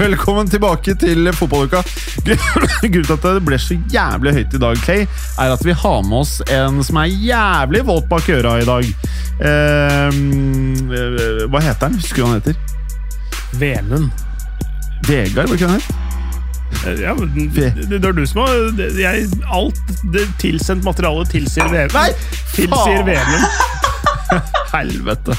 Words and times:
Velkommen 0.00 0.48
tilbake 0.48 0.94
til 0.96 1.28
fotballuka. 1.36 1.82
Grunnen 2.24 3.04
til 3.04 3.12
at 3.12 3.24
det 3.26 3.42
ble 3.44 3.58
så 3.60 3.74
jævlig 3.92 4.32
høyt 4.38 4.54
i 4.56 4.60
dag, 4.62 4.78
Clay, 4.80 5.02
er 5.36 5.52
at 5.52 5.64
vi 5.66 5.74
har 5.76 5.98
med 6.06 6.22
oss 6.22 6.38
en 6.48 6.78
som 6.86 6.96
er 7.02 7.10
jævlig 7.12 7.82
våt 7.84 8.06
bak 8.08 8.30
øra 8.32 8.54
i 8.62 8.68
dag. 8.68 8.88
Eh, 9.50 10.20
hva 11.52 11.62
heter 11.66 11.84
han? 11.84 11.98
Husker 12.00 12.16
du 12.16 12.24
hva 12.24 12.30
han 12.30 12.40
heter? 12.40 12.56
Velund. 13.60 14.08
Vegard, 15.04 15.52
var 15.52 15.58
ikke 15.58 15.68
han 15.68 15.76
het? 15.76 15.92
Ja, 17.02 17.12
men 17.18 17.52
det, 17.52 17.68
det 17.90 18.00
er 18.00 18.16
du 18.16 18.24
som 18.30 18.44
har 18.46 18.80
jeg, 18.96 19.28
Alt 19.52 19.80
det 20.14 20.24
tilsendt 20.40 20.86
materiale 20.86 21.28
tilsier 21.28 21.68
Velund. 21.68 22.26
Tilsier 22.56 23.04
faen! 23.04 23.80
Helvete. 24.74 25.34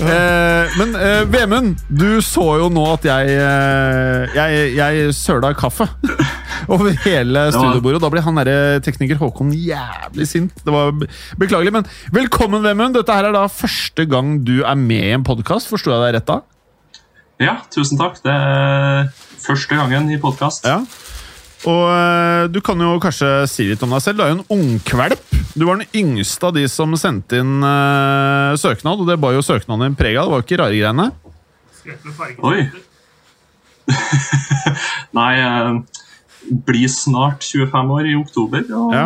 Eh, 0.00 0.76
men 0.80 0.94
eh, 0.96 1.22
Vemund, 1.30 1.80
du 1.88 2.20
så 2.24 2.46
jo 2.62 2.68
nå 2.72 2.84
at 2.94 3.04
jeg 3.04 3.34
eh, 3.36 4.36
Jeg, 4.36 4.70
jeg 4.78 5.14
søla 5.16 5.52
kaffe 5.58 5.86
over 6.72 6.94
hele 7.04 7.46
studiobordet. 7.54 7.98
og 8.00 8.04
Da 8.06 8.12
ble 8.14 8.24
han 8.24 8.40
derre 8.40 8.80
tekniker 8.84 9.20
Håkon 9.20 9.52
jævlig 9.56 10.28
sint. 10.28 10.64
Det 10.64 10.74
var 10.74 10.94
beklagelig, 11.40 11.74
men 11.80 11.88
velkommen, 12.14 12.64
Vemund. 12.64 12.96
Dette 12.98 13.16
her 13.16 13.30
er 13.30 13.36
da 13.36 13.46
første 13.52 14.06
gang 14.08 14.38
du 14.46 14.60
er 14.62 14.78
med 14.78 15.10
i 15.10 15.14
en 15.18 15.26
podkast. 15.26 15.70
Forsto 15.70 15.92
jeg 15.92 16.02
deg 16.06 16.18
rett 16.18 16.30
da? 16.30 16.40
Ja, 17.40 17.60
tusen 17.72 18.00
takk. 18.00 18.20
Det 18.24 18.32
er 18.32 19.08
første 19.40 19.78
gangen 19.78 20.10
i 20.12 20.20
podkast. 20.20 20.68
Ja. 20.68 20.82
Og 21.68 21.82
eh, 21.92 22.46
du 22.48 22.60
kan 22.64 22.80
jo 22.80 22.94
kanskje 23.02 23.28
si 23.50 23.66
litt 23.68 23.82
om 23.84 23.92
deg 23.92 24.02
selv. 24.04 24.20
Du 24.20 24.24
er 24.24 24.32
jo 24.32 24.38
en 24.38 24.52
ungkvalp. 24.56 25.24
Du 25.52 25.66
var 25.68 25.80
den 25.80 25.90
yngste 25.96 26.48
av 26.48 26.54
de 26.56 26.64
som 26.70 26.94
sendte 26.96 27.40
inn 27.42 27.58
uh, 27.60 28.56
søknad, 28.60 29.02
og 29.02 29.08
det 29.10 29.18
bar 29.20 29.34
jo 29.34 29.42
søknaden 29.44 29.90
din 29.90 29.98
preg 29.98 30.16
av. 30.16 30.28
Det 30.28 30.32
var 30.32 30.40
jo 30.40 30.46
ikke 30.46 30.60
rare 30.62 30.78
greiene. 30.78 31.10
Oi! 32.46 32.60
Nei, 35.18 35.30
jeg 35.36 36.62
blir 36.70 36.92
snart 36.92 37.44
25 37.44 37.92
år 37.98 38.08
i 38.08 38.16
oktober. 38.20 38.64
Og 38.78 38.94
Ja. 38.94 39.04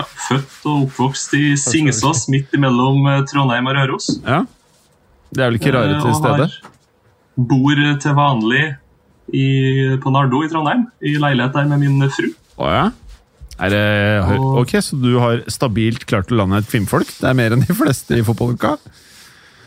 ja, 0.00 0.04
født 0.28 0.68
og 0.68 0.88
oppvokst 0.88 1.36
i 1.38 1.44
Singsås, 1.60 2.26
midt 2.32 2.52
imellom 2.56 3.06
Trondheim 3.30 3.70
og 3.70 3.78
Røros. 3.78 4.10
Ja. 4.26 4.42
Det 5.34 5.42
er 5.42 5.50
vel 5.50 5.60
ikke 5.62 5.74
rare 5.74 6.00
til 6.02 6.18
stede? 6.18 6.50
Bor 7.34 7.78
til 8.02 8.14
vanlig 8.18 8.64
i, 9.32 9.46
på 10.02 10.12
Nardo 10.12 10.42
i 10.44 10.50
Trondheim, 10.52 10.84
i 11.00 11.16
leilighet 11.20 11.56
der 11.56 11.70
med 11.70 11.82
min 11.84 12.10
fru. 12.12 12.28
Å 12.60 12.70
ja? 12.70 12.84
Er 13.62 13.70
det, 13.70 13.82
ok, 14.58 14.72
Så 14.82 14.98
du 14.98 15.12
har 15.22 15.44
stabilt 15.52 16.02
klart 16.10 16.32
å 16.32 16.38
lande 16.40 16.58
et 16.58 16.70
kvinnfolk? 16.70 17.06
Det 17.20 17.28
er 17.30 17.36
mer 17.38 17.54
enn 17.54 17.62
de 17.62 17.76
fleste 17.76 18.18
i 18.18 18.24
fotballuka? 18.26 18.74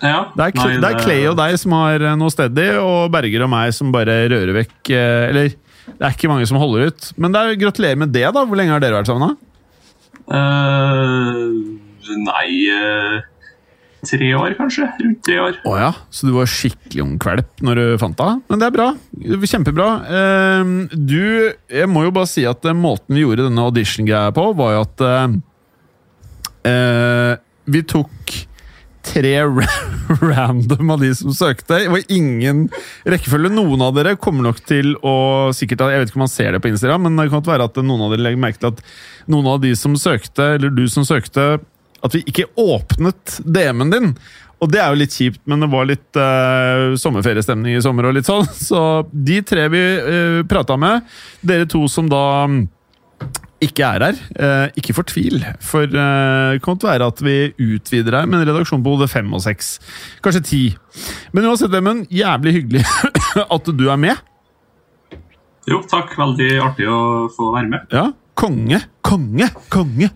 Ja, 0.04 0.28
Det 0.36 0.44
er, 0.44 0.58
nei, 0.60 0.74
det 0.78 0.90
er 0.92 1.00
Clay 1.02 1.24
og 1.26 1.38
deg 1.40 1.56
som 1.58 1.74
har 1.74 2.04
eh, 2.06 2.18
noe 2.20 2.30
steady, 2.30 2.68
og 2.78 3.08
Berger 3.16 3.48
og 3.48 3.50
meg 3.50 3.72
som 3.74 3.90
bare 3.96 4.28
rører 4.30 4.54
vekk 4.60 4.92
eh, 4.94 5.24
Eller, 5.32 5.56
det 5.88 6.04
er 6.04 6.14
ikke 6.14 6.30
mange 6.30 6.46
som 6.50 6.60
holder 6.62 6.92
ut. 6.92 7.08
Men 7.18 7.34
det 7.34 7.42
er, 7.42 7.58
gratulerer 7.64 7.98
med 8.04 8.14
det, 8.14 8.28
da. 8.28 8.44
Hvor 8.44 8.60
lenge 8.60 8.76
har 8.76 8.84
dere 8.84 9.00
vært 9.00 9.10
sammen? 9.10 9.34
da? 9.34 9.44
Uh, 10.28 11.78
Nei 12.28 12.52
Tre 14.06 14.28
år, 14.38 14.54
kanskje. 14.58 14.86
Rundt 15.02 15.24
tre 15.26 15.40
år. 15.42 15.56
Å 15.66 15.74
ja, 15.80 15.90
Så 16.14 16.28
du 16.28 16.34
var 16.36 16.50
skikkelig 16.52 17.02
ung 17.02 17.16
kvalp 17.22 17.64
når 17.66 17.80
du 17.80 17.86
fant 18.02 18.20
henne? 18.22 18.42
Men 18.52 18.62
det 18.62 18.68
er 18.68 18.76
bra. 18.76 18.88
Kjempebra. 19.48 19.88
Eh, 20.06 20.64
du, 20.94 21.24
jeg 21.74 21.90
må 21.90 22.06
jo 22.06 22.14
bare 22.14 22.30
si 22.30 22.46
at 22.48 22.66
eh, 22.68 22.78
måten 22.78 23.18
vi 23.18 23.24
gjorde 23.26 23.48
denne 23.48 23.66
audition-greia 23.66 24.36
på, 24.36 24.44
var 24.60 24.76
jo 24.76 24.84
at 24.86 24.98
eh, 26.68 27.34
Vi 27.74 27.82
tok 27.90 28.36
tre 29.08 29.34
random 30.22 30.92
av 30.94 31.02
de 31.02 31.10
som 31.16 31.34
søkte. 31.34 31.80
Det 31.80 31.92
var 31.92 32.14
ingen 32.14 32.68
rekkefølge. 33.08 33.54
Noen 33.56 33.82
av 33.88 33.96
dere 33.98 34.18
kommer 34.20 34.50
nok 34.50 34.62
til 34.68 34.94
å 35.02 35.16
sikkert, 35.56 35.86
Jeg 35.90 36.04
vet 36.04 36.12
ikke 36.12 36.20
om 36.20 36.26
man 36.28 36.34
ser 36.34 36.54
det 36.54 36.62
på 36.64 36.72
Instagram, 36.72 37.08
men 37.08 37.18
det 37.18 37.30
kan 37.34 37.46
være 37.48 37.70
at 37.70 37.80
noen 37.82 38.06
av 38.06 38.14
dere 38.14 38.28
legger 38.28 38.44
merke 38.44 38.62
til 38.62 38.76
at 38.76 38.84
noen 39.32 39.48
av 39.56 39.64
de 39.64 39.74
som 39.80 39.96
søkte, 40.00 40.54
eller 40.58 40.76
du 40.76 40.86
som 40.92 41.08
søkte, 41.08 41.58
at 42.06 42.16
vi 42.16 42.24
ikke 42.30 42.50
åpnet 42.60 43.40
DM-en 43.46 43.94
din. 43.94 44.14
Og 44.58 44.72
det 44.74 44.80
er 44.82 44.90
jo 44.90 45.02
litt 45.02 45.14
kjipt, 45.14 45.42
men 45.50 45.62
det 45.62 45.70
var 45.70 45.86
litt 45.86 46.18
uh, 46.18 46.96
sommerferiestemning 46.98 47.78
i 47.78 47.84
sommer 47.84 48.10
og 48.10 48.16
litt 48.18 48.30
sånn. 48.30 48.48
Så 48.70 48.80
de 49.12 49.42
tre 49.46 49.68
vi 49.74 49.84
uh, 50.02 50.42
prata 50.50 50.80
med, 50.82 51.06
dere 51.46 51.70
to 51.70 51.84
som 51.92 52.10
da 52.10 52.24
mm, 52.50 52.64
ikke 53.68 53.92
er 53.98 54.08
her, 54.08 54.22
uh, 54.42 54.78
ikke 54.78 54.98
fortvil. 54.98 55.44
For 55.62 55.86
uh, 55.86 56.56
det 56.56 56.64
kan 56.64 56.74
godt 56.74 56.88
være 56.90 57.12
at 57.14 57.22
vi 57.26 57.38
utvider 57.54 58.18
her 58.18 58.30
med 58.30 58.42
en 58.42 58.50
redaksjon 58.50 58.82
på 58.82 58.98
både 58.98 59.10
fem 59.12 59.30
og 59.34 59.46
seks. 59.46 59.76
Kanskje 60.26 60.46
ti. 60.50 60.64
Men 61.38 61.50
uansett, 61.52 61.74
Vemund, 61.74 62.08
jævlig 62.14 62.58
hyggelig 62.58 62.86
at 63.56 63.74
du 63.78 63.88
er 63.94 64.02
med. 64.02 64.26
Jo, 65.68 65.84
takk. 65.86 66.16
Veldig 66.18 66.54
artig 66.64 66.88
å 66.90 67.28
få 67.36 67.52
være 67.54 67.70
med. 67.76 67.94
Ja, 67.94 68.10
Konge, 68.38 68.78
konge, 69.02 69.48
konge! 69.74 70.12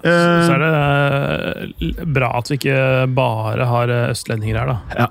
Eh, 0.00 0.46
Så 0.46 0.54
er 0.56 0.62
det 0.64 1.90
eh, 1.90 2.04
bra 2.08 2.30
at 2.38 2.50
vi 2.50 2.56
ikke 2.60 2.76
bare 3.16 3.66
har 3.68 3.92
eh, 3.92 4.10
østlendinger 4.14 4.60
her, 4.62 4.74
da. 4.74 5.08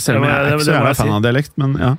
selv 0.00 0.22
om 0.22 0.28
jeg 0.28 0.32
er 0.32 0.46
ikke 0.52 0.58
det 0.62 0.66
så 0.68 0.76
jævla 0.78 0.94
fan 0.96 1.16
av 1.18 1.24
dialekt, 1.26 1.52
men 1.60 1.76
ja. 1.80 1.94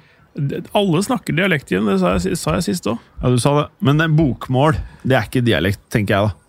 Alle 0.73 1.03
snakker 1.05 1.35
dialekt 1.37 1.69
igjen, 1.69 1.85
det 1.85 1.99
sa 2.01 2.15
jeg, 2.17 2.37
sa 2.41 2.55
jeg 2.57 2.63
sist 2.71 2.87
òg. 2.89 2.97
ja, 3.21 3.29
du 3.29 3.37
sa 3.41 3.51
det. 3.59 3.67
Men 3.85 3.99
det 4.01 4.07
er 4.09 4.15
bokmål, 4.17 4.79
det 5.05 5.19
er 5.19 5.27
ikke 5.29 5.43
dialekt, 5.45 5.83
tenker 5.93 6.15
jeg 6.17 6.31
da. 6.31 6.39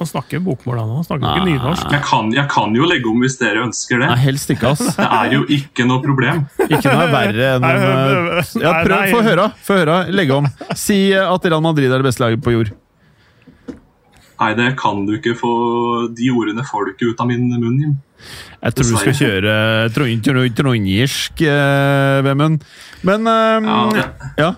Han 0.00 0.08
snakker 0.08 0.40
bokmål, 0.40 0.78
han 0.80 0.92
òg. 0.94 1.00
Han 1.02 1.04
snakker 1.10 1.26
ikke 1.34 1.48
nynorsk. 1.50 1.90
Jeg 1.92 2.04
kan, 2.08 2.30
jeg 2.32 2.46
kan 2.48 2.72
jo 2.78 2.86
legge 2.88 3.10
om 3.10 3.18
hvis 3.20 3.34
dere 3.36 3.66
ønsker 3.66 3.98
det. 4.00 4.06
Nei, 4.08 4.20
helst 4.22 4.48
ikke, 4.54 4.70
ass. 4.72 4.94
Det 4.96 5.08
er 5.18 5.34
jo 5.34 5.42
ikke 5.58 5.84
noe 5.90 6.00
problem. 6.00 6.46
Ikke 6.70 6.86
noe 6.94 7.08
verre 7.12 7.50
enn 7.58 7.66
Nei, 7.66 7.72
en, 7.74 8.62
Ja, 8.62 8.72
prøv, 8.86 9.02
få 9.12 9.20
høre. 9.26 9.44
Få 9.66 9.76
høre. 9.82 9.98
Legge 10.14 10.38
om. 10.38 10.48
Si 10.78 10.96
at 11.12 11.44
Real 11.50 11.60
Madrid 11.66 11.90
er 11.92 12.00
det 12.00 12.06
beste 12.08 12.24
laget 12.24 12.40
på 12.46 12.54
jord. 12.54 12.70
Nei, 14.40 14.54
det 14.56 14.70
kan 14.80 15.02
du 15.06 15.12
ikke 15.18 15.34
få 15.36 15.50
De 16.16 16.30
ordene 16.32 16.64
får 16.64 16.86
du 16.86 16.92
ikke 16.94 17.10
ut 17.12 17.20
av 17.20 17.28
min 17.28 17.48
munn, 17.60 17.80
Jim. 17.82 17.96
Jeg 18.62 18.74
tror 18.76 18.88
du 18.90 18.96
skal 19.00 19.14
kjøre 19.16 19.52
trond- 19.94 20.24
trond- 20.24 20.56
trondgirsk, 20.56 21.40
eh, 21.44 22.22
Vemund. 22.24 22.64
Men 23.04 23.26
eh, 23.26 23.68
Ja, 23.68 24.04
ja. 24.38 24.50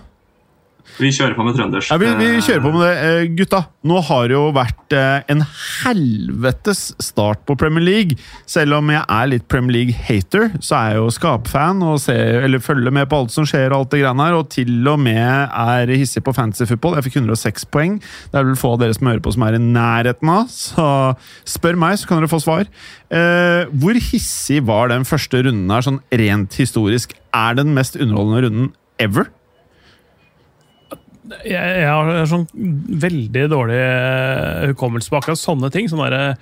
Vi 0.99 1.09
kjører 1.13 1.33
på 1.37 1.45
med 1.47 1.55
trøndersk. 1.57 1.89
Ja, 1.89 1.97
vi, 1.97 2.09
vi 2.19 2.41
kjører 2.43 2.61
på 2.63 2.71
med 2.75 2.83
det. 2.85 2.93
Eh, 3.07 3.29
Gutta, 3.37 3.63
nå 3.89 3.99
har 4.09 4.27
det 4.29 4.35
jo 4.35 4.43
vært 4.53 4.95
eh, 4.97 5.23
en 5.33 5.41
helvetes 5.83 6.83
start 7.01 7.41
på 7.47 7.55
Premier 7.59 7.85
League. 7.85 8.17
Selv 8.49 8.77
om 8.77 8.91
jeg 8.93 9.01
er 9.01 9.31
litt 9.31 9.47
Premier 9.51 9.79
League-hater, 9.79 10.51
så 10.59 10.77
er 10.77 10.93
jeg 10.93 11.01
jo 11.01 11.09
skapfan 11.15 11.81
og 11.87 11.97
ser, 12.03 12.45
følger 12.63 12.93
med 12.93 13.09
på 13.09 13.23
alt 13.23 13.33
som 13.33 13.47
skjer. 13.49 13.71
Og 13.71 13.83
alt 13.83 13.95
det 13.95 14.03
greiene 14.03 14.27
her, 14.27 14.37
og 14.37 14.51
til 14.53 14.91
og 14.91 15.01
med 15.01 15.49
er 15.49 15.95
hissig 15.97 16.23
på 16.25 16.35
fantasy 16.35 16.67
football. 16.69 16.99
Jeg 16.99 17.07
fikk 17.09 17.19
106 17.23 17.67
poeng. 17.73 17.97
Det 18.29 18.41
er 18.41 18.49
vel 18.51 18.59
få 18.59 18.75
av 18.75 18.83
dere 18.83 18.97
som 18.97 19.09
hører 19.09 19.23
på 19.23 19.33
som 19.33 19.47
er 19.47 19.57
i 19.57 19.63
nærheten 19.63 20.33
av, 20.33 20.49
så 20.53 20.87
spør 21.49 21.79
meg, 21.79 21.97
så 21.99 22.09
kan 22.09 22.21
dere 22.21 22.31
få 22.31 22.41
svar. 22.43 22.67
Eh, 23.13 23.69
hvor 23.81 23.97
hissig 24.11 24.61
var 24.67 24.93
den 24.93 25.07
første 25.09 25.41
runden 25.45 25.73
her, 25.73 25.85
sånn 25.85 26.01
rent 26.13 26.59
historisk? 26.59 27.17
Er 27.33 27.57
den 27.57 27.73
mest 27.77 27.97
underholdende 27.97 28.45
runden 28.45 28.75
ever? 29.01 29.31
Jeg, 31.47 31.53
jeg 31.55 31.87
har 31.87 32.25
sånn 32.27 32.47
veldig 33.03 33.45
dårlig 33.53 33.79
eh, 33.79 34.65
hukommelse 34.73 35.09
på 35.13 35.21
akkurat 35.21 35.39
sånne 35.39 35.69
ting. 35.71 35.87
Sånn 35.91 36.03
derre 36.03 36.35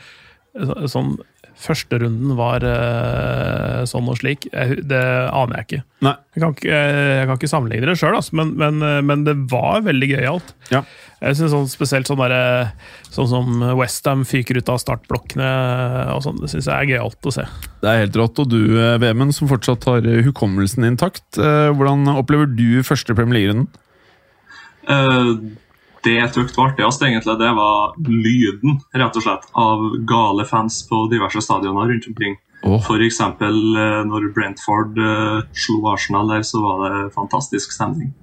så- 0.57 0.87
Sånn 0.91 1.13
førsterunden 1.61 2.31
var 2.39 2.63
eh, 2.65 3.83
sånn 3.85 4.07
og 4.09 4.15
slik, 4.17 4.47
jeg, 4.49 4.79
det 4.89 4.97
aner 5.29 5.59
jeg 5.59 5.65
ikke. 5.67 5.81
Jeg 6.33 6.41
kan 6.41 6.55
ikke, 6.55 6.79
jeg 6.79 7.27
kan 7.29 7.37
ikke 7.37 7.49
sammenligne 7.51 7.85
det 7.91 7.97
sjøl, 8.01 8.17
men, 8.39 8.53
men, 8.57 8.79
eh, 8.81 9.01
men 9.05 9.25
det 9.27 9.35
var 9.51 9.83
veldig 9.85 10.09
gøyalt. 10.15 10.55
Ja. 10.73 10.81
Jeg 11.21 11.37
synes 11.37 11.53
sånn, 11.53 11.69
Spesielt 11.69 12.09
sånn, 12.09 12.23
der, 12.23 12.71
sånn 13.13 13.29
som 13.29 13.61
Westham 13.77 14.23
fyker 14.25 14.57
ut 14.57 14.71
av 14.73 14.79
startblokkene, 14.81 15.51
og 16.15 16.23
sånn, 16.25 16.41
det 16.41 16.49
syns 16.49 16.65
jeg 16.71 16.73
er 16.73 16.89
gøyalt 16.95 17.29
å 17.29 17.35
se. 17.37 17.45
Det 17.83 17.91
er 17.93 18.01
helt 18.07 18.17
rått. 18.17 18.41
Og 18.41 18.49
du, 18.49 18.57
Vemund, 19.03 19.35
som 19.37 19.51
fortsatt 19.51 19.85
har 19.91 20.01
hukommelsen 20.25 20.87
intakt. 20.89 21.27
Hvordan 21.37 22.09
opplever 22.15 22.49
du 22.49 22.81
første 22.87 23.13
Premier 23.13 23.37
League-runden? 23.37 23.69
Eh, 24.91 25.31
det 26.05 26.15
jeg 26.17 26.31
syntes 26.33 26.55
var 26.57 26.71
artigst, 26.71 27.03
egentlig, 27.05 27.35
det 27.39 27.49
var 27.57 27.97
lyden 28.09 28.79
rett 28.97 29.17
og 29.19 29.25
slett, 29.25 29.43
av 29.53 29.83
gale 30.09 30.45
fans 30.49 30.81
på 30.89 31.03
diverse 31.11 31.43
stadioner 31.45 31.91
rundt 31.91 32.07
omkring. 32.09 32.39
Oh. 32.61 32.89
Eksempel 33.01 33.57
eh, 33.77 34.01
når 34.09 34.31
Brentford 34.35 34.97
eh, 34.97 35.41
slo 35.57 35.81
Arsenal 35.93 36.29
der, 36.33 36.45
så 36.45 36.61
var 36.63 36.85
det 36.85 37.11
fantastisk 37.17 37.73
stemning. 37.73 38.13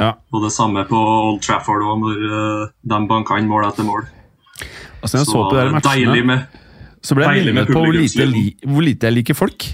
Ja. 0.00 0.14
Og 0.32 0.46
det 0.46 0.52
samme 0.54 0.86
på 0.88 0.96
Old 0.96 1.42
Trafford 1.44 1.84
òg, 1.84 2.06
når 2.06 2.70
de 2.88 3.00
banka 3.10 3.36
inn 3.36 3.50
mål 3.50 3.68
etter 3.68 3.84
mål. 3.84 4.06
Altså, 5.02 5.20
så 5.28 5.44
på 5.44 5.56
de 5.56 5.66
her 5.66 5.84
deilig 5.84 6.24
med 6.28 6.60
så 7.00 7.16
ble 7.16 7.28
jeg 7.28 7.48
minnet 7.48 7.70
på 7.70 7.80
hvor 7.80 7.96
lite, 7.96 8.26
hvor 8.68 8.84
lite 8.84 9.08
jeg 9.08 9.16
liker 9.16 9.36
folk. 9.36 9.66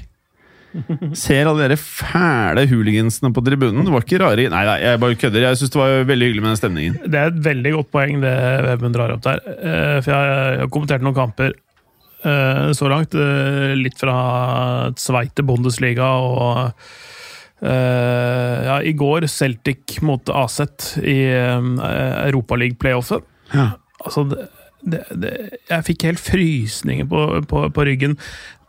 Ser 1.16 1.48
alle 1.48 1.68
de 1.72 1.76
fæle 1.80 2.66
hooligansene 2.68 3.30
på 3.32 3.42
tribunen. 3.46 3.84
Det 3.86 3.92
var 3.94 4.02
ikke 4.04 4.18
rare 4.20 4.48
Nei, 4.52 4.64
nei, 4.68 4.74
jeg 4.82 5.00
bare 5.00 5.16
kødder. 5.20 5.44
Jeg 5.46 5.60
syns 5.60 5.72
det 5.72 5.80
var 5.80 6.08
veldig 6.10 6.26
hyggelig 6.28 6.42
med 6.44 6.50
den 6.52 6.60
stemningen. 6.60 6.96
Det 7.06 7.20
er 7.20 7.30
et 7.30 7.38
veldig 7.46 7.72
godt 7.78 7.90
poeng 7.94 8.20
det 8.24 8.34
Vebund 8.66 8.96
drar 8.98 9.14
opp 9.14 9.22
der. 9.24 9.40
Eh, 9.56 9.96
For 10.04 10.12
jeg 10.12 10.60
har 10.60 10.70
kommentert 10.74 11.06
noen 11.06 11.16
kamper 11.16 11.54
eh, 11.56 12.66
så 12.76 12.90
langt. 12.92 13.16
eh, 13.16 13.72
Litt 13.80 13.96
fra 14.00 14.16
Sveite 15.00 15.46
Bundesliga 15.46 16.10
og 16.20 16.72
ja, 17.66 18.74
I 18.84 18.92
går 18.92 19.24
Celtic 19.32 19.96
mot 20.04 20.28
Aset 20.28 20.90
i 21.00 21.14
Europaliga-playoffet. 21.32 23.24
Ja. 23.54 23.70
Altså, 24.04 24.26
det, 24.84 25.00
det, 25.16 25.30
jeg 25.70 25.86
fikk 25.88 26.04
helt 26.10 26.20
frysninger 26.22 27.08
på, 27.10 27.22
på, 27.48 27.62
på 27.72 27.86
ryggen. 27.88 28.18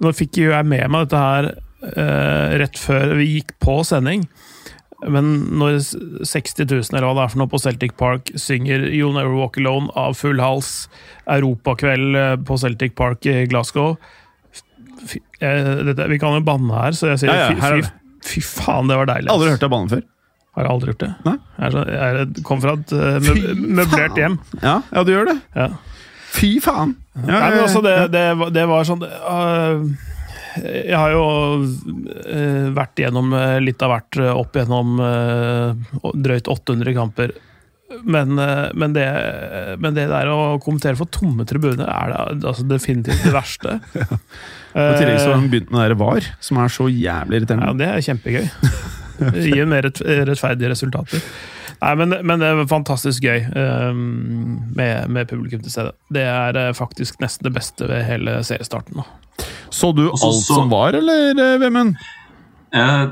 Nå 0.02 0.14
fikk 0.16 0.40
jo 0.40 0.54
jeg 0.54 0.70
med 0.72 0.88
meg 0.94 1.04
dette 1.08 1.20
her 1.20 1.50
rett 1.82 2.78
før 2.82 3.16
vi 3.20 3.28
gikk 3.38 3.52
på 3.64 3.80
sending. 3.86 4.24
Men 5.06 5.28
når 5.60 5.76
60 6.26 6.66
000 6.66 6.88
eller 6.98 7.06
hva 7.06 7.14
det 7.20 7.24
er 7.28 7.30
for 7.36 7.42
noe 7.44 7.52
på 7.52 7.60
Celtic 7.62 7.92
Park 8.00 8.32
synger 8.42 8.88
You'll 8.90 9.14
Never 9.14 9.36
Walk 9.38 9.60
Alone 9.62 9.92
av 9.94 10.16
full 10.18 10.40
hals, 10.42 10.88
europakveld 11.30 12.18
eh, 12.18 12.34
på 12.48 12.58
Celtic 12.58 12.96
Park 12.98 13.28
i 13.30 13.44
Glasgow 13.52 13.94
fy, 15.06 15.22
eh, 15.46 15.70
dette, 15.92 16.08
Vi 16.10 16.18
kan 16.18 16.34
jo 16.40 16.42
banne 16.48 16.74
her, 16.74 16.98
så 16.98 17.12
jeg 17.14 17.22
sier 17.22 17.30
Ja, 17.30 17.52
ja, 17.54 17.84
fy, 17.86 17.92
fy, 18.26 18.42
faen, 18.42 18.90
det 18.90 18.98
var 18.98 19.12
deilig. 19.12 19.30
Aldri 19.30 19.52
ass. 19.52 19.60
hørt 19.60 19.68
deg 19.68 19.74
banne 19.76 19.94
før. 19.94 20.02
Har 20.58 20.66
jeg 20.66 20.74
aldri 20.74 20.90
gjort 20.96 21.04
det? 21.06 21.12
Nei. 21.30 21.36
Jeg, 21.62 21.76
så, 21.76 21.86
jeg 21.94 22.44
kom 22.50 22.66
fra 22.66 22.74
et 22.80 22.96
eh, 22.98 23.20
møb- 23.28 23.64
møblert 23.84 24.18
hjem. 24.18 24.40
Ja, 24.64 24.80
ja, 24.90 25.04
du 25.06 25.14
gjør 25.14 25.30
det. 25.30 25.38
Ja. 25.54 25.70
Fy 26.34 26.56
faen! 26.62 26.98
Ja, 27.22 27.38
Nei, 27.38 27.48
men 27.54 27.64
også 27.68 27.86
det, 27.86 27.94
det, 28.18 28.26
var- 28.42 28.50
det 28.58 28.66
var 28.74 28.90
sånn 28.90 29.06
øh, 29.06 29.86
Jeg 30.64 30.98
har 30.98 31.14
jo 31.14 31.26
øh, 31.64 32.70
vært 32.76 33.02
gjennom 33.02 33.34
øh, 33.36 33.58
litt 33.64 33.84
av 33.86 33.94
hvert 33.94 34.20
øh, 34.22 34.32
opp 34.38 34.58
gjennom 34.58 34.98
drøyt 36.28 36.50
800 36.52 36.96
kamper. 36.98 37.36
Men, 38.04 38.36
men, 38.36 38.94
det, 38.94 39.06
men 39.80 39.96
det 39.96 40.10
der 40.12 40.28
å 40.28 40.58
kommentere 40.62 41.00
for 41.00 41.08
tomme 41.08 41.46
tribuner 41.48 41.88
er 41.88 42.12
det, 42.12 42.44
altså 42.50 42.66
definitivt 42.68 43.24
det 43.24 43.32
verste. 43.32 43.78
Og 44.78 44.92
I 44.92 44.98
tillegg 45.00 45.22
så 45.24 45.32
har 45.32 45.40
hun 45.40 45.48
begynt 45.50 45.72
med 45.74 45.94
det 45.94 45.98
VAR, 45.98 46.28
som 46.44 46.60
er 46.62 46.74
så 46.74 46.90
jævlig 46.92 47.46
Ja, 47.48 47.72
det 47.80 47.88
er 47.88 48.04
kjempegøy. 48.10 48.50
Det 49.18 49.48
gir 49.48 49.70
mer 49.72 49.88
rettferdige 49.88 50.74
resultater. 50.76 51.24
Nei, 51.78 51.94
men, 52.00 52.16
men 52.26 52.42
det 52.42 52.50
er 52.50 52.70
fantastisk 52.70 53.26
gøy 53.26 53.44
um, 53.54 54.00
med, 54.78 55.12
med 55.14 55.30
publikum 55.30 55.62
til 55.62 55.74
stede. 55.74 55.94
Det 56.14 56.24
er 56.26 56.58
eh, 56.58 56.74
faktisk 56.78 57.22
nesten 57.22 57.46
det 57.46 57.54
beste 57.54 57.90
ved 57.90 58.06
hele 58.08 58.40
seriestarten. 58.46 58.98
nå. 58.98 59.06
Så 59.70 59.94
du 59.96 60.10
Også, 60.10 60.26
alt 60.28 60.44
så- 60.46 60.56
som 60.62 60.70
var, 60.70 60.94
eller, 60.96 61.32
eh, 61.38 61.58
Vemund? 61.60 61.96
Eh, 62.74 63.08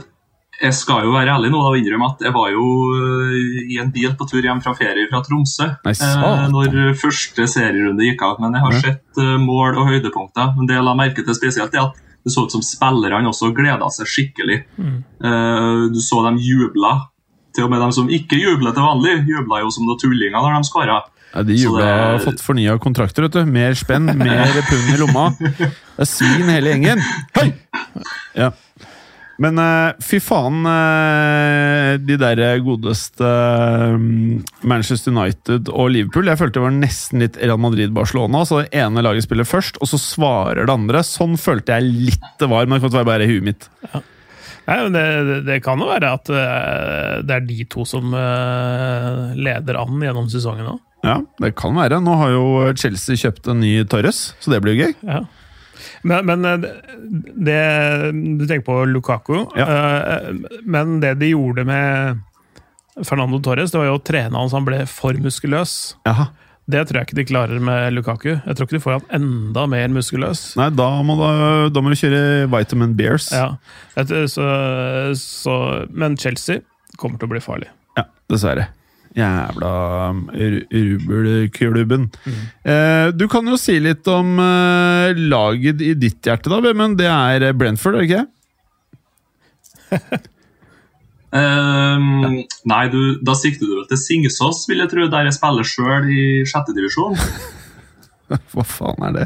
jeg 0.61 0.73
skal 0.73 1.03
jo 1.03 1.11
være 1.11 1.33
ærlig 1.35 1.51
nå 1.51 1.59
og 1.59 1.75
innrømme 1.77 2.13
at 2.13 2.21
jeg 2.21 2.33
var 2.33 2.49
jo 2.51 2.63
eh, 2.95 3.73
i 3.75 3.77
en 3.81 3.91
bil 3.91 4.13
på 4.15 4.27
tur 4.29 4.41
hjem 4.41 4.61
fra 4.63 4.73
ferie 4.73 5.07
fra 5.11 5.21
Tromsø 5.21 5.67
Nei, 5.83 5.91
eh, 5.91 6.47
når 6.49 6.95
første 6.95 7.43
serierunde 7.47 8.03
gikk 8.07 8.21
av. 8.21 8.39
Men 8.39 8.53
jeg 8.53 8.61
har 8.61 8.71
Ja. 8.73 8.79
sett 8.79 9.17
eh, 9.17 9.37
mål 9.37 9.77
og 9.77 9.87
høydepunkter. 9.87 10.55
Men 10.55 10.65
det 10.67 10.75
jeg 10.75 10.83
la 10.83 10.93
merke 10.95 11.25
til 11.25 11.33
spesielt, 11.35 11.73
er 11.75 11.87
at 11.89 11.93
det 12.25 12.33
så 12.33 12.45
ut 12.45 12.51
som 12.51 12.61
spillerne 12.61 13.27
også 13.27 13.53
gleda 13.53 13.85
seg 13.91 14.07
skikkelig. 14.07 14.63
Mm. 14.79 15.03
Eh, 15.23 15.89
du 15.93 15.99
så 15.99 16.23
dem 16.25 16.37
jubla. 16.37 17.07
Til 17.53 17.65
og 17.65 17.69
med 17.71 17.79
dem 17.79 17.91
som 17.91 18.07
ikke 18.09 18.35
jubler 18.35 18.73
til 18.73 18.83
vanlig, 18.83 19.27
jubla 19.27 19.61
jo 19.61 19.69
som 19.71 19.85
noen 19.85 19.99
tullinger 19.99 20.41
når 20.41 20.57
de 20.57 20.67
skåra. 20.67 21.01
Ja, 21.35 21.43
de 21.43 21.55
jubla 21.59 21.85
har 21.85 22.21
fått 22.23 22.39
fornya 22.39 22.77
kontrakter, 22.79 23.25
vet 23.27 23.35
du. 23.35 23.41
Mer 23.49 23.75
spenn, 23.75 24.07
mer 24.07 24.61
pund 24.69 24.93
i 24.93 24.99
lomma. 25.01 25.25
Det 25.35 26.05
er 26.05 26.07
svin 26.07 26.47
hele 26.47 26.71
gjengen. 26.71 27.01
Hei! 27.35 27.49
Ja. 28.39 28.53
Men 29.41 29.59
eh, 29.59 29.97
fy 29.99 30.21
faen, 30.23 30.61
eh, 30.69 31.97
de 31.99 32.15
der 32.21 32.39
godeste 32.63 33.27
eh, 33.27 33.97
Manchester 34.63 35.11
United 35.11 35.67
og 35.73 35.91
Liverpool 35.91 36.29
Jeg 36.31 36.39
følte 36.39 36.61
det 36.61 36.63
var 36.63 36.77
nesten 36.77 37.23
litt 37.25 37.39
Real 37.41 37.59
Madrid-Barcelona. 37.59 38.45
Så 38.47 38.61
det 38.61 38.71
ene 38.79 39.03
laget 39.03 39.27
spiller 39.27 39.47
først, 39.47 39.81
og 39.83 39.91
så 39.91 39.99
svarer 39.99 40.63
det 40.63 40.75
andre. 40.75 41.03
Sånn 41.03 41.35
følte 41.41 41.75
jeg 41.75 42.11
litt 42.11 42.31
det 42.39 42.51
var, 42.51 42.67
men 42.67 42.79
det 42.79 42.85
kan 42.87 42.95
være 43.01 43.11
bare 43.11 43.27
i 43.27 43.33
huet 43.33 43.49
mitt. 43.51 43.69
Nei, 44.65 44.79
men 44.87 44.95
det, 44.95 45.05
det, 45.45 45.59
kan 45.61 45.83
jo 45.83 45.91
være 45.91 46.15
at 46.15 46.31
det 47.27 47.35
er 47.35 47.43
de 47.45 47.67
to 47.69 47.83
som 47.85 48.15
leder 49.35 49.77
an 49.77 49.99
gjennom 50.01 50.31
sesongen 50.31 50.71
nå. 50.71 50.79
Ja, 51.05 51.19
det 51.41 51.53
kan 51.59 51.75
være. 51.77 52.01
Nå 52.03 52.19
har 52.19 52.33
jo 52.33 52.45
Chelsea 52.79 53.19
kjøpt 53.21 53.49
en 53.53 53.61
ny 53.63 53.73
Torres, 53.89 54.27
så 54.41 54.53
det 54.53 54.61
blir 54.65 54.75
jo 54.75 54.87
gøy. 54.87 54.95
Ja. 55.05 55.23
Men, 56.07 56.25
men 56.29 56.45
eh, 56.47 56.63
det 57.45 57.59
Du 58.39 58.45
tenker 58.47 58.65
på 58.65 58.77
Lukaku. 58.89 59.43
Ja. 59.59 59.67
Men 60.63 60.99
det 61.03 61.15
de 61.21 61.33
gjorde 61.33 61.65
med 61.67 62.23
Fernando 63.03 63.41
Torres, 63.43 63.73
det 63.73 63.81
var 63.81 63.89
jo 63.89 63.99
å 63.99 64.03
trene 64.07 64.39
han 64.39 64.49
så 64.49 64.59
han 64.61 64.67
ble 64.67 64.81
for 64.89 65.17
muskuløs. 65.19 65.95
Aha. 66.07 66.29
Det 66.65 66.81
tror 66.87 66.97
jeg 66.97 67.09
ikke 67.09 67.17
de 67.19 67.25
klarer 67.29 67.61
med 67.61 67.93
Lukaku. 67.93 68.31
Jeg 68.31 68.57
tror 68.57 68.65
ikke 68.65 68.77
de 68.79 68.81
får 68.81 68.95
han 68.95 69.09
enda 69.19 69.65
mer 69.69 69.91
muskuløs. 69.93 70.47
Nei, 70.57 70.71
da 70.73 70.87
må, 71.05 71.17
da, 71.19 71.29
da 71.69 71.83
må 71.83 71.91
du 71.93 71.99
kjøre 71.99 72.21
Vitamin 72.49 72.95
Bears. 72.97 73.27
Ja. 73.35 73.51
Så, 73.93 74.47
så, 75.19 75.57
men 75.93 76.17
Chelsea 76.17 76.63
kommer 76.97 77.21
til 77.21 77.29
å 77.29 77.33
bli 77.35 77.43
farlig. 77.43 77.69
Ja, 77.99 78.07
dessverre. 78.31 78.71
Jævla 79.15 79.71
um, 80.11 80.23
Mm. 80.35 80.67
rubelklubben. 80.75 82.09
Eh, 82.67 83.11
du 83.15 83.27
kan 83.31 83.47
jo 83.47 83.55
si 83.57 83.77
litt 83.79 84.07
om 84.11 84.33
eh, 84.43 85.13
laget 85.15 85.79
i 85.81 85.93
ditt 85.95 86.19
hjerte, 86.27 86.51
da, 86.51 86.59
men 86.75 86.97
det 86.99 87.07
er 87.07 87.53
Brentford, 87.55 87.95
er 87.95 88.03
det 88.03 88.09
ikke? 88.09 88.25
Ehm, 91.35 92.45
Nei, 92.69 92.83
du, 92.93 92.99
da 93.25 93.33
sikter 93.35 93.67
du 93.67 93.73
vel 93.81 93.87
til 93.89 93.99
Singsås, 93.99 94.61
vil 94.69 94.79
jeg 94.83 94.91
tro, 94.93 95.07
der 95.11 95.27
jeg 95.27 95.35
spiller 95.35 95.67
sjøl 95.67 96.05
i 96.13 96.21
sjette 96.47 96.75
divisjon. 96.77 97.17
Hva 98.53 98.63
faen 98.63 99.03
er 99.09 99.15
det? 99.17 99.25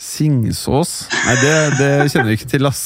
Singsås? 0.00 0.92
Nei, 1.26 1.36
det, 1.40 1.54
det 1.78 1.88
kjenner 2.12 2.28
vi 2.32 2.36
ikke 2.38 2.50
til, 2.54 2.68
ass. 2.68 2.82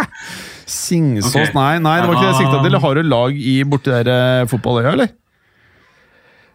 Singsås? 0.86 1.34
Okay. 1.34 1.52
Nei, 1.56 1.74
nei, 1.84 1.98
det 2.00 2.08
var 2.08 2.16
ikke 2.16 2.24
det 2.24 2.32
jeg 2.32 2.40
sikta 2.42 2.62
til. 2.64 2.78
Har 2.86 2.96
du 3.00 3.02
lag 3.04 3.36
i 3.52 3.54
borti 3.68 3.92
der 3.92 4.10
eh, 4.14 4.46
fotballøya, 4.48 4.94
eller? 4.96 5.12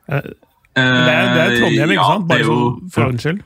Det 0.10 0.84
er, 0.86 1.30
det 1.34 1.42
er 1.44 1.56
Trondheim, 1.60 1.92
ikke 1.94 2.01
ja, 2.01 2.08
sant? 2.13 2.28
Bare 2.30 2.46
jo, 2.46 2.58
for 2.94 3.06
ordens 3.10 3.25
skyld. 3.25 3.42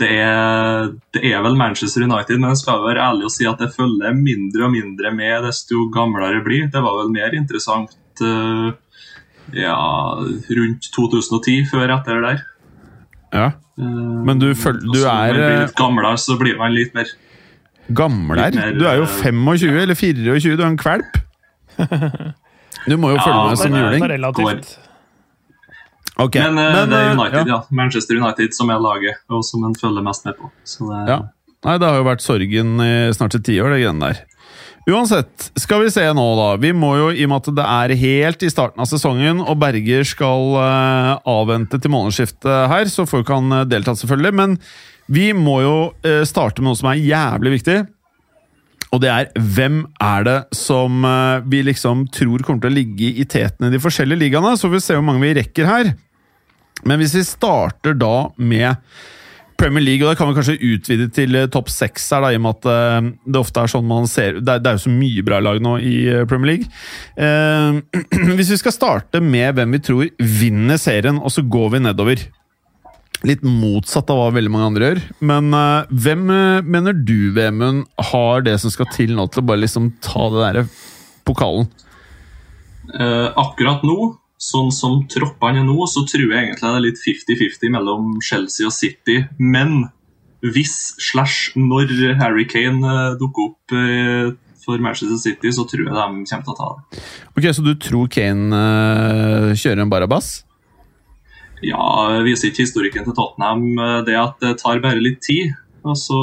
det, 0.00 0.10
er, 0.16 0.90
det 1.14 1.22
er 1.28 1.42
vel 1.44 1.56
Manchester 1.60 2.04
United, 2.06 2.38
men 2.40 2.50
jeg 2.54 2.60
skal 2.62 2.84
være 2.86 3.02
ærlig 3.04 3.26
og 3.28 3.32
si 3.34 3.44
at 3.48 3.60
jeg 3.60 3.72
følger 3.74 4.14
mindre 4.16 4.64
og 4.68 4.72
mindre 4.72 5.12
med 5.12 5.44
desto 5.44 5.86
gamlere 5.92 6.38
jeg 6.38 6.44
blir. 6.46 6.68
Det 6.72 6.82
var 6.84 6.96
vel 7.02 7.10
mer 7.12 7.36
interessant 7.36 8.22
uh, 8.24 8.70
ja, 9.56 9.76
rundt 10.16 10.88
2010, 10.96 11.66
før 11.72 11.92
etter 11.98 12.16
det 12.20 12.28
der. 12.30 12.46
Ja. 13.34 13.46
Eh, 13.78 14.22
Men 14.26 14.40
du 14.40 14.48
føl- 14.58 14.80
du 14.82 15.00
er, 15.04 15.04
Når 15.04 15.12
man 15.26 15.34
blir 15.34 15.50
eh, 15.50 15.60
litt 15.66 15.76
gamlere, 15.78 16.16
så 16.18 16.36
blir 16.40 16.56
man 16.58 16.72
litt 16.74 16.94
mer 16.94 17.06
Gamler? 17.94 18.36
Litt 18.44 18.54
mer, 18.54 18.72
Du 18.78 18.84
er 18.86 18.96
jo 19.00 19.04
eh, 19.06 19.22
25 19.24 19.76
eller 19.84 19.94
24, 19.98 20.56
du 20.56 20.62
er 20.62 20.66
en 20.66 20.76
kvalp. 20.78 21.20
Du 22.86 22.96
må 22.96 23.12
jo 23.12 23.18
Ja, 23.18 23.24
følge 23.26 23.42
med 23.48 23.58
som 23.58 23.72
men, 23.72 23.80
eh, 23.80 23.84
juling. 23.86 24.08
Relativt. 24.14 24.78
Men, 26.20 26.58
eh, 26.58 26.86
det 26.86 26.96
er 26.96 27.10
eh, 27.10 27.18
United, 27.18 27.46
ja. 27.46 27.56
ja. 27.56 27.60
Manchester 27.70 28.16
United 28.20 28.56
som 28.56 28.70
er 28.70 28.80
laget, 28.80 29.20
og 29.30 29.44
som 29.44 29.64
en 29.64 29.76
følger 29.76 30.04
mest 30.04 30.26
med 30.28 30.36
på. 30.36 30.50
Så 30.64 30.88
det, 30.88 31.04
Ja. 31.08 31.20
Nei, 31.60 31.76
det 31.76 31.88
har 31.90 31.98
jo 31.98 32.04
vært 32.06 32.22
sorgen 32.24 32.80
i 32.80 32.92
snart 33.12 33.34
et 33.36 33.44
tiår, 33.44 33.68
det 33.74 33.82
greiene 33.82 34.00
der. 34.00 34.22
Uansett, 34.88 35.50
skal 35.60 35.82
vi 35.84 35.90
se 35.92 36.06
nå, 36.16 36.24
da. 36.38 36.56
Vi 36.56 36.72
må 36.72 36.94
jo, 36.96 37.10
i 37.12 37.26
og 37.26 37.28
med 37.28 37.42
at 37.42 37.50
det 37.58 37.66
er 37.68 37.92
helt 38.00 38.42
i 38.42 38.48
starten 38.48 38.80
av 38.80 38.88
sesongen, 38.88 39.42
og 39.44 39.58
Berger 39.60 40.06
skal 40.08 40.56
uh, 40.56 41.20
avvente 41.28 41.76
til 41.76 41.92
månedsskiftet 41.92 42.72
her, 42.72 42.88
så 42.88 43.04
får 43.04 43.26
ikke 43.26 43.36
han 43.42 43.68
deltatt, 43.68 44.00
selvfølgelig. 44.00 44.32
Men 44.40 44.56
vi 45.12 45.34
må 45.36 45.60
jo 45.60 45.76
uh, 45.92 46.22
starte 46.24 46.64
med 46.64 46.70
noe 46.70 46.80
som 46.80 46.88
er 46.94 47.04
jævlig 47.04 47.58
viktig. 47.58 47.76
Og 48.90 49.02
det 49.04 49.10
er 49.12 49.30
hvem 49.38 49.84
er 50.02 50.26
det 50.26 50.38
som 50.56 51.04
eh, 51.06 51.46
vi 51.46 51.62
liksom 51.68 52.08
tror 52.14 52.42
kommer 52.42 52.64
til 52.64 52.72
å 52.72 52.78
ligge 52.80 53.12
i 53.22 53.26
teten 53.28 53.68
i 53.68 53.72
de 53.72 53.82
forskjellige 53.82 54.24
ligaene? 54.24 54.56
Så 54.58 54.66
får 54.66 54.76
vi 54.76 54.82
se 54.88 54.98
hvor 54.98 55.06
mange 55.06 55.22
vi 55.22 55.36
rekker 55.38 55.68
her. 55.68 55.92
Men 56.86 56.98
hvis 56.98 57.14
vi 57.14 57.26
starter 57.26 57.94
da 57.94 58.30
med 58.40 58.80
Premier 59.60 59.84
League, 59.84 60.02
og 60.02 60.08
da 60.10 60.16
kan 60.16 60.30
vi 60.30 60.38
kanskje 60.38 60.72
utvide 60.72 61.06
til 61.12 61.36
eh, 61.36 61.48
topp 61.52 61.68
seks 61.70 62.08
her, 62.14 62.24
da, 62.24 62.32
i 62.32 62.40
og 62.40 62.44
med 62.46 62.58
at 62.58 62.68
eh, 62.72 63.10
det 63.28 63.42
ofte 63.42 63.62
er 63.62 63.70
sånn 63.70 63.86
man 63.86 64.08
ser 64.10 64.40
Det 64.40 64.56
er, 64.56 64.64
det 64.64 64.72
er 64.72 64.78
jo 64.78 64.84
så 64.86 64.94
mye 64.94 65.24
bra 65.26 65.40
lag 65.44 65.60
nå 65.62 65.76
i 65.84 65.94
Premier 66.30 66.54
League. 66.54 66.70
Eh, 67.20 67.78
hvis 68.38 68.54
vi 68.56 68.60
skal 68.62 68.74
starte 68.74 69.22
med 69.22 69.54
hvem 69.58 69.76
vi 69.76 69.84
tror 69.86 70.30
vinner 70.40 70.80
serien, 70.80 71.20
og 71.20 71.30
så 71.34 71.44
går 71.44 71.74
vi 71.76 71.84
nedover. 71.86 72.26
Litt 73.28 73.42
motsatt 73.44 74.08
av 74.12 74.16
hva 74.16 74.30
veldig 74.32 74.52
mange 74.52 74.68
andre 74.70 74.88
gjør. 74.88 75.02
Men 75.28 75.52
uh, 75.52 75.90
hvem 75.92 76.24
uh, 76.32 76.64
mener 76.64 76.96
du, 76.96 77.32
Vemund, 77.36 77.84
har 78.12 78.46
det 78.46 78.56
som 78.62 78.72
skal 78.72 78.88
til 78.94 79.12
nå 79.16 79.28
til 79.28 79.42
å 79.42 79.48
bare 79.50 79.60
liksom 79.60 79.90
ta 80.04 80.30
det 80.32 80.40
derre 80.40 80.64
pokalen? 81.28 81.68
Uh, 82.94 83.28
akkurat 83.38 83.84
nå, 83.84 84.14
sånn 84.40 84.72
som 84.72 85.02
troppene 85.12 85.60
er 85.60 85.68
nå, 85.68 85.76
så 85.84 86.06
tror 86.08 86.32
jeg 86.32 86.48
egentlig 86.48 86.64
det 86.64 86.72
er 86.78 86.86
litt 86.86 87.04
50-50 87.04 87.76
mellom 87.76 88.14
Chelsea 88.24 88.70
og 88.70 88.72
City. 88.72 89.20
Men 89.36 89.90
hvis 90.40 90.78
slash 91.10 91.58
når 91.60 91.92
Harry 92.22 92.48
Kane 92.48 93.12
dukker 93.20 93.50
opp 93.50 93.80
for 94.64 94.80
Manchester 94.80 95.20
City, 95.20 95.52
så 95.52 95.66
tror 95.68 95.84
jeg 95.84 95.92
de 95.92 96.24
kommer 96.24 96.24
til 96.46 96.54
å 96.54 96.56
ta 96.56 96.70
det. 96.72 97.02
Ok, 97.36 97.50
Så 97.52 97.64
du 97.64 97.74
tror 97.76 98.08
Kane 98.08 98.64
kjører 99.52 99.84
en 99.84 99.92
Barabas? 99.92 100.38
Ja, 101.66 101.84
viser 102.24 102.50
ikke 102.50 102.64
historikken 102.64 103.06
til 103.06 103.16
Tottenham 103.16 103.66
eh, 103.76 103.98
det 104.06 104.16
at 104.18 104.38
det 104.42 104.56
tar 104.62 104.82
bare 104.84 105.02
litt 105.02 105.20
tid, 105.24 105.54
og 105.84 105.96
så 105.98 106.18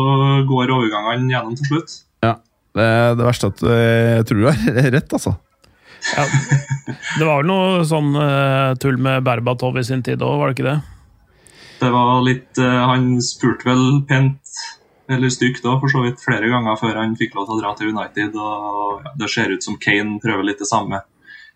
går 0.50 0.74
overgangene 0.74 1.32
gjennom 1.34 1.58
til 1.58 1.72
slutt? 1.72 1.98
Ja. 2.25 2.38
Det, 2.77 2.88
det 3.17 3.25
verste 3.25 3.50
er 3.50 3.53
at 3.56 3.63
eh, 3.65 4.10
jeg 4.17 4.25
tror 4.29 4.41
du 4.41 4.50
har 4.50 4.91
rett, 4.98 5.13
altså. 5.20 5.38
Ja. 6.15 6.25
Det 7.17 7.25
var 7.25 7.41
vel 7.41 7.50
noe 7.50 7.86
sånn 7.89 8.13
uh, 8.15 8.75
tull 8.79 9.00
med 9.01 9.25
Berbatov 9.25 9.79
i 9.82 9.84
sin 9.84 10.03
tid 10.06 10.22
òg, 10.24 10.38
var 10.39 10.51
det 10.51 10.58
ikke 10.58 10.67
det? 10.67 10.77
Det 11.82 11.89
var 11.94 12.22
litt 12.25 12.62
uh, 12.62 12.84
Han 12.94 13.17
spurte 13.25 13.67
vel 13.67 13.84
pent 14.08 14.53
eller 15.10 15.32
stygt 15.32 15.63
da, 15.63 15.77
for 15.82 15.91
så 15.91 16.03
vidt 16.03 16.22
flere 16.24 16.50
ganger 16.51 16.77
før 16.79 16.98
han 17.00 17.15
fikk 17.17 17.36
lov 17.36 17.48
til 17.48 17.58
å 17.58 17.60
dra 17.62 17.74
til 17.77 17.94
United. 17.94 18.36
og 18.36 19.06
ja, 19.06 19.13
Det 19.20 19.29
ser 19.32 19.53
ut 19.53 19.63
som 19.63 19.77
Kane 19.79 20.20
prøver 20.24 20.50
litt 20.50 20.60
det 20.60 20.67
samme. 20.70 21.00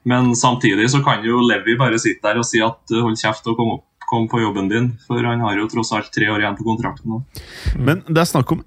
Men 0.07 0.33
samtidig 0.35 0.89
så 0.89 1.01
kan 1.05 1.23
jo 1.25 1.43
Levi 1.45 1.77
bare 1.79 1.99
sitte 2.01 2.25
der 2.25 2.41
og 2.41 2.47
si 2.47 2.61
at 2.63 2.93
eh, 2.93 3.01
hold 3.03 3.19
kjeft 3.19 3.47
og 3.51 3.57
kom, 3.59 3.73
opp, 3.77 3.85
kom 4.09 4.27
på 4.31 4.41
jobben 4.41 4.69
din, 4.71 4.91
for 5.07 5.21
han 5.25 5.43
har 5.45 5.59
jo 5.59 5.69
tross 5.71 5.93
alt 5.95 6.11
tre 6.13 6.29
år 6.31 6.41
igjen 6.41 6.57
på 6.57 6.67
kontrakten 6.67 7.13
nå. 7.13 7.21
Men 7.77 8.05
det 8.09 8.23
er 8.23 8.31
snakk 8.31 8.55
om 8.55 8.63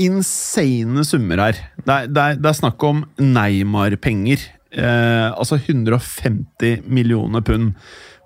insane 0.00 1.04
summer 1.06 1.44
her. 1.46 1.60
Det 1.78 1.92
er, 1.92 2.08
det 2.10 2.24
er, 2.24 2.40
det 2.40 2.50
er 2.50 2.58
snakk 2.58 2.82
om 2.88 3.04
Neymar-penger. 3.20 4.48
Eh, 4.72 5.28
altså 5.30 5.60
150 5.60 6.88
millioner 6.88 7.44
pund. 7.44 7.74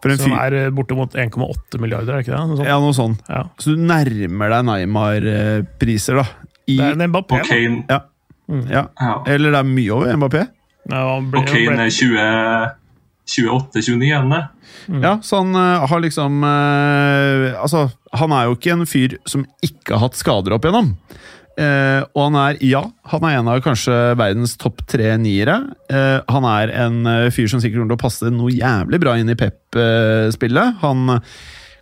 For 0.03 0.13
en 0.13 0.21
Som 0.21 0.37
er 0.39 0.55
eh, 0.55 0.73
bortimot 0.75 1.17
1,8 1.19 1.81
milliarder, 1.83 2.15
er 2.15 2.21
det 2.21 2.27
ikke 2.27 2.37
det? 2.37 2.43
Noe 2.49 2.59
sånt. 2.59 2.69
Ja, 2.69 2.81
noe 2.83 2.97
sånt. 2.97 3.31
Ja. 3.31 3.45
Så 3.61 3.75
du 3.75 3.83
nærmer 3.83 4.53
deg 4.55 4.69
Neymar-priser, 4.71 6.23
da. 6.23 6.53
I, 6.67 6.77
Det 6.77 6.85
er 6.87 6.97
en 6.99 7.11
Mbappé. 7.11 7.41
Og 7.41 7.49
Kane, 7.51 7.83
ja. 7.91 8.01
ja. 8.71 8.85
ja. 8.91 9.17
Eller 9.35 9.55
det 9.55 9.63
er 9.63 9.69
mye 9.71 9.97
over 9.97 10.21
Mbappé. 10.23 10.47
Ja, 10.91 11.03
han 11.15 11.31
ble- 11.33 11.43
og 11.43 11.51
Kane 11.51 11.87
er 11.87 11.95
20 11.95 12.75
28-29 13.27 14.07
igjen, 14.07 14.37
Mm. 14.87 15.01
Ja, 15.03 15.17
så 15.23 15.41
han 15.41 15.57
uh, 15.57 15.83
har 15.89 16.01
liksom 16.05 16.45
uh, 16.45 17.55
Altså, 17.59 17.89
han 18.15 18.31
er 18.37 18.45
jo 18.47 18.55
ikke 18.55 18.75
en 18.77 18.85
fyr 18.87 19.17
som 19.27 19.43
ikke 19.65 19.97
har 19.97 20.05
hatt 20.05 20.19
skader 20.19 20.55
opp 20.55 20.67
igjennom. 20.67 20.93
Uh, 21.57 22.05
og 22.13 22.21
han 22.29 22.37
er, 22.39 22.59
ja, 22.63 22.83
han 23.11 23.25
er 23.27 23.39
en 23.39 23.51
av 23.51 23.63
kanskje 23.65 23.97
verdens 24.21 24.55
topp 24.61 24.85
tre 24.87 25.15
niere. 25.19 25.57
Eh, 25.91 26.21
han 26.29 26.47
er 26.53 26.75
en 26.85 27.01
fyr 27.35 27.49
som 27.51 27.63
sikkert 27.63 27.81
kommer 27.81 27.95
til 27.95 27.99
å 27.99 28.05
passe 28.05 28.31
noe 28.31 28.53
jævlig 28.53 29.01
bra 29.03 29.17
inn 29.19 29.33
i 29.33 29.39
Pep-spillet. 29.41 30.77
han 30.85 31.17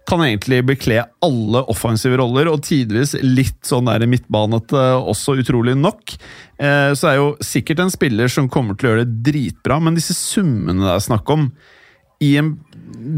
kan 0.08 0.20
egentlig 0.20 0.60
bekle 0.68 1.04
alle 1.24 1.62
offensive 1.72 2.18
roller, 2.20 2.48
og 2.52 2.64
tidvis 2.66 3.14
litt 3.24 3.62
sånn 3.64 3.88
der 3.88 4.04
midtbanete 4.10 4.82
også, 5.00 5.38
utrolig 5.40 5.76
nok. 5.80 6.16
Eh, 6.60 6.90
så 6.96 7.08
er 7.10 7.16
jo 7.20 7.30
sikkert 7.44 7.80
en 7.84 7.92
spiller 7.92 8.28
som 8.32 8.50
kommer 8.52 8.76
til 8.76 8.88
å 8.88 8.92
gjøre 8.92 9.06
det 9.06 9.22
dritbra, 9.30 9.80
men 9.80 9.96
disse 9.96 10.16
summene 10.16 10.84
det 10.84 10.92
er 10.92 11.06
snakk 11.06 11.32
om, 11.32 11.48
i 12.22 12.34
en 12.40 12.54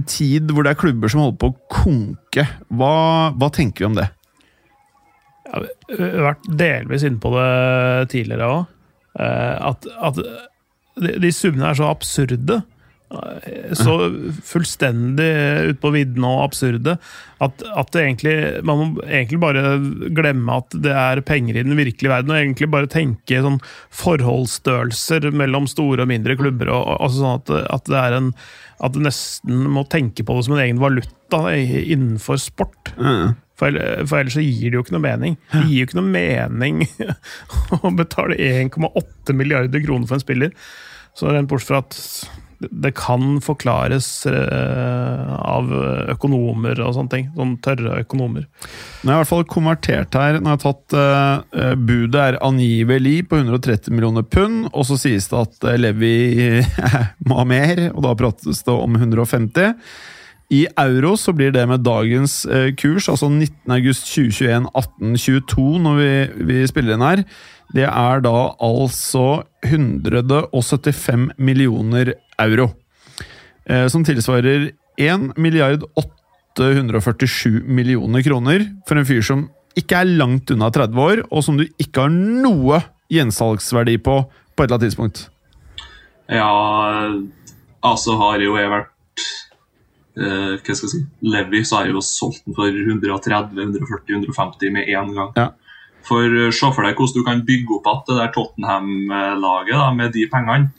tid 0.08 0.50
hvor 0.50 0.66
det 0.66 0.72
er 0.72 0.80
klubber 0.80 1.10
som 1.12 1.24
holder 1.24 1.40
på 1.42 1.50
å 1.50 1.58
konke, 1.74 2.46
hva, 2.74 2.94
hva 3.36 3.50
tenker 3.54 3.84
vi 3.84 3.90
om 3.90 3.98
det? 3.98 4.06
Ja, 5.46 5.60
vi 5.90 5.98
har 6.00 6.24
vært 6.30 6.48
delvis 6.62 7.04
inne 7.06 7.22
på 7.22 7.30
det 7.34 7.50
tidligere 8.14 8.48
òg. 8.50 8.72
At, 9.16 9.86
at 9.86 10.18
de, 10.18 11.12
de 11.22 11.30
summene 11.32 11.70
er 11.70 11.78
så 11.78 11.86
absurde. 11.88 12.58
Så 13.78 13.92
fullstendig 14.48 15.28
ute 15.70 15.78
på 15.82 15.92
vidden 15.94 16.24
og 16.26 16.40
absurde 16.48 16.96
at, 17.44 17.62
at 17.78 17.92
det 17.94 18.02
egentlig, 18.02 18.34
man 18.66 18.80
må 18.80 19.04
egentlig 19.06 19.38
bare 19.42 19.62
glemme 20.16 20.56
at 20.58 20.74
det 20.82 20.90
er 20.90 21.20
penger 21.28 21.60
i 21.60 21.64
den 21.68 21.76
virkelige 21.78 22.10
verden, 22.10 22.32
og 22.34 22.40
egentlig 22.40 22.68
bare 22.72 22.90
tenke 22.90 23.38
sånn 23.44 23.60
forholdsstørrelser 23.94 25.28
mellom 25.36 25.68
store 25.70 26.02
og 26.04 26.10
mindre 26.10 26.36
klubber. 26.40 26.70
Og, 26.74 26.82
og- 26.82 27.02
altså 27.06 27.22
sånn 27.22 27.40
at, 27.40 27.52
at 27.78 27.90
det 27.92 28.00
er 28.02 28.18
en 28.20 28.32
at 28.84 28.92
du 28.92 28.98
nesten 29.00 29.62
må 29.72 29.86
tenke 29.88 30.20
på 30.26 30.34
det 30.36 30.42
som 30.44 30.52
en 30.52 30.60
egen 30.66 30.80
valuta 30.82 31.38
innenfor 31.56 32.36
sport. 32.42 32.90
Mm. 33.00 33.30
For, 33.56 33.72
for 34.04 34.18
ellers 34.20 34.34
så 34.36 34.42
gir 34.44 34.68
det 34.68 34.76
jo 34.76 34.82
ikke 34.84 34.92
noe 34.98 35.04
mening. 35.06 35.38
Det 35.48 35.62
gir 35.64 35.78
jo 35.78 35.86
ikke 35.86 35.96
noe 36.02 36.10
mening 36.12 36.82
å 37.80 37.92
betale 37.96 38.36
1,8 38.36 39.32
milliarder 39.38 39.80
kroner 39.86 40.04
for 40.10 40.18
en 40.18 40.24
spiller. 40.26 40.52
Så 41.16 41.30
rent 41.32 41.48
bort 41.48 41.64
fra 41.64 41.80
at 41.80 41.96
det 42.58 42.92
kan 42.96 43.36
forklares 43.44 44.08
eh, 44.26 45.32
av 45.36 45.70
økonomer 46.14 46.80
og 46.84 46.94
sånne 46.96 47.12
ting. 47.12 47.28
Sånn 47.36 47.54
tørre 47.64 48.00
økonomer. 48.02 48.46
Nå 49.02 49.10
har 49.10 49.12
jeg 49.12 49.20
i 49.20 49.22
hvert 49.24 49.32
fall 49.32 49.46
konvertert 49.50 50.18
her. 50.18 50.40
Nå 50.40 50.52
har 50.52 50.58
jeg 50.58 50.64
tatt 50.64 50.96
uh, 50.96 51.74
Budet 51.76 52.22
er 52.22 52.40
angivelig 52.44 53.26
på 53.30 53.40
130 53.42 53.94
millioner 53.94 54.26
pund, 54.26 54.68
og 54.72 54.88
så 54.88 54.98
sies 55.00 55.28
det 55.32 55.42
at 55.44 55.70
Levi 55.80 56.62
må 57.28 57.40
ha 57.40 57.48
mer, 57.48 57.88
og 57.92 58.04
da 58.06 58.14
prates 58.18 58.64
det 58.66 58.76
om 58.76 58.98
150. 58.98 59.74
I 60.54 60.62
euro 60.78 61.16
så 61.18 61.34
blir 61.34 61.50
det 61.54 61.64
med 61.66 61.82
dagens 61.86 62.44
uh, 62.46 62.70
kurs, 62.78 63.10
altså 63.10 63.28
19. 63.28 63.56
august 63.76 64.06
2021, 64.14 64.70
1822, 64.72 65.68
når 65.82 66.00
vi, 66.00 66.10
vi 66.52 66.62
spiller 66.70 66.96
inn 66.96 67.06
her, 67.06 67.26
det 67.74 67.88
er 67.88 68.22
da 68.22 68.36
altså 68.62 69.42
175 69.66 71.32
millioner 71.36 72.14
euro. 72.14 72.22
Eh, 72.38 73.86
som 73.90 74.04
tilsvarer 74.06 74.70
1 74.96 75.36
milliard 75.36 75.84
847 76.56 77.62
millioner 77.66 78.22
kroner 78.22 78.64
for 78.88 79.00
en 79.00 79.08
fyr 79.08 79.24
som 79.24 79.48
ikke 79.76 79.98
er 80.00 80.12
langt 80.16 80.50
unna 80.54 80.70
30 80.72 81.00
år, 81.02 81.22
og 81.28 81.44
som 81.44 81.58
du 81.58 81.66
ikke 81.76 82.06
har 82.06 82.12
noe 82.12 82.80
gjensalgsverdi 83.12 83.98
på 84.02 84.22
på 84.56 84.64
et 84.64 84.70
eller 84.70 84.78
annet 84.78 84.86
tidspunkt. 84.88 85.18
Ja, 86.32 86.48
altså 87.84 88.16
har 88.18 88.40
jo 88.40 88.56
jeg 88.56 88.70
vært 88.72 88.88
eh, 90.16 90.54
Hva 90.56 90.74
skal 90.74 90.86
jeg 90.88 90.92
si 90.94 91.02
Levi 91.28 91.60
så 91.62 91.76
har 91.76 91.86
jeg 91.86 91.94
jo 91.94 92.02
solgt 92.02 92.42
den 92.46 92.56
for 92.56 92.72
130, 92.72 93.52
140, 93.52 94.16
150 94.16 94.72
med 94.74 94.88
en 94.88 95.12
gang. 95.12 95.30
Ja. 95.36 95.50
For 96.08 96.24
eh, 96.24 96.48
Se 96.56 96.72
for 96.72 96.88
deg 96.88 96.96
hvordan 96.96 97.20
du 97.20 97.26
kan 97.28 97.44
bygge 97.46 97.76
opp 97.78 97.86
igjen 97.92 98.02
det 98.08 98.18
der 98.22 98.32
Tottenham-laget 98.34 100.00
med 100.00 100.16
de 100.16 100.26
pengene. 100.32 100.72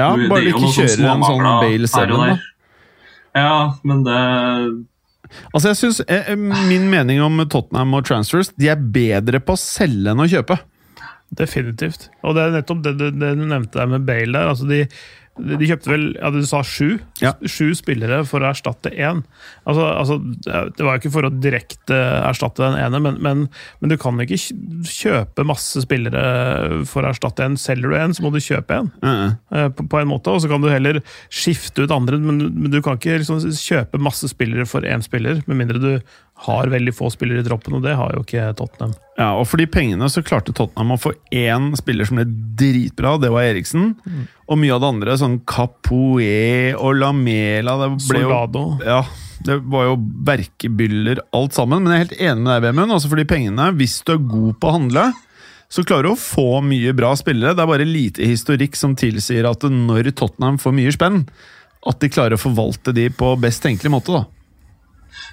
Ja, 0.00 0.10
Du, 0.16 0.26
Bare 0.32 0.46
du 0.46 0.52
ikke 0.54 0.70
kjøre 0.72 0.94
kjører 0.96 1.12
en 1.12 1.26
sånn 1.28 1.44
Bale 1.46 1.90
her 1.94 2.14
7, 2.14 2.16
da. 2.16 2.38
Ja, 3.38 3.58
men 3.86 4.02
det 4.08 4.18
Altså, 5.54 5.68
jeg 5.70 5.78
synes, 5.78 6.00
eh, 6.08 6.32
eh, 6.32 6.40
Min 6.66 6.88
mening 6.90 7.20
om 7.22 7.38
Tottenham 7.46 7.94
og 7.94 8.08
transfers 8.08 8.50
De 8.58 8.70
er 8.72 8.80
bedre 8.80 9.38
på 9.44 9.54
å 9.54 9.60
selge 9.60 10.10
enn 10.10 10.24
å 10.24 10.26
kjøpe. 10.30 10.56
Definitivt. 11.38 12.08
Og 12.26 12.34
det 12.34 12.42
er 12.42 12.56
nettopp 12.56 12.80
det, 12.82 12.96
du, 12.98 13.04
det 13.14 13.34
du 13.38 13.44
nevnte 13.46 13.78
der 13.78 13.90
med 13.92 14.02
Bale 14.08 14.34
der. 14.34 14.48
altså 14.50 14.66
de 14.66 14.80
de 15.40 15.66
kjøpte 15.68 15.90
vel 15.90 16.04
ja, 16.18 16.30
du 16.34 16.40
sa 16.46 16.60
sju 16.66 16.98
Ja. 17.22 17.32
Sju 17.44 17.70
spillere 17.76 18.22
for 18.28 18.40
å 18.44 18.50
erstatte 18.52 18.90
én. 18.94 19.22
Altså, 19.68 19.84
altså, 19.90 20.18
det 20.76 20.84
var 20.84 20.96
jo 20.96 21.00
ikke 21.02 21.12
for 21.14 21.28
å 21.28 21.32
direkte 21.32 21.96
erstatte 22.28 22.62
den 22.64 22.78
ene, 22.80 23.00
men, 23.04 23.18
men, 23.24 23.42
men 23.80 23.92
du 23.92 23.96
kan 24.00 24.18
ikke 24.22 24.38
kjøpe 24.88 25.44
masse 25.48 25.82
spillere 25.84 26.84
for 26.88 27.04
å 27.06 27.10
erstatte 27.12 27.44
en. 27.46 27.58
Selger 27.60 27.92
du 27.92 27.96
en, 27.98 28.14
så 28.16 28.24
må 28.24 28.32
du 28.34 28.40
kjøpe 28.42 28.80
en. 28.82 28.90
Eh, 29.04 29.68
På, 29.76 29.84
på 29.90 30.00
en 30.00 30.10
måte, 30.10 30.32
og 30.32 30.40
så 30.42 30.48
kan 30.50 30.62
du 30.64 30.70
heller 30.72 31.00
skifte 31.32 31.84
ut 31.84 31.94
andre, 31.94 32.18
men, 32.20 32.38
du- 32.40 32.50
men 32.50 32.70
du 32.72 32.80
kan 32.84 32.98
ikke 32.98 33.18
liksom 33.22 33.42
kjøpe 33.56 34.00
masse 34.02 34.28
spillere 34.32 34.66
for 34.68 34.82
én 34.86 35.02
spiller, 35.04 35.42
med 35.46 35.60
mindre 35.64 35.80
du 35.82 35.90
har 36.40 36.70
veldig 36.72 36.92
få 36.96 37.10
spillere 37.12 37.42
i 37.42 37.46
troppen, 37.46 37.74
og 37.76 37.84
det 37.84 37.92
har 37.98 38.14
jo 38.16 38.22
ikke 38.24 38.46
Tottenham. 38.56 38.94
Ja, 39.20 39.34
og 39.36 39.44
for 39.50 39.60
de 39.60 39.66
pengene 39.68 40.08
så 40.08 40.22
klarte 40.24 40.54
Tottenham 40.56 40.94
å 40.94 41.00
få 41.00 41.12
én 41.36 41.70
spiller 41.76 42.08
som 42.08 42.16
ble 42.20 42.24
dritbra, 42.56 43.18
det 43.20 43.28
var 43.34 43.44
Eriksen. 43.50 43.90
Og 44.48 44.60
mye 44.60 44.72
av 44.72 44.80
det 44.80 44.92
andre, 44.94 45.16
sånn 45.20 45.40
Capoe 45.44 46.72
og 46.78 46.96
Lamela 46.96 47.76
det 47.82 47.90
ble 48.06 48.22
jo, 48.24 48.32
Ja, 48.86 49.02
det 49.44 49.58
var 49.68 49.90
jo 49.90 49.98
verkebyller 50.30 51.20
alt 51.36 51.56
sammen. 51.56 51.84
Men 51.84 51.92
jeg 51.92 51.98
er 51.98 52.06
helt 52.06 52.20
enig 52.30 52.44
med 52.46 52.52
deg, 52.54 52.64
Vemund. 52.70 52.96
Altså 52.96 53.12
for 53.12 53.20
de 53.20 53.28
pengene, 53.28 53.68
hvis 53.76 54.00
du 54.06 54.14
er 54.16 54.24
god 54.32 54.56
på 54.60 54.70
å 54.70 54.76
handle, 54.78 55.06
så 55.70 55.84
klarer 55.86 56.08
du 56.08 56.14
å 56.14 56.18
få 56.18 56.48
mye 56.66 56.96
bra 56.96 57.12
spillere. 57.18 57.54
Det 57.54 57.62
er 57.62 57.70
bare 57.70 57.86
lite 57.86 58.26
historikk 58.26 58.80
som 58.80 58.96
tilsier 58.98 59.46
at 59.48 59.68
når 59.68 60.10
Tottenham 60.16 60.58
får 60.60 60.76
mye 60.80 60.96
spenn, 60.96 61.22
at 61.86 62.00
de 62.00 62.10
klarer 62.12 62.36
å 62.36 62.42
forvalte 62.42 62.92
de 62.96 63.10
på 63.12 63.34
best 63.40 63.62
tenkelig 63.64 63.92
måte. 63.92 64.16
da. 64.16 64.24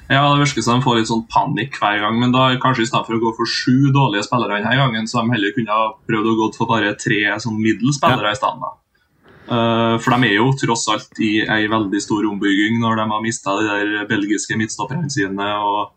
Ja, 0.09 0.21
Det 0.35 0.39
virker 0.45 0.63
som 0.63 0.79
de 0.79 0.85
får 0.85 0.97
litt 0.97 1.07
sånn 1.09 1.25
panikk 1.27 1.77
hver 1.81 1.99
gang, 1.99 2.19
men 2.19 2.31
da 2.31 2.55
kanskje 2.57 2.83
i 2.85 2.89
stedet 2.89 3.05
for 3.05 3.15
å 3.17 3.19
gå 3.25 3.35
for 3.35 3.45
sju 3.45 3.91
dårlige 3.91 4.23
spillere 4.27 4.61
denne 4.61 4.75
gangen, 4.79 5.07
så 5.07 5.21
de 5.23 5.31
heller 5.35 5.51
kunne 5.55 5.67
ha 5.75 5.93
prøvd 6.07 6.27
å 6.31 6.37
gå 6.39 6.55
for 6.55 6.65
bare 6.67 6.93
tre 6.95 7.21
sånn 7.43 7.59
middels 7.59 7.97
spillere 7.99 8.31
i 8.31 8.39
stedet. 8.39 8.71
Eh, 9.47 9.97
for 10.03 10.11
de 10.11 10.27
er 10.27 10.35
jo 10.39 10.51
tross 10.59 10.87
alt 10.91 11.19
i 11.23 11.39
ei 11.47 11.67
veldig 11.71 12.01
stor 12.03 12.25
ombygging 12.27 12.79
når 12.81 12.97
de 12.99 13.05
har 13.11 13.21
mista 13.23 13.53
de 13.59 13.67
der 13.67 14.07
belgiske 14.09 14.57
midtstopperne 14.59 15.09
sine, 15.11 15.47
og 15.59 15.91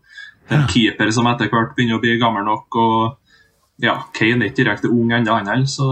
en 0.51 0.67
keeper 0.71 1.11
som 1.15 1.27
etter 1.31 1.49
hvert 1.51 1.75
begynner 1.77 1.99
å 1.99 2.03
bli 2.03 2.19
gammel 2.19 2.45
nok. 2.45 2.77
og 2.77 3.17
ja, 3.81 4.03
Kane 4.13 4.45
er 4.45 4.51
ikke 4.51 4.65
direkte 4.65 4.91
ung 4.91 5.09
ennå, 5.11 5.33
han 5.39 5.47
heller, 5.47 5.67
så 5.67 5.87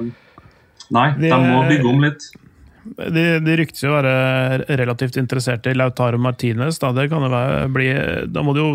eh, 0.00 0.10
Nei, 0.90 1.10
Det- 1.12 1.30
de 1.30 1.36
må 1.36 1.62
bygge 1.68 1.86
om 1.88 2.00
litt. 2.02 2.22
De, 2.96 3.24
de 3.44 3.56
ryktes 3.60 3.84
jo 3.84 3.92
å 3.92 3.98
være 3.98 4.78
relativt 4.80 5.18
interessert 5.20 5.66
i 5.70 5.76
Lautaro 5.76 6.18
Martinez. 6.20 6.80
Da, 6.82 6.92
det 6.96 7.08
kan 7.12 7.24
det 7.26 7.32
være, 7.32 7.66
bli, 7.74 7.90
da 8.32 8.44
må 8.46 8.56
du 8.56 8.62
jo 8.62 8.70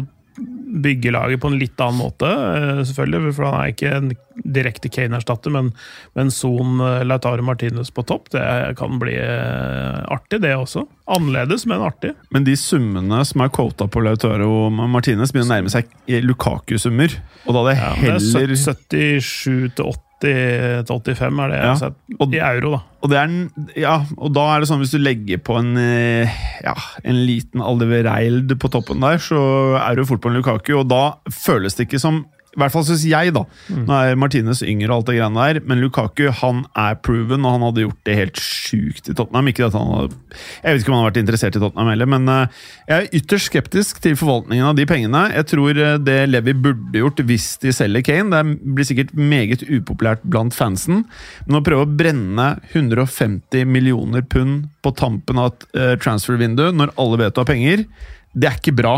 bygge 0.75 1.11
laget 1.11 1.39
på 1.41 1.47
en 1.47 1.57
litt 1.59 1.79
annen 1.79 2.01
måte, 2.01 2.27
eh, 2.27 2.81
selvfølgelig. 2.87 3.33
For 3.35 3.47
han 3.47 3.59
er 3.59 3.71
ikke 3.71 3.91
en 3.95 4.11
direkte 4.43 4.91
Kane-erstatter, 4.91 5.53
men, 5.53 5.71
men 6.17 6.31
Son 6.33 6.81
eh, 6.83 7.03
Lautaro 7.07 7.45
Martinez 7.45 7.91
på 7.95 8.03
topp, 8.07 8.31
det 8.35 8.43
kan 8.79 8.99
bli 9.01 9.15
eh, 9.15 10.01
artig, 10.11 10.41
det 10.43 10.55
også. 10.57 10.85
Annerledes, 11.15 11.67
men 11.69 11.85
artig. 11.85 12.15
Men 12.35 12.47
de 12.47 12.57
summene 12.59 13.21
som 13.27 13.45
er 13.45 13.53
quota 13.55 13.87
på 13.87 14.03
Lautaro 14.03 14.67
Martinez, 14.73 15.33
begynner 15.33 15.53
å 15.53 15.55
nærme 15.55 15.73
seg 15.73 15.91
Lukaku-summer. 16.25 17.19
Og 17.45 17.55
da 17.55 17.61
hadde 17.61 17.75
jeg 17.75 17.85
det 17.85 17.85
er 17.85 18.03
heller 18.09 18.57
ja, 18.57 18.65
77 18.65 19.77
til 19.77 19.93
80 19.93 20.04
til 20.23 20.85
85 20.87 21.39
er 21.43 21.51
det 21.51 21.57
jeg 21.59 21.67
har 21.67 21.79
sett. 21.79 21.97
I 22.15 22.39
euro, 22.39 22.75
da. 22.75 22.81
Og, 23.03 23.11
det 23.11 23.19
er, 23.19 23.33
ja, 23.77 23.95
og 24.17 24.31
da 24.33 24.45
er 24.53 24.63
det 24.63 24.69
sånn 24.69 24.81
hvis 24.81 24.93
du 24.95 24.99
legger 25.01 25.41
på 25.45 25.57
en, 25.59 25.75
eh, 25.77 26.37
ja, 26.65 26.75
en 27.03 27.19
liten 27.27 27.61
Aldevereild 27.61 28.55
på 28.61 28.71
toppen 28.73 29.03
der, 29.03 29.19
så 29.21 29.39
er 29.81 29.97
du 29.97 30.05
fort 30.07 30.23
på 30.23 30.31
en 30.31 30.39
Lukaku, 30.39 30.73
og 30.79 30.87
da 30.89 31.03
føles 31.33 31.77
det 31.77 31.89
ikke 31.89 32.01
som 32.01 32.23
i 32.55 32.61
hvert 32.61 32.71
fall 32.71 32.85
syns 32.87 33.03
jeg, 33.07 33.33
da. 33.35 33.43
Nå 33.75 33.95
er 33.97 34.19
Martinez 34.19 34.61
yngre, 34.63 34.87
og 34.89 35.01
alt 35.01 35.09
det 35.09 35.17
greiene 35.17 35.47
der, 35.47 35.59
men 35.67 35.81
Lukaku 35.83 36.29
han 36.39 36.63
er 36.79 36.95
proven, 37.03 37.43
og 37.43 37.57
han 37.57 37.65
hadde 37.67 37.83
gjort 37.83 38.07
det 38.07 38.15
helt 38.15 38.39
sjukt 38.39 39.09
i 39.11 39.15
Tottenham. 39.15 39.51
Ikke 39.51 39.67
at 39.67 39.75
han 39.75 39.91
hadde, 39.91 40.19
Jeg 40.63 40.77
vet 40.77 40.83
ikke 40.83 40.93
om 40.93 40.97
han 40.97 41.03
har 41.03 41.11
vært 41.11 41.21
interessert 41.21 41.57
i 41.59 41.61
Tottenham 41.63 41.91
heller, 41.91 42.09
men 42.15 42.31
eh, 42.31 42.63
jeg 42.87 42.95
er 42.95 43.19
ytterst 43.19 43.51
skeptisk 43.51 44.01
til 44.03 44.17
forvaltningen 44.19 44.69
av 44.69 44.79
de 44.79 44.87
pengene. 44.89 45.25
Jeg 45.35 45.49
tror 45.51 45.81
eh, 45.83 45.97
det 45.99 46.17
Levi 46.31 46.55
burde 46.65 47.03
gjort 47.03 47.23
hvis 47.27 47.49
de 47.63 47.75
selger 47.75 48.05
Kane, 48.07 48.31
det 48.31 48.73
blir 48.77 48.87
sikkert 48.87 49.13
meget 49.17 49.65
upopulært 49.67 50.23
blant 50.23 50.55
fansen, 50.55 51.03
men 51.45 51.59
å 51.59 51.63
prøve 51.65 51.85
å 51.85 51.93
brenne 51.99 52.49
150 52.71 53.67
millioner 53.67 54.23
pund 54.23 54.69
på 54.85 54.95
tampen 54.95 55.41
av 55.41 55.51
et 55.53 55.67
eh, 55.75 55.95
transfer-vindu 56.01 56.69
når 56.75 56.95
alle 57.01 57.25
vet 57.25 57.35
du 57.35 57.43
har 57.43 57.49
penger, 57.49 57.87
det 58.35 58.49
er 58.49 58.57
ikke 58.59 58.75
bra. 58.75 58.95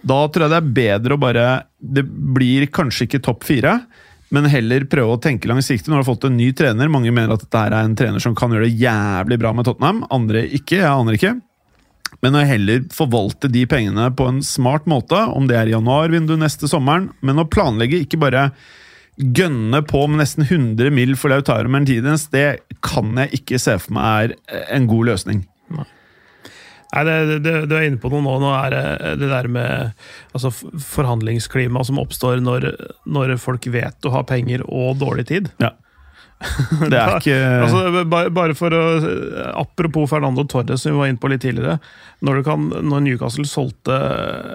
Da 0.00 0.22
tror 0.32 0.46
jeg 0.46 0.52
det 0.54 0.60
er 0.60 0.72
bedre 0.76 1.16
å 1.16 1.20
bare 1.20 1.48
Det 1.80 2.04
blir 2.04 2.66
kanskje 2.72 3.06
ikke 3.06 3.22
topp 3.24 3.44
fire, 3.48 3.74
men 4.30 4.48
heller 4.48 4.86
prøve 4.88 5.16
å 5.16 5.20
tenke 5.20 5.48
langsiktig 5.50 5.90
når 5.90 6.00
du 6.00 6.02
har 6.04 6.10
fått 6.12 6.26
en 6.28 6.36
ny 6.38 6.50
trener. 6.56 6.90
Mange 6.92 7.12
mener 7.12 7.34
at 7.34 7.44
dette 7.44 7.62
er 7.66 7.76
en 7.80 7.96
trener 7.98 8.22
som 8.22 8.36
kan 8.38 8.52
gjøre 8.52 8.68
det 8.68 8.80
jævlig 8.80 9.40
bra 9.42 9.52
med 9.56 9.66
Tottenham, 9.66 10.04
andre 10.12 10.44
ikke. 10.46 10.78
Jeg 10.78 10.90
aner 10.90 11.18
ikke. 11.18 11.34
Men 12.24 12.36
å 12.36 12.44
heller 12.46 12.84
forvalte 12.94 13.50
de 13.50 13.64
pengene 13.70 14.10
på 14.16 14.26
en 14.28 14.40
smart 14.44 14.86
måte, 14.90 15.18
om 15.34 15.48
det 15.48 15.56
er 15.58 15.70
i 15.70 15.74
januarvinduet 15.74 16.42
neste 16.42 16.68
sommeren, 16.70 17.08
men 17.26 17.40
å 17.40 17.48
planlegge, 17.48 18.02
ikke 18.04 18.20
bare 18.22 18.50
gønne 19.20 19.82
på 19.84 20.04
med 20.08 20.22
nesten 20.22 20.46
100 20.46 20.92
mil 20.94 21.16
for 21.18 21.32
Lautaro 21.32 21.70
Mertidens, 21.72 22.28
det 22.32 22.62
kan 22.84 23.12
jeg 23.20 23.40
ikke 23.40 23.60
se 23.60 23.76
for 23.82 23.96
meg 23.96 24.36
er 24.36 24.68
en 24.76 24.88
god 24.90 25.10
løsning. 25.12 25.42
Nei, 26.90 27.02
det, 27.06 27.38
det, 27.44 27.52
Du 27.70 27.76
er 27.78 27.84
inne 27.86 28.00
på 28.02 28.10
noe 28.10 28.22
nå. 28.24 28.32
Nå 28.42 28.48
er 28.56 28.74
det 28.74 29.12
det 29.20 29.28
der 29.30 29.46
med 29.52 29.92
altså, 30.34 30.50
f- 30.50 30.88
forhandlingsklima 30.96 31.84
som 31.86 32.00
oppstår 32.02 32.42
når, 32.42 32.66
når 33.06 33.36
folk 33.38 33.68
vet 33.70 34.08
å 34.08 34.14
ha 34.16 34.24
penger 34.26 34.64
og 34.66 34.98
dårlig 35.02 35.28
tid. 35.30 35.52
Ja. 35.62 35.70
Det 36.88 36.96
er 36.96 37.18
ikke 37.18 37.34
Altså, 37.60 38.02
bare, 38.08 38.30
bare 38.32 38.54
for 38.56 38.72
å 38.72 38.82
Apropos 39.60 40.06
Fernando 40.08 40.46
Torres, 40.48 40.80
som 40.80 40.94
vi 40.94 40.98
var 41.02 41.10
inne 41.12 41.20
på 41.20 41.28
litt 41.28 41.42
tidligere. 41.44 41.76
Når, 42.24 42.40
du 42.40 42.46
kan, 42.48 42.64
når 42.88 43.02
Newcastle 43.04 43.44
solgte 43.48 43.98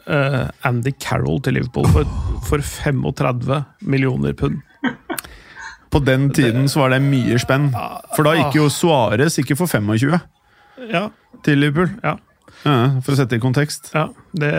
uh, 0.09 0.39
Andy 0.65 0.95
Carroll 0.99 1.37
til 1.45 1.59
Liverpool 1.59 1.85
for, 1.93 2.09
for 2.49 2.65
35 2.65 3.61
millioner 3.85 4.33
pund 4.37 4.59
På 5.93 6.01
den 6.03 6.31
tiden 6.33 6.65
så 6.69 6.83
var 6.83 6.95
det 6.95 7.03
mye 7.05 7.37
spenn. 7.39 7.69
For 8.17 8.25
da 8.27 8.33
gikk 8.41 8.57
jo 8.59 8.65
Suárez 8.73 9.37
ikke 9.39 9.55
for 9.61 9.69
25 9.69 10.17
Ja, 10.91 11.09
til 11.45 11.61
Liverpool. 11.63 11.93
ja. 12.03 12.17
Ja, 12.65 13.01
for 13.03 13.13
å 13.13 13.17
sette 13.17 13.35
det 13.35 13.37
i 13.37 13.43
kontekst. 13.43 13.91
Ja, 13.93 14.07
det 14.37 14.49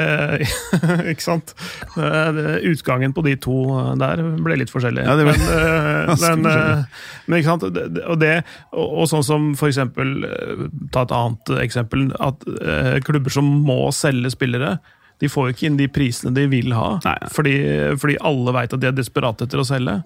Ikke 1.10 1.24
sant? 1.24 1.54
Det, 1.96 2.10
det, 2.36 2.52
utgangen 2.70 3.14
på 3.16 3.24
de 3.26 3.32
to 3.42 3.56
der 3.98 4.20
ble 4.44 4.58
litt 4.60 4.70
forskjellig. 4.70 5.02
Ja, 5.08 5.16
det 5.18 5.24
ble- 5.26 5.34
men, 5.40 5.48
eh, 5.56 6.12
men, 6.22 6.46
eh, 6.50 7.00
men 7.26 7.40
ikke 7.40 7.54
sant? 7.54 7.66
Og, 7.66 8.20
det, 8.20 8.30
og, 8.76 9.02
sånn 9.10 9.26
som 9.26 9.48
for 9.58 9.72
eksempel 9.72 10.12
eh, 10.28 10.66
Ta 10.94 11.02
et 11.06 11.16
annet 11.16 11.54
eksempel. 11.64 12.06
At 12.22 12.46
eh, 12.60 13.00
klubber 13.06 13.34
som 13.34 13.48
må 13.66 13.80
selge 13.96 14.30
spillere, 14.36 14.76
de 15.22 15.32
får 15.32 15.48
jo 15.48 15.56
ikke 15.56 15.68
inn 15.70 15.80
de 15.80 15.90
prisene 15.90 16.34
de 16.36 16.46
vil 16.52 16.76
ha. 16.76 17.00
Nei, 17.06 17.16
ja. 17.24 17.32
Fordi, 17.32 17.58
fordi 17.98 18.20
alle 18.30 18.54
veit 18.54 18.76
at 18.76 18.82
de 18.82 18.92
er 18.92 18.96
desperate 18.96 19.48
etter 19.48 19.62
å 19.62 19.66
selge. 19.66 19.98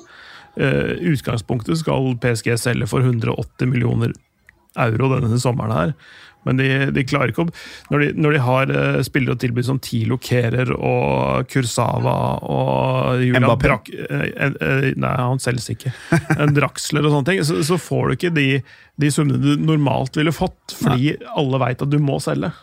Eh, 0.57 0.96
utgangspunktet 1.12 1.83
skal 1.83 2.14
PSG 2.23 2.55
selge 2.59 2.88
for 2.90 3.05
180 3.05 3.68
millioner 3.70 4.16
euro 4.78 5.14
denne 5.16 5.38
sommeren 5.42 5.72
her. 5.76 5.94
Men 6.48 6.56
de, 6.56 6.66
de 6.96 7.02
klarer 7.04 7.33
ikke 7.35 7.44
å 7.44 7.50
Når 7.92 8.00
de, 8.00 8.06
når 8.24 8.33
de 8.33 8.38
har 8.46 8.70
eh, 8.72 9.00
spillere 9.04 9.37
å 9.37 9.40
tilby 9.40 9.64
som 9.66 9.76
Tilo 9.83 10.16
Kerer 10.24 10.70
og 10.72 11.48
Kursava 11.52 12.14
og 12.48 13.20
Julian 13.20 13.44
Mbappé. 13.44 13.68
Brak... 13.68 13.90
eh, 13.92 14.46
eh, 14.48 14.87
nei, 14.96 15.14
han 15.20 15.42
selges 15.42 15.68
ikke. 15.74 15.92
En 16.40 16.54
Draxler 16.56 17.04
og 17.04 17.12
sånne 17.12 17.28
ting. 17.28 17.42
Så, 17.44 17.61
så 17.68 17.76
får 17.80 18.09
du 18.09 18.16
ikke 18.16 18.33
de, 18.38 18.46
de 19.04 19.12
summene 19.12 19.42
du 19.42 19.66
normalt 19.68 20.16
ville 20.16 20.33
fått, 20.33 20.78
fordi 20.80 21.18
alle 21.37 21.61
veit 21.61 21.85
at 21.85 21.92
du 21.92 21.98
må 22.00 22.16
selge. 22.24 22.54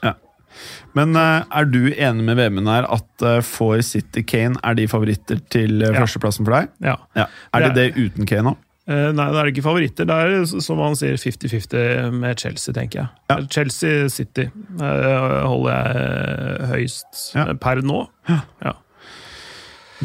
Men 0.98 1.14
eh, 1.14 1.46
er 1.60 1.70
du 1.70 1.84
enig 1.94 2.26
med 2.32 2.40
Vemund 2.42 2.72
her 2.74 2.88
at 2.98 3.28
får 3.46 3.84
City 3.86 4.24
Kane 4.26 4.58
er 4.66 4.78
de 4.80 4.88
favoritter 4.90 5.38
til 5.54 5.84
Ja. 5.86 5.94
førsteplassen 6.00 6.48
for 6.50 6.58
deg? 6.58 6.74
Ja. 6.82 6.98
Ja. 7.14 7.30
Er 7.54 7.68
det 7.68 7.76
Det 7.78 7.92
det 7.94 8.08
uten 8.10 8.26
Kane 8.26 8.56
òg? 8.56 8.64
Eh, 8.88 9.10
Nei, 9.12 9.26
det 9.34 9.40
er 9.42 9.50
ikke 9.52 9.64
favoritter. 9.66 10.08
Det 10.08 10.16
er 10.16 10.46
som 10.64 10.80
han 10.80 10.96
sier 10.96 11.18
50-50 11.20 12.14
med 12.16 12.40
Chelsea, 12.40 12.74
tenker 12.76 13.02
jeg. 13.02 13.10
Ja. 13.30 13.38
Chelsea 13.52 14.08
City 14.14 14.46
eh, 14.48 15.42
holder 15.44 15.74
jeg 15.76 16.70
høyst 16.72 17.24
Ja. 17.36 17.48
eh, 17.50 17.54
per 17.60 17.82
nå. 17.84 18.06
Ja. 18.32 18.74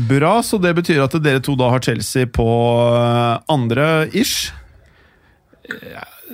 Bra, 0.09 0.39
så 0.43 0.57
det 0.59 0.73
betyr 0.79 1.03
at 1.05 1.15
dere 1.23 1.41
to 1.45 1.55
da 1.61 1.69
har 1.75 1.83
Chelsea 1.85 2.27
på 2.27 2.47
andre 3.53 4.09
ish. 4.17 4.51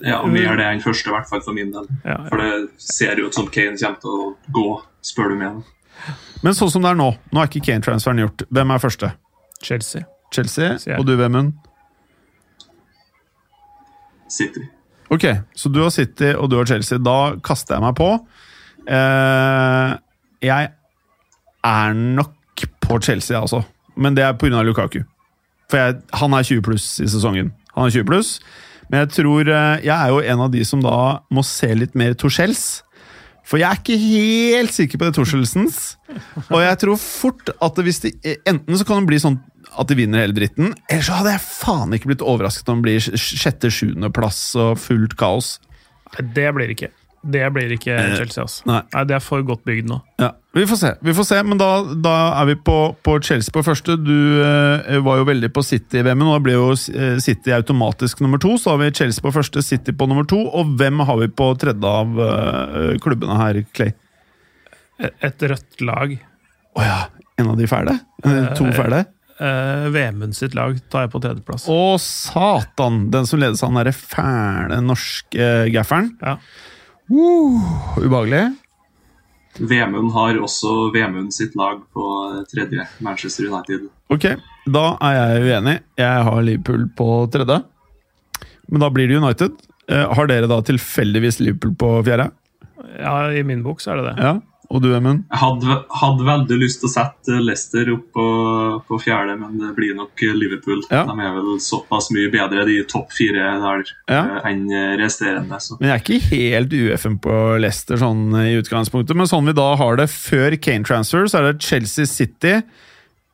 Ja, 0.04 0.20
Mer 0.30 0.56
det 0.56 0.64
enn 0.70 0.80
første, 0.80 1.10
i 1.10 1.12
hvert 1.12 1.26
fall 1.28 1.42
for 1.44 1.52
min 1.56 1.72
del. 1.74 1.88
Ja, 2.04 2.14
ja. 2.14 2.28
For 2.30 2.38
det 2.38 2.70
ser 2.80 3.18
ut 3.20 3.34
som 3.34 3.48
Kane 3.52 3.74
kommer 3.76 3.98
til 4.00 4.14
å 4.14 4.28
gå, 4.54 4.66
spør 5.04 5.34
du 5.34 5.40
meg. 5.40 5.58
Men 6.46 6.54
sånn 6.54 6.70
som 6.70 6.84
det 6.86 6.92
er 6.94 7.00
nå, 7.00 7.08
nå 7.34 7.42
er 7.42 7.50
ikke 7.50 7.64
Kane-transferen 7.66 8.22
gjort. 8.22 8.44
Hvem 8.54 8.70
er 8.76 8.82
første? 8.82 9.10
Chelsea. 9.60 10.04
Chelsea, 10.32 10.76
og 10.98 11.06
du, 11.08 11.16
Vemund? 11.18 11.56
City. 14.28 14.64
Ok, 15.10 15.24
så 15.56 15.70
du 15.72 15.80
har 15.82 15.92
City 15.94 16.34
og 16.36 16.50
du 16.50 16.58
har 16.58 16.68
Chelsea. 16.68 17.00
Da 17.00 17.36
kaster 17.44 17.78
jeg 17.78 17.84
meg 17.86 17.96
på. 17.98 18.08
Eh, 18.88 19.92
jeg 20.44 20.70
er 21.68 21.94
nok 21.96 22.64
på 22.84 22.98
Chelsea, 23.04 23.38
altså. 23.40 23.62
Men 23.96 24.16
det 24.16 24.24
er 24.24 24.36
pga. 24.38 24.62
Lukaku. 24.62 25.02
For 25.68 25.80
jeg, 25.80 26.00
han 26.16 26.36
er 26.36 26.42
20 26.48 26.64
pluss 26.64 26.88
i 27.04 27.08
sesongen. 27.08 27.52
Han 27.74 27.88
er 27.88 27.96
20 27.96 28.08
pluss. 28.08 28.38
Men 28.88 29.02
jeg 29.04 29.10
tror 29.18 29.48
eh, 29.52 29.84
Jeg 29.84 29.92
er 29.94 30.08
jo 30.08 30.20
en 30.24 30.44
av 30.46 30.52
de 30.52 30.62
som 30.64 30.80
da 30.84 30.98
må 31.34 31.44
se 31.44 31.72
litt 31.76 31.96
mer 31.98 32.16
Torsells. 32.16 32.82
For 33.48 33.60
jeg 33.60 33.68
er 33.68 33.80
ikke 33.80 33.96
helt 33.96 34.74
sikker 34.76 35.00
på 35.00 35.08
det 35.08 35.16
Torskjelsens. 35.16 35.78
Og 36.50 36.58
jeg 36.60 36.80
tror 36.82 36.98
fort 37.00 37.48
at 37.64 37.78
hvis 37.84 38.02
de, 38.04 38.12
enten 38.44 38.76
så 38.76 38.84
kan 38.84 39.00
det 39.00 39.08
bli 39.08 39.20
sånn 39.22 39.38
at 39.78 39.88
de 39.90 39.96
vinner 39.98 40.24
hele 40.24 40.34
dritten, 40.36 40.72
eller 40.90 41.04
så 41.06 41.18
hadde 41.20 41.34
jeg 41.36 41.44
faen 41.46 41.92
ikke 41.96 42.10
blitt 42.12 42.24
overrasket 42.26 42.68
om 42.72 42.80
det 42.82 42.88
blir 42.88 43.18
sjette-sjuendeplass 43.18 44.40
og 44.58 44.78
fullt 44.82 45.14
kaos. 45.20 45.56
Det 46.18 46.48
blir 46.56 46.72
ikke. 46.74 46.90
Det 47.28 47.42
blir 47.52 47.72
ikke 47.74 47.96
Eh, 47.98 48.12
Chelsea, 48.16 48.44
altså. 48.44 48.62
nei. 48.70 48.78
Nei, 48.94 49.00
det 49.10 49.16
er 49.16 49.22
for 49.24 49.42
godt 49.42 49.64
bygd 49.66 49.88
nå. 49.90 49.96
Ja, 50.22 50.28
Vi 50.54 50.62
får 50.70 50.78
se, 50.80 50.90
vi 51.04 51.12
får 51.14 51.26
se 51.28 51.38
men 51.46 51.58
da, 51.60 51.66
da 51.98 52.12
er 52.40 52.46
vi 52.48 52.54
på, 52.66 52.76
på 53.04 53.16
Chelsea 53.26 53.52
på 53.54 53.62
første. 53.66 53.96
Du 54.00 54.14
eh, 54.42 54.96
var 55.04 55.18
jo 55.20 55.26
veldig 55.28 55.50
på 55.54 55.62
City 55.66 55.98
i 56.00 56.04
VM, 56.06 56.22
og 56.26 56.36
da 56.36 56.38
blir 56.46 56.56
jo 56.56 56.70
eh, 56.94 57.18
City 57.22 57.52
automatisk 57.54 58.22
nummer 58.24 58.38
to. 58.42 58.54
Så 58.58 58.70
har 58.72 58.80
vi 58.84 58.92
Chelsea 58.94 59.22
på 59.22 59.34
første, 59.34 59.62
City 59.66 59.92
på 59.92 60.08
nummer 60.10 60.26
to. 60.30 60.38
Og 60.46 60.72
hvem 60.78 61.02
har 61.10 61.18
vi 61.20 61.28
på 61.28 61.50
tredje 61.60 61.92
av 62.00 62.22
eh, 62.24 62.96
klubbene 63.02 63.36
her, 63.42 63.60
Clay? 63.76 63.92
Et, 64.98 65.12
et 65.28 65.46
rødt 65.52 65.82
lag. 65.86 66.16
Å 66.78 66.86
ja, 66.86 66.98
en 67.38 67.52
av 67.52 67.58
de 67.60 67.66
fæle? 67.70 67.98
Eh, 68.24 68.48
to 68.58 68.70
fæle? 68.78 69.04
Uh, 69.38 69.86
Vemund 69.94 70.34
sitt 70.34 70.56
lag 70.58 70.78
tar 70.90 71.06
jeg 71.06 71.12
på 71.12 71.20
tredjeplass. 71.22 71.68
Å, 71.70 71.98
satan! 72.02 73.04
Den 73.14 73.28
som 73.28 73.38
ledes 73.38 73.62
av 73.62 73.70
den 73.70 73.80
derre 73.82 73.94
fæle 73.94 74.80
norske 74.82 75.38
uh, 75.38 75.68
gafferen. 75.74 76.10
Ja. 76.22 76.38
Uh, 77.08 78.00
ubehagelig. 78.02 78.48
Vemund 79.58 80.12
har 80.14 80.38
også 80.42 80.90
Vemund 80.94 81.34
sitt 81.34 81.56
lag 81.58 81.80
på 81.94 82.04
tredje, 82.50 82.84
Manchester 83.02 83.48
United. 83.48 83.88
Ok, 84.12 84.26
da 84.70 84.84
er 85.04 85.16
jeg 85.18 85.48
uenig. 85.48 85.78
Jeg 85.98 86.28
har 86.28 86.44
Liverpool 86.44 86.86
på 86.98 87.08
tredje. 87.34 87.62
Men 88.68 88.84
da 88.84 88.90
blir 88.92 89.08
det 89.10 89.18
United. 89.18 89.56
Eh, 89.88 90.04
har 90.14 90.28
dere 90.28 90.50
da 90.50 90.60
tilfeldigvis 90.62 91.40
Liverpool 91.40 91.74
på 91.80 91.94
fjerde? 92.06 92.30
ja, 92.98 93.32
i 93.32 93.42
min 93.42 93.62
bok 93.62 93.80
så 93.82 93.92
er 93.92 94.00
det 94.00 94.04
det. 94.10 94.14
Ja. 94.22 94.32
Og 94.68 94.82
du, 94.84 94.90
Emund? 94.92 95.22
Jeg 95.32 95.40
hadde, 95.40 95.76
hadde 95.96 96.24
veldig 96.28 96.56
lyst 96.60 96.82
til 96.82 96.90
å 96.90 96.92
sette 96.92 97.38
Leicester 97.40 97.88
opp 97.94 98.02
på, 98.12 98.24
på 98.84 98.98
fjerde, 99.00 99.38
men 99.40 99.54
det 99.62 99.70
blir 99.78 99.94
nok 99.96 100.20
Liverpool. 100.36 100.82
Ja. 100.92 101.06
De 101.08 101.14
er 101.24 101.32
vel 101.38 101.54
såpass 101.64 102.10
mye 102.12 102.28
bedre, 102.34 102.66
de 102.68 102.74
topp 102.84 103.14
fire 103.16 103.46
der, 103.62 103.84
Ja. 104.12 104.18
eh, 104.42 104.50
enn 104.50 104.66
resterende. 105.00 105.56
Så. 105.64 105.78
Men 105.80 105.88
jeg 105.88 105.96
er 105.96 106.04
ikke 106.04 106.28
helt 106.34 106.76
UFM 106.76 107.16
på 107.24 107.38
Leicester 107.64 107.96
sånn 107.96 108.26
i 108.42 108.58
utgangspunktet. 108.60 109.16
Men 109.16 109.30
sånn 109.30 109.48
vi 109.48 109.56
da 109.56 109.70
har 109.80 109.96
det 110.02 110.10
før 110.12 110.58
Kane 110.60 110.84
transfer, 110.84 111.24
så 111.32 111.40
er 111.40 111.48
det 111.54 111.64
Chelsea 111.64 112.04
City, 112.04 112.58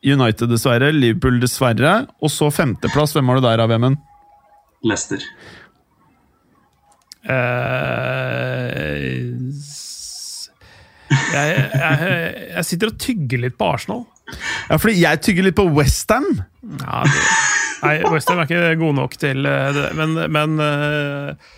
United 0.07 0.47
dessverre, 0.55 0.93
Liverpool 0.95 1.41
dessverre, 1.43 2.07
og 2.23 2.31
så 2.31 2.47
femteplass. 2.55 3.17
Hvem 3.19 3.27
har 3.33 3.41
du 3.43 3.47
der 3.49 3.65
av, 3.67 3.75
Emund? 3.75 3.99
Leicester. 4.87 5.19
Eh, 7.25 9.21
jeg, 11.35 11.65
jeg, 11.75 12.35
jeg 12.55 12.69
sitter 12.71 12.93
og 12.93 13.01
tygger 13.03 13.43
litt 13.45 13.59
på 13.61 13.69
Arsenal. 13.75 14.05
Ja, 14.71 14.79
fordi 14.81 14.95
jeg 15.03 15.21
tygger 15.25 15.49
litt 15.49 15.59
på 15.59 15.67
Westham. 15.77 16.27
Ja, 16.81 17.03
det, 17.05 17.27
nei, 17.83 17.97
Westham 18.13 18.41
er 18.41 18.49
ikke 18.49 18.79
god 18.81 18.97
nok 19.03 19.19
til 19.21 19.45
eh, 19.49 19.69
det, 19.77 19.91
men, 19.99 20.17
men 20.33 20.57
eh, 20.65 21.53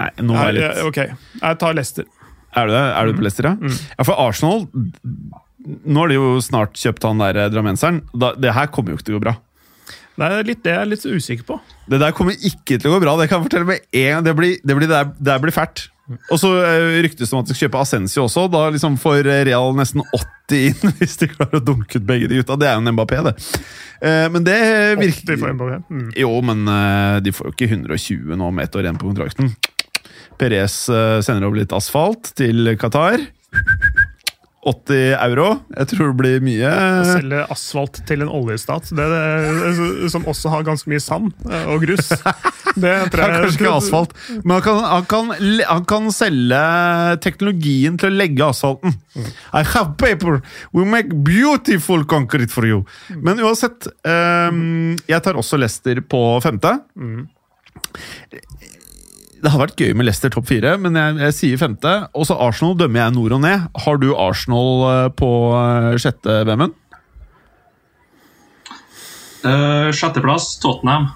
Nei, 0.00 0.08
nå 0.24 0.38
er 0.40 0.48
jeg 0.48 0.56
litt 0.56 0.80
Ok, 0.88 1.00
jeg 1.42 1.60
tar 1.60 1.76
Leicester. 1.76 2.08
Er 2.56 2.66
du 2.66 2.72
det? 2.72 2.80
Er 2.96 3.10
du 3.10 3.18
på 3.18 3.26
Leicester, 3.26 3.50
ja? 3.50 3.74
Ja, 3.98 4.06
for 4.08 4.16
Arsenal 4.18 4.64
Nå 4.72 6.00
har 6.00 6.08
de 6.10 6.16
jo 6.16 6.32
snart 6.42 6.80
kjøpt 6.80 7.04
han 7.04 7.20
der 7.20 7.36
eh, 7.36 7.50
drammenseren. 7.52 8.00
Det 8.16 8.56
her 8.56 8.72
kommer 8.72 8.94
jo 8.94 8.98
ikke 9.00 9.10
til 9.10 9.18
å 9.18 9.20
gå 9.20 9.26
bra. 9.28 9.36
Det 10.20 10.28
er 10.28 10.48
litt 10.48 10.64
det 10.64 10.72
jeg 10.72 10.80
er 10.82 10.88
litt 10.88 11.04
usikker 11.04 11.46
på. 11.48 11.58
Det 11.92 12.00
der 12.00 12.12
kommer 12.16 12.36
ikke 12.36 12.76
til 12.80 12.90
å 12.90 12.96
gå 12.96 13.02
bra. 13.04 13.14
Det 13.20 13.28
kan 13.28 13.40
jeg 13.40 13.50
fortelle 13.50 13.68
med 13.68 13.84
en 13.84 14.08
gang. 14.14 14.24
Det 14.26 14.34
blir, 14.36 14.56
det 14.64 14.76
blir, 14.76 14.88
det 14.88 14.96
der, 14.96 15.12
det 15.16 15.28
der 15.30 15.44
blir 15.44 15.54
fælt. 15.54 15.84
Og 16.30 16.40
så 16.42 16.50
eh, 16.64 17.00
ryktes 17.04 17.30
det 17.30 17.36
om 17.36 17.42
at 17.42 17.48
de 17.50 17.54
skal 17.54 17.68
kjøpe 17.68 17.80
Ascencio 17.82 18.24
også. 18.26 18.46
Da 18.52 18.64
liksom 18.74 18.96
får 19.00 19.24
Real 19.48 19.74
nesten 19.78 20.02
80 20.06 20.64
inn 20.70 20.94
hvis 21.00 21.18
de 21.20 21.28
klarer 21.30 21.60
å 21.60 21.64
dunke 21.64 22.00
ut 22.00 22.06
begge 22.08 22.30
de 22.30 22.40
gutta. 22.40 22.58
Det 22.60 22.68
er 22.70 22.78
jo 22.78 22.84
en 22.84 22.94
Mbappé, 22.96 23.20
det. 23.28 23.34
Eh, 24.02 24.26
Men 24.34 24.46
det 24.46 24.58
80 24.60 25.02
virker 25.04 25.40
for 25.42 25.56
Mbappé. 25.58 25.80
Mm. 25.90 26.06
Jo, 26.24 26.32
men 26.50 26.64
eh, 26.76 27.18
de 27.26 27.34
får 27.36 27.50
jo 27.50 27.56
ikke 27.56 27.70
120 27.72 28.40
nå 28.40 28.50
med 28.56 28.66
ett 28.68 28.78
år 28.80 28.88
igjen 28.88 29.00
på 29.00 29.10
kontrakten. 29.10 29.52
Perez 30.40 30.72
sender 30.88 31.44
over 31.44 31.60
litt 31.60 31.74
asfalt 31.76 32.30
til 32.38 32.72
Qatar. 32.80 33.20
80 34.60 35.14
euro. 35.16 35.46
Jeg 35.72 35.88
tror 35.94 36.10
det 36.10 36.16
blir 36.18 36.42
mye. 36.44 36.68
Å 36.68 37.04
Selge 37.08 37.44
asfalt 37.54 38.00
til 38.08 38.24
en 38.26 38.32
oljestat, 38.32 38.90
det, 38.96 39.06
det, 39.08 40.10
som 40.12 40.26
også 40.28 40.52
har 40.52 40.66
ganske 40.66 40.90
mye 40.92 41.00
sand 41.00 41.30
eh, 41.48 41.70
og 41.72 41.86
grus. 41.86 42.10
Det 42.70 42.92
tror 43.10 43.24
jeg 43.24 43.34
kanskje 43.34 43.58
ikke 43.58 43.70
asfalt, 43.74 44.12
men 44.44 44.52
han 44.54 44.60
kan, 44.62 44.76
han, 44.86 45.06
kan, 45.10 45.32
han 45.66 45.86
kan 45.90 46.04
selge 46.14 46.60
teknologien 47.24 47.96
til 47.98 48.12
å 48.12 48.14
legge 48.14 48.46
asfalten. 48.46 48.94
I 49.50 49.64
have 49.72 49.96
paper! 49.98 50.38
We 50.70 50.84
make 50.86 51.10
beautiful 51.26 52.04
concrete 52.06 52.54
for 52.54 52.68
you! 52.68 52.84
Men 53.10 53.42
uansett, 53.42 53.90
um, 54.06 54.94
jeg 55.10 55.26
tar 55.26 55.40
også 55.40 55.58
Lester 55.58 55.98
på 56.06 56.22
femte. 56.46 56.76
Det 59.40 59.48
har 59.54 59.60
vært 59.62 59.78
gøy 59.80 59.94
med 59.96 60.04
Leicester 60.04 60.28
topp 60.34 60.50
fire, 60.50 60.74
men 60.80 60.96
jeg, 60.98 61.16
jeg 61.22 61.34
sier 61.36 61.60
femte. 61.62 61.92
Og 62.12 62.26
så 62.28 62.36
Arsenal 62.44 62.74
dømmer 62.76 63.00
jeg 63.06 63.14
nord 63.16 63.32
og 63.38 63.40
ned. 63.44 63.62
Har 63.86 63.96
du 64.02 64.10
Arsenal 64.20 64.82
eh, 64.90 65.06
på 65.16 65.30
eh, 65.56 65.94
sjette, 66.02 66.34
Vemund? 66.48 66.76
Uh, 69.40 69.88
sjetteplass 69.96 70.50
Tottenham. 70.60 71.06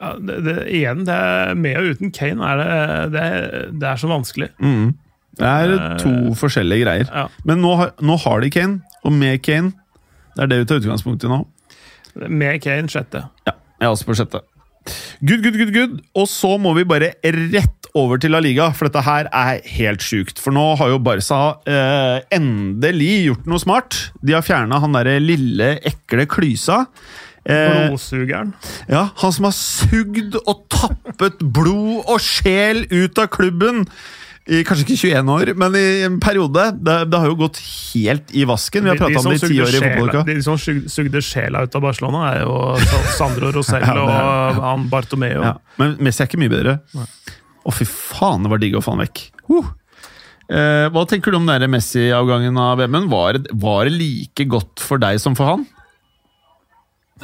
Ja, 0.00 0.10
det, 0.20 0.36
det, 0.44 0.54
igjen, 0.74 1.04
det 1.06 1.14
er 1.14 1.54
med 1.56 1.78
og 1.78 1.94
uten 1.94 2.10
Kane 2.14 2.44
er 2.50 2.58
det, 2.60 2.68
det, 3.14 3.22
er- 3.24 3.70
det 3.80 3.88
er 3.92 4.00
så 4.02 4.10
vanskelig. 4.10 4.50
Det 5.38 5.48
er 5.50 5.96
to 6.02 6.12
forskjellige 6.38 6.84
greier. 6.84 7.08
Ja. 7.10 7.24
Men 7.48 7.62
nå 7.64 7.72
nå 8.04 8.16
har 8.26 8.42
de 8.44 8.50
Kane, 8.54 8.80
og 9.04 9.12
med 9.14 9.40
Kane 9.42 9.72
Det 10.36 10.44
er 10.44 10.50
det 10.50 10.58
vi 10.60 10.66
tar 10.70 10.82
utgangspunkt 10.82 11.24
i 11.26 11.30
nå. 11.30 11.40
Med 12.28 12.60
Kane 12.64 12.90
sjette. 12.92 13.24
Ja, 13.48 13.54
jeg 13.80 13.88
er 13.88 13.92
også 13.94 14.06
på 14.10 14.16
sjette. 14.18 14.40
Good, 15.24 15.40
good, 15.40 15.56
good, 15.56 15.72
good. 15.74 15.94
Og 16.20 16.26
så 16.28 16.54
må 16.60 16.74
vi 16.76 16.84
bare 16.88 17.14
rett 17.24 17.88
over 17.96 18.18
til 18.20 18.34
La 18.34 18.40
Liga, 18.42 18.66
for 18.74 18.88
dette 18.90 19.04
her 19.06 19.28
er 19.32 19.60
helt 19.76 20.02
sjukt. 20.04 20.40
For 20.42 20.52
nå 20.54 20.64
har 20.80 20.90
jo 20.92 20.98
Barca 21.02 21.38
eh, 21.70 22.24
endelig 22.36 23.12
gjort 23.30 23.46
noe 23.48 23.62
smart. 23.62 24.00
De 24.20 24.34
har 24.36 24.44
fjerna 24.44 24.80
han 24.82 24.96
derre 24.98 25.16
lille, 25.22 25.76
ekle 25.88 26.26
klysa. 26.30 26.82
Eh, 27.44 27.88
Blodsugeren. 27.88 28.54
ja, 28.88 29.06
han 29.20 29.32
som 29.36 29.44
har 29.48 29.54
sugd 29.56 30.36
og 30.44 30.64
tappet 30.72 31.42
blod 31.54 32.04
og 32.08 32.20
sjel 32.24 32.84
ut 32.90 33.20
av 33.20 33.28
klubben 33.32 33.84
i 34.44 34.58
kanskje 34.66 34.84
ikke 34.84 34.96
21 35.08 35.30
år, 35.32 35.50
men 35.56 35.76
i 35.78 35.84
en 36.04 36.18
periode. 36.20 36.66
Det, 36.76 36.96
det 37.08 37.20
har 37.20 37.30
jo 37.30 37.36
gått 37.38 37.60
helt 37.64 38.34
i 38.36 38.42
vasken. 38.48 38.84
Vi 38.84 38.92
har 38.92 38.98
prata 39.00 39.22
om 39.22 39.30
det 39.30 39.38
i 39.38 39.48
ti 39.48 39.60
år 39.64 39.70
i 39.72 39.80
fotballuka. 39.80 40.24
de 40.28 40.34
som 40.44 40.58
sug- 40.60 40.84
sugde 40.92 41.22
sjela 41.24 41.62
ut 41.64 41.78
av 41.78 41.84
Barcelona, 41.86 42.26
er 42.34 42.42
jo 42.44 42.58
Sandro 43.16 43.52
Rosell 43.56 43.86
Ja, 43.88 43.94
er- 43.94 44.02
og 44.58 44.60
han 44.66 44.84
Bartomeo. 44.92 45.40
Ja, 45.46 45.54
men 45.80 45.96
Messi 46.04 46.20
er 46.24 46.28
ikke 46.28 46.42
mye 46.42 46.52
bedre. 46.52 46.76
Å, 47.64 47.72
fy 47.72 47.86
faen, 47.88 48.44
det 48.44 48.52
var 48.52 48.60
digg 48.60 48.76
å 48.76 48.84
få 48.84 48.92
han 48.98 49.04
vekk. 49.06 49.24
Uh. 49.48 49.72
Eh, 50.52 50.86
hva 50.92 51.06
tenker 51.08 51.32
du 51.32 51.38
om 51.38 51.46
den 51.48 51.64
Messi-avgangen 51.72 52.58
av 52.60 52.82
Vemund? 52.82 53.08
Var, 53.08 53.40
var 53.64 53.88
det 53.88 53.96
like 53.96 54.44
godt 54.52 54.82
for 54.84 55.00
deg 55.00 55.16
som 55.22 55.32
for 55.38 55.54
han? 55.54 55.64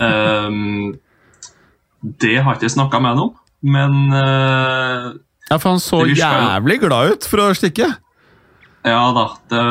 Um, 0.00 0.94
det 2.00 2.38
har 2.40 2.56
ikke 2.56 2.64
jeg 2.70 2.78
snakka 2.78 3.00
med 3.04 3.12
ham 3.12 3.26
om, 3.26 3.35
men 3.76 3.96
eh, 4.16 5.11
Ja, 5.50 5.58
For 5.58 5.70
han 5.74 5.80
så 5.82 6.04
jævlig 6.06 6.78
glad 6.84 7.16
ut 7.16 7.26
for 7.26 7.42
å 7.42 7.50
stikke. 7.58 7.88
ja 8.86 9.00
da. 9.16 9.24
Det, 9.50 9.64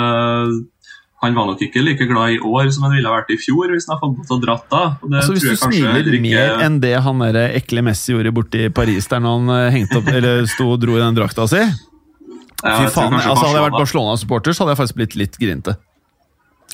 han 1.21 1.35
var 1.35 1.47
nok 1.49 1.59
ikke 1.65 1.81
like 1.83 2.05
glad 2.07 2.31
i 2.31 2.39
år 2.39 2.69
som 2.71 2.85
han 2.87 2.93
ville 2.95 3.09
vært 3.11 3.31
i 3.33 3.37
fjor, 3.39 3.71
hvis 3.73 3.87
han 3.89 3.97
hadde 3.99 4.19
fått 4.21 4.29
lov 4.29 4.29
til 4.29 4.37
å 4.37 4.43
dratt 4.45 4.69
da. 4.71 4.81
Altså, 5.03 5.33
hvis 5.35 5.47
du 5.49 5.55
smiler 5.59 6.05
ikke- 6.07 6.21
mer 6.23 6.63
enn 6.63 6.79
det 6.79 6.93
han 7.03 7.19
der 7.19 7.49
ekle 7.57 7.81
Messi 7.83 8.13
gjorde 8.13 8.31
borte 8.35 8.65
i 8.65 8.69
Paris, 8.69 9.07
der 9.07 9.19
han 9.19 9.49
eh, 9.49 9.69
hengte 9.71 9.97
opp, 9.99 10.07
eller 10.07 10.45
sto 10.47 10.69
og 10.73 10.79
dro 10.79 10.95
i 10.95 10.99
den 11.03 11.15
drakta 11.15 11.47
si 11.47 11.59
Ja, 11.59 12.75
Fy 12.75 12.87
faen, 12.91 13.13
altså 13.15 13.35
Hadde 13.35 13.55
jeg 13.55 13.63
vært 13.63 13.71
Barcelona- 13.71 13.79
Barcelona-supporter, 13.79 14.51
så 14.55 14.63
hadde 14.65 14.75
jeg 14.75 14.79
faktisk 14.83 14.95
blitt 14.99 15.15
litt 15.15 15.37
grinete. 15.39 15.77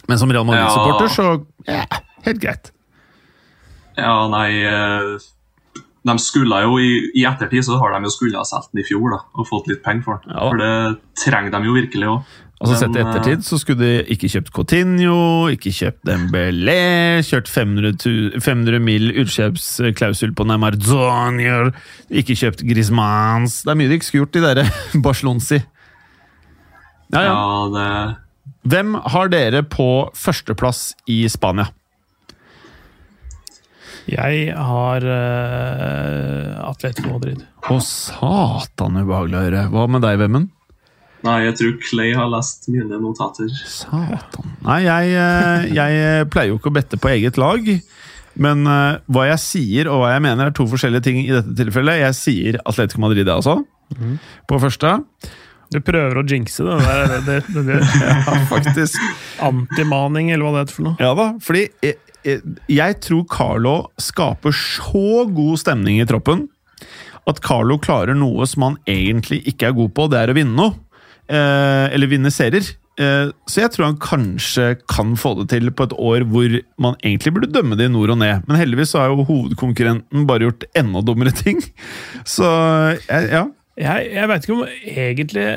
Men 0.09 0.17
som 0.17 0.29
Real 0.31 0.45
Madrid-supporter, 0.45 1.07
så 1.13 1.45
ja, 1.67 1.85
helt 2.25 2.39
greit. 2.41 2.71
Ja, 3.97 4.27
nei 4.27 4.49
eh, 4.65 5.17
De 6.05 6.13
skulle 6.21 6.57
jo 6.61 6.77
i, 6.77 6.89
I 7.17 7.25
ettertid 7.25 7.65
så 7.65 7.79
har 7.81 7.95
de 7.95 8.05
jo 8.05 8.13
skulle 8.13 8.37
ha 8.37 8.45
solgt 8.45 8.71
den 8.73 8.83
i 8.83 8.87
fjor 8.87 9.09
da, 9.15 9.21
og 9.33 9.47
fått 9.49 9.69
litt 9.71 9.81
penger 9.85 10.05
for 10.05 10.21
den. 10.21 10.35
Ja. 10.35 10.49
For 10.51 10.61
det 10.61 11.23
trenger 11.23 11.55
de 11.55 11.61
jo 11.65 11.77
virkelig 11.77 12.09
òg. 12.11 12.33
Altså 12.55 12.77
Sett 12.79 12.95
i 12.95 13.01
ettertid 13.01 13.41
så 13.43 13.57
skulle 13.59 13.83
de 13.83 14.13
ikke 14.15 14.29
kjøpt 14.31 14.53
Coutinho, 14.55 15.15
ikke 15.51 15.73
kjøpt 15.75 16.05
Dembélé, 16.07 17.19
kjørt 17.27 17.49
500, 17.51 18.39
500 18.39 18.79
mil 18.79 19.09
utkjøpsklausul 19.25 20.31
på 20.37 20.45
Neymar 20.47 20.77
Junior, 20.79 21.73
ikke 22.07 22.37
kjøpt 22.39 22.63
Griezmanns 22.63 23.59
Det 23.65 23.73
er 23.73 23.79
mye 23.81 23.91
de 23.91 23.97
ikke 23.99 24.07
skulle 24.07 24.23
gjort, 24.23 24.37
de 24.37 24.45
derre 24.45 24.67
Barcelonsi. 25.07 25.59
Ja, 27.11 27.25
ja. 27.25 27.33
Ja, 27.33 27.65
det 27.75 27.89
Hvem 28.65 28.95
har 29.13 29.29
dere 29.29 29.61
på 29.67 29.89
førsteplass 30.17 30.93
i 31.11 31.25
Spania? 31.29 31.67
Jeg 34.11 34.51
har 34.53 35.05
uh, 35.07 36.69
Atletico 36.69 37.15
Madrid. 37.15 37.41
Å, 37.71 37.77
satan 37.81 38.99
ubehagelig 39.01 39.37
å 39.39 39.43
høre. 39.47 39.63
Hva 39.73 39.85
med 39.89 40.03
deg, 40.05 40.19
Vemmen? 40.21 40.49
Nei, 41.25 41.39
jeg 41.47 41.55
tror 41.57 41.77
Clay 41.81 42.11
har 42.13 42.27
lest 42.29 42.67
mine 42.69 42.99
notater. 43.01 43.49
Satan. 43.65 44.51
Nei, 44.67 44.81
jeg, 44.85 45.15
eh, 45.17 45.63
jeg 45.73 46.27
pleier 46.29 46.51
jo 46.51 46.59
ikke 46.59 46.69
å 46.69 46.75
bette 46.75 46.99
på 47.01 47.09
eget 47.15 47.39
lag. 47.41 47.65
Men 48.37 48.61
uh, 48.69 48.99
hva 49.09 49.23
jeg 49.31 49.41
sier 49.41 49.89
og 49.89 50.03
hva 50.03 50.11
jeg 50.13 50.21
mener, 50.27 50.51
er 50.51 50.53
to 50.53 50.67
forskjellige 50.69 51.07
ting 51.07 51.23
i 51.23 51.31
dette 51.33 51.55
tilfellet. 51.57 52.03
Jeg 52.03 52.19
sier 52.19 52.59
Atletico 52.61 53.01
Madrid, 53.01 53.25
jeg 53.25 53.41
også. 53.41 53.57
På 54.49 54.61
første. 54.61 54.99
Du 55.73 55.79
prøver 55.81 56.19
å 56.21 56.23
jinxe 56.29 56.61
det. 56.67 56.75
det, 56.77 56.93
er- 56.93 57.25
det, 57.25 57.39
det, 57.55 57.63
det, 57.71 57.79
Ja, 58.05 58.37
faktisk. 58.51 59.01
Antimaning, 59.49 60.29
eller 60.29 60.45
hva 60.45 60.53
det 60.59 60.65
heter 60.67 60.77
for 60.77 60.87
noe. 60.91 60.97
Ja 61.01 61.15
da, 61.17 61.31
fordi 61.41 61.65
jeg, 61.81 61.97
jeg, 62.25 62.97
tror 63.05 63.25
Carlo 63.31 63.75
skaper 64.01 64.53
så 64.55 65.25
god 65.31 65.59
stemning 65.61 66.01
i 66.01 66.07
troppen 66.09 66.47
at 67.29 67.39
Carlo 67.41 67.77
klarer 67.81 68.13
noe 68.17 68.45
som 68.49 68.67
han 68.67 68.75
egentlig 68.89 69.39
ikke 69.49 69.69
er 69.71 69.77
god 69.77 69.93
på, 69.97 70.07
det 70.11 70.19
er 70.19 70.29
å 70.33 70.35
vinne 70.37 70.53
noe. 70.59 70.75
Eh, 71.25 71.85
eller 71.95 72.11
vinne 72.11 72.29
serier. 72.29 72.67
Eh, 73.01 73.31
så 73.49 73.63
jeg 73.63 73.71
tror 73.73 73.87
han 73.87 73.97
kanskje 73.99 74.67
kan 74.87 75.15
få 75.17 75.31
det 75.39 75.47
til 75.55 75.71
på 75.73 75.87
et 75.87 75.95
år 75.97 76.25
hvor 76.29 76.53
man 76.85 76.93
egentlig 77.01 77.33
burde 77.33 77.49
dømme 77.55 77.75
det 77.79 77.87
i 77.89 77.93
nord 77.95 78.13
og 78.13 78.19
ned. 78.21 78.45
Men 78.45 78.59
heldigvis 78.61 78.93
har 78.99 79.09
jo 79.09 79.25
hovedkonkurrenten 79.25 80.27
bare 80.29 80.45
gjort 80.51 80.67
enda 80.77 81.01
dummere 81.07 81.33
ting. 81.35 81.63
Så 82.29 82.45
jeg- 83.09 83.31
ja. 83.33 83.45
Jeg, 83.75 84.11
jeg 84.13 84.27
veit 84.31 84.45
ikke 84.45 84.53
om 84.55 84.61
egentlig 84.87 85.47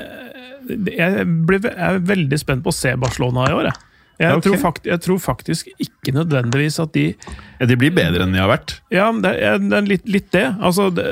Jeg, 0.98 1.26
ble, 1.46 1.61
jeg 1.62 1.78
er 1.78 2.00
veldig 2.02 2.38
spent 2.40 2.64
på 2.64 2.72
å 2.72 2.74
se 2.74 2.96
Barcelona 2.98 3.44
i 3.46 3.54
år. 3.54 3.68
Jeg, 3.70 3.85
jeg, 4.18 4.35
okay. 4.35 4.48
tror, 4.48 4.57
fakt, 4.59 4.87
jeg 4.88 5.00
tror 5.04 5.18
faktisk 5.22 5.68
ikke 5.78 6.14
nødvendigvis 6.16 6.81
at 6.83 6.90
de 6.96 7.12
ja. 7.59 7.66
De 7.66 7.74
blir 7.78 7.90
bedre 7.90 8.22
enn 8.22 8.35
de 8.35 8.38
har 8.38 8.50
vært. 8.50 8.76
Ja, 8.94 9.09
det 9.18 9.33
er, 9.42 9.57
det 9.59 9.74
er 9.74 9.87
litt, 9.87 10.04
litt 10.11 10.28
det. 10.35 10.44
Altså, 10.62 10.88
det, 10.94 11.07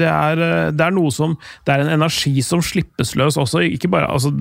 det, 0.00 0.08
er, 0.08 0.40
det 0.72 0.86
er 0.86 0.94
noe 0.96 1.12
som 1.12 1.34
Det 1.66 1.74
er 1.74 1.84
en 1.84 1.92
energi 1.98 2.40
som 2.44 2.62
slippes 2.64 3.12
løs 3.20 3.36
også. 3.40 3.60
Ikke 3.76 3.90
bare, 3.92 4.08
altså, 4.08 4.32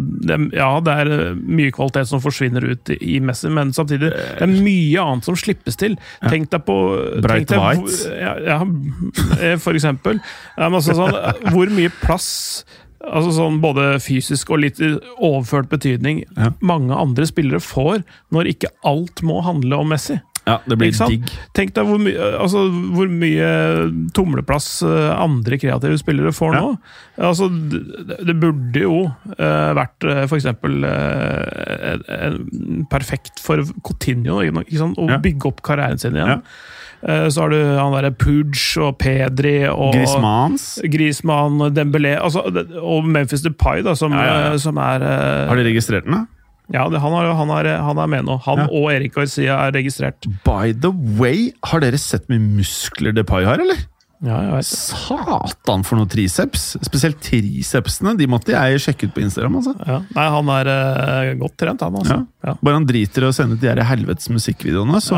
ja, 0.56 0.70
det 0.84 0.96
er 1.04 1.36
mye 1.36 1.74
kvalitet 1.76 2.08
som 2.12 2.24
forsvinner 2.24 2.64
ut 2.64 2.94
i 2.96 3.20
Messi, 3.24 3.52
men 3.52 3.74
samtidig 3.76 4.14
det 4.14 4.46
er 4.48 4.52
mye 4.52 5.04
annet 5.04 5.28
som 5.28 5.36
slippes 5.40 5.80
til. 5.80 5.98
Tenk 6.24 6.52
deg 6.54 6.64
på 6.68 6.78
Bright 7.24 7.52
tenk 7.52 7.58
deg, 7.58 7.84
White. 7.84 8.16
Ja, 8.16 8.36
ja, 8.48 9.58
for 9.66 9.76
eksempel. 9.76 10.22
Ja, 10.56 10.72
altså, 10.72 10.96
sånn, 10.96 11.20
hvor 11.52 11.76
mye 11.76 11.92
plass 12.02 12.32
Altså 13.08 13.32
sånn 13.34 13.62
Både 13.64 13.96
fysisk 14.04 14.52
og 14.54 14.62
litt 14.64 14.82
overført 15.18 15.70
betydning 15.72 16.24
Ja. 16.38 16.52
mange 16.62 16.94
andre 16.96 17.26
spillere 17.26 17.60
får 17.64 18.04
når 18.32 18.52
ikke 18.54 18.70
alt 18.88 19.24
må 19.26 19.42
handle 19.46 19.80
om 19.82 19.90
Messi. 19.90 20.20
Ja, 20.48 20.56
det 20.66 20.78
blir 20.82 20.90
digg. 20.90 21.28
Tenk 21.54 21.76
deg 21.76 21.86
hvor, 21.86 22.00
my 22.02 22.12
altså, 22.18 22.64
hvor 22.96 23.10
mye 23.14 23.50
tumleplass 24.18 24.82
eh, 24.82 25.12
andre 25.14 25.60
kreative 25.62 26.00
spillere 26.02 26.32
får 26.34 26.56
nå. 26.58 26.72
Altså, 27.22 27.46
det, 27.70 28.18
det 28.26 28.36
burde 28.42 28.82
jo 28.82 28.96
uh, 29.06 29.72
vært 29.78 30.08
uh, 30.10 30.24
f.eks. 30.26 30.48
perfekt 32.90 33.42
for 33.44 33.62
sant? 34.82 34.98
å 34.98 35.10
Ja. 35.12 35.22
bygge 35.22 35.52
opp 35.52 35.62
karrieren 35.66 36.02
sin 36.02 36.18
igjen. 36.18 36.42
Eh, 37.02 37.28
så 37.34 37.42
har 37.46 37.50
du 37.54 37.58
han 37.80 37.96
derre 37.96 38.12
Pooge 38.14 38.82
og 38.86 38.98
Pedri 39.02 39.56
og 39.72 39.96
Griezmanns. 39.96 40.66
Griezmann, 40.94 41.58
Dembélé 41.74 42.14
altså, 42.22 42.44
og 42.82 43.08
Memphis 43.10 43.42
Depay, 43.46 43.82
da, 43.88 43.96
som, 43.98 44.14
Ja, 44.14 44.26
ja, 44.28 44.52
eh, 44.52 44.60
som 44.62 44.78
er 44.78 45.02
eh, 45.08 45.48
Har 45.50 45.58
de 45.58 45.66
registrert 45.66 46.06
den, 46.06 46.20
da? 46.20 46.26
Ja, 46.72 46.86
det, 46.88 47.02
han, 47.04 47.12
er, 47.18 47.34
han, 47.36 47.50
er, 47.58 47.68
han 47.84 47.98
er 48.00 48.08
med 48.08 48.24
nå. 48.30 48.38
Han 48.46 48.62
Ja. 48.64 48.68
og 48.72 48.86
Erik 48.94 49.16
Garcia 49.18 49.58
er 49.66 49.74
registrert. 49.76 50.24
By 50.46 50.72
the 50.72 50.94
way, 51.20 51.50
har 51.68 51.82
dere 51.84 51.98
sett 52.00 52.30
hvor 52.30 52.38
mye 52.38 52.62
muskler 52.62 53.12
Depay 53.18 53.44
har, 53.50 53.60
eller? 53.60 53.82
Ja, 54.22 54.36
jeg 54.46 54.52
vet. 54.54 54.68
Satan 54.70 55.82
for 55.88 55.98
noe 55.98 56.06
triceps! 56.10 56.76
Spesielt 56.86 57.18
tricepsene. 57.26 58.14
De 58.20 58.28
måtte 58.30 58.54
jeg 58.54 58.82
sjekke 58.84 59.08
ut 59.10 59.16
på 59.16 59.24
Instagram. 59.24 59.56
altså. 59.58 59.74
Ja. 59.82 59.96
Nei, 60.14 60.26
han 60.36 60.52
er 60.54 60.70
eh, 60.74 61.32
godt 61.40 61.56
trent, 61.58 61.82
han 61.82 61.98
altså. 61.98 62.20
Ja. 62.46 62.54
Bare 62.62 62.78
han 62.78 62.86
driter 62.86 63.26
i 63.26 63.30
å 63.32 63.34
sende 63.34 63.58
ut 63.58 63.64
de 63.64 63.72
her 63.72 63.82
helvetes 63.90 64.30
musikkvideoene, 64.30 65.02
så 65.02 65.18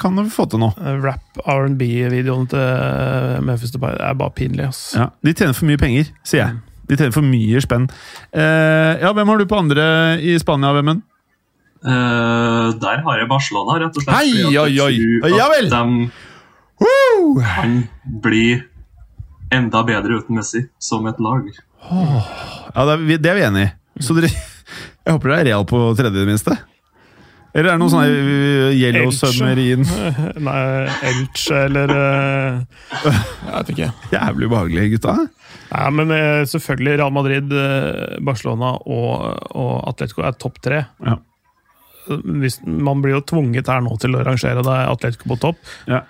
kan 0.00 0.18
vi 0.18 0.24
få 0.34 0.48
til 0.50 0.64
noe. 0.64 0.74
Eh, 0.82 0.98
Rap 1.04 1.38
R&B-videoene 1.46 2.50
til 2.50 2.64
eh, 2.64 3.38
Memphis 3.46 3.76
Dubai 3.76 3.92
er 3.94 4.18
bare 4.18 4.34
pinlig. 4.34 4.66
ass. 4.72 4.82
Ja, 4.98 5.12
De 5.22 5.36
tjener 5.38 5.54
for 5.54 5.70
mye 5.70 5.78
penger, 5.78 6.10
sier 6.26 6.42
jeg. 6.42 6.58
De 6.90 6.98
tjener 6.98 7.14
for 7.14 7.22
mye 7.24 7.62
spenn. 7.62 7.86
Eh, 8.34 8.98
ja, 9.04 9.14
Hvem 9.14 9.30
har 9.30 9.38
du 9.38 9.46
på 9.54 9.62
andre 9.62 9.86
i 10.18 10.34
Spania, 10.42 10.74
Vemund? 10.76 11.06
Uh, 11.82 12.70
der 12.78 13.00
har 13.02 13.16
jeg 13.18 13.26
Barcelona, 13.30 13.78
rett 13.82 13.96
og 13.98 14.04
slett. 14.04 14.14
Hei, 14.14 14.44
oi, 14.54 14.74
oi. 14.82 15.30
Ja 15.34 15.48
vel. 15.50 15.66
De 15.70 16.10
kan 17.42 17.78
bli 18.22 18.46
enda 19.52 19.84
bedre 19.86 20.20
uten 20.22 20.38
Messi, 20.38 20.66
som 20.78 21.06
et 21.10 21.20
lag. 21.20 21.48
Ja, 21.90 22.84
Det 22.84 22.92
er 22.92 23.06
vi, 23.06 23.16
det 23.20 23.30
er 23.30 23.38
vi 23.38 23.46
enig 23.46 23.64
i. 23.66 23.72
Så 24.02 24.16
dere, 24.16 24.30
jeg 25.04 25.14
håper 25.16 25.32
det 25.32 25.40
er 25.40 25.48
Real 25.52 25.66
på 25.68 25.80
tredje, 25.98 26.14
i 26.16 26.22
det 26.22 26.30
minste. 26.30 26.58
Eller 27.52 27.68
er 27.68 27.76
det 27.76 27.82
noen 27.82 27.92
sånne 27.92 28.12
eh, 28.12 28.76
Yellow 28.78 29.10
Elche. 29.10 29.28
Submarine? 29.28 29.84
Nei, 30.46 30.60
Elche 31.10 31.58
eller 31.66 31.92
eh, 31.92 32.86
Jeg 33.02 33.52
vet 33.52 33.72
ikke. 33.74 33.88
Jævlig 34.14 34.48
ubehagelig, 34.48 34.86
gutta. 34.94 35.18
Nei, 35.72 35.90
men 35.98 36.14
eh, 36.16 36.38
selvfølgelig 36.48 36.96
Real 37.02 37.12
Madrid, 37.12 37.52
Barcelona 38.24 38.72
og, 38.80 39.28
og 39.52 39.74
Atletico 39.92 40.24
er 40.24 40.40
topp 40.40 40.62
tre. 40.64 40.80
Ja. 41.04 41.18
Hvis, 42.08 42.58
man 42.64 43.04
blir 43.04 43.18
jo 43.18 43.22
tvunget 43.28 43.68
her 43.70 43.84
nå 43.84 43.94
til 44.00 44.16
å 44.16 44.24
rangere 44.26 44.64
det 44.64 44.78
Atletico 44.88 45.34
på 45.34 45.40
topp. 45.44 45.60
Ja, 45.90 46.02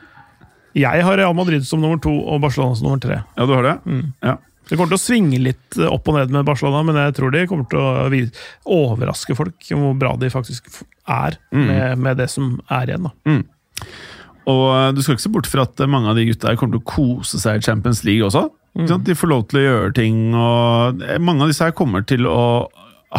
Jeg 0.79 1.05
har 1.05 1.19
Real 1.21 1.35
Madrid 1.37 1.67
som 1.69 1.83
nummer 1.83 2.01
to 2.01 2.13
og 2.13 2.41
Barcelona 2.43 2.79
som 2.79 2.89
nummer 2.89 3.03
tre. 3.03 3.21
ja 3.37 3.47
du 3.47 3.53
har 3.53 3.67
det? 3.67 3.77
Ja. 4.25 4.39
Det 4.69 4.79
kommer 4.79 4.95
til 4.95 5.01
å 5.01 5.03
svinge 5.03 5.41
litt 5.43 5.77
opp 5.85 6.07
og 6.09 6.17
ned 6.17 6.31
med 6.33 6.47
Barcelona, 6.49 6.81
men 6.87 6.97
jeg 6.97 7.17
tror 7.19 7.33
de 7.35 7.43
kommer 7.51 7.67
til 7.69 7.83
å 7.83 8.23
overraske 8.73 9.35
folk 9.37 9.67
om 9.75 9.83
hvor 9.89 9.99
bra 10.01 10.13
de 10.17 10.31
faktisk 10.33 10.71
er 10.71 10.87
er 11.11 11.37
med, 11.51 11.99
med 11.99 12.17
det 12.23 12.29
som 12.31 12.61
er 12.71 12.93
igjen. 12.93 13.09
da. 13.09 13.37
Og 14.51 14.65
eh, 14.75 14.89
du 14.95 15.03
skal 15.03 15.17
ikke 15.17 15.25
se 15.27 15.33
bort 15.35 15.51
fra 15.51 15.67
at 15.67 15.83
mange 15.91 16.11
av 16.11 16.19
de 16.19 16.27
gutta 16.29 16.51
her 16.51 16.59
kommer 16.59 16.79
til 16.79 16.83
å 16.83 16.91
kose 16.93 17.41
seg 17.43 17.59
i 17.61 17.67
Champions 17.67 18.03
League 18.07 18.27
også. 18.27 18.49
Sant? 18.89 19.05
De 19.05 19.17
får 19.19 19.29
lov 19.29 19.45
til 19.51 19.61
å 19.61 19.65
gjøre 19.67 19.93
ting, 19.99 20.21
og 20.35 21.03
eh, 21.05 21.19
mange 21.23 21.45
av 21.45 21.53
disse 21.53 21.67
her 21.67 21.75
kommer 21.77 22.07
til 22.07 22.27
å 22.31 22.69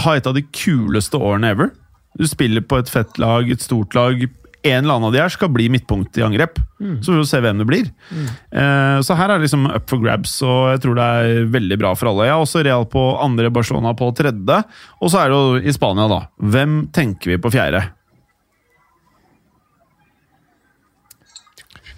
ha 0.04 0.16
et 0.18 0.26
av 0.26 0.34
de 0.34 0.46
kuleste 0.50 1.20
årene 1.20 1.52
ever. 1.54 1.74
Du 2.18 2.26
spiller 2.30 2.64
på 2.66 2.80
et 2.82 2.90
fett 2.90 3.20
lag, 3.22 3.50
et 3.52 3.62
stort 3.62 3.94
lag. 3.98 4.24
En 4.64 4.78
eller 4.86 4.94
annen 4.96 5.08
av 5.10 5.12
de 5.16 5.20
her 5.20 5.32
skal 5.34 5.50
bli 5.52 5.66
midtpunkt 5.74 6.16
i 6.18 6.24
angrep. 6.24 6.56
Så 7.04 7.12
får 7.12 7.18
vi 7.20 7.26
se 7.28 7.40
hvem 7.44 7.58
det 7.60 7.66
blir. 7.68 7.90
Eh, 8.16 9.00
så 9.04 9.16
her 9.20 9.34
er 9.34 9.40
det 9.42 9.46
liksom 9.50 9.66
up 9.76 9.90
for 9.92 10.00
grabs, 10.00 10.38
og 10.48 10.70
jeg 10.72 10.82
tror 10.86 10.96
det 10.96 11.08
er 11.20 11.50
veldig 11.52 11.78
bra 11.82 11.92
for 12.00 12.12
alle. 12.14 12.30
Jeg 12.30 12.36
har 12.38 12.44
også 12.46 12.64
Real 12.64 12.86
på 12.88 13.04
andre, 13.24 13.52
Barcelona 13.52 13.92
på 14.00 14.08
tredje. 14.16 14.62
Og 15.04 15.12
så 15.12 15.20
er 15.26 15.34
det 15.34 15.42
jo 15.42 15.60
i 15.68 15.76
Spania, 15.76 16.08
da. 16.12 16.22
Hvem 16.40 16.78
tenker 16.96 17.34
vi 17.36 17.42
på 17.44 17.52
fjerde? 17.52 17.84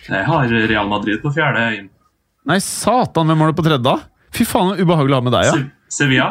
Jeg 0.10 0.25
har 0.28 0.51
Real 0.69 0.89
Madrid 0.89 1.21
på 1.23 1.32
fjerde. 1.34 1.88
Nei, 2.45 2.60
satan, 2.62 3.25
hvem 3.30 3.41
har 3.41 3.54
du 3.54 3.58
på 3.58 3.65
tredje? 3.65 3.82
da? 3.86 3.95
Fy 4.36 4.45
faen, 4.45 4.73
så 4.75 4.84
ubehagelig 4.86 5.15
å 5.15 5.21
ha 5.21 5.25
med 5.25 5.34
deg, 5.34 5.47
ja. 5.47 5.56
Se- 5.56 6.01
Sevilla. 6.01 6.28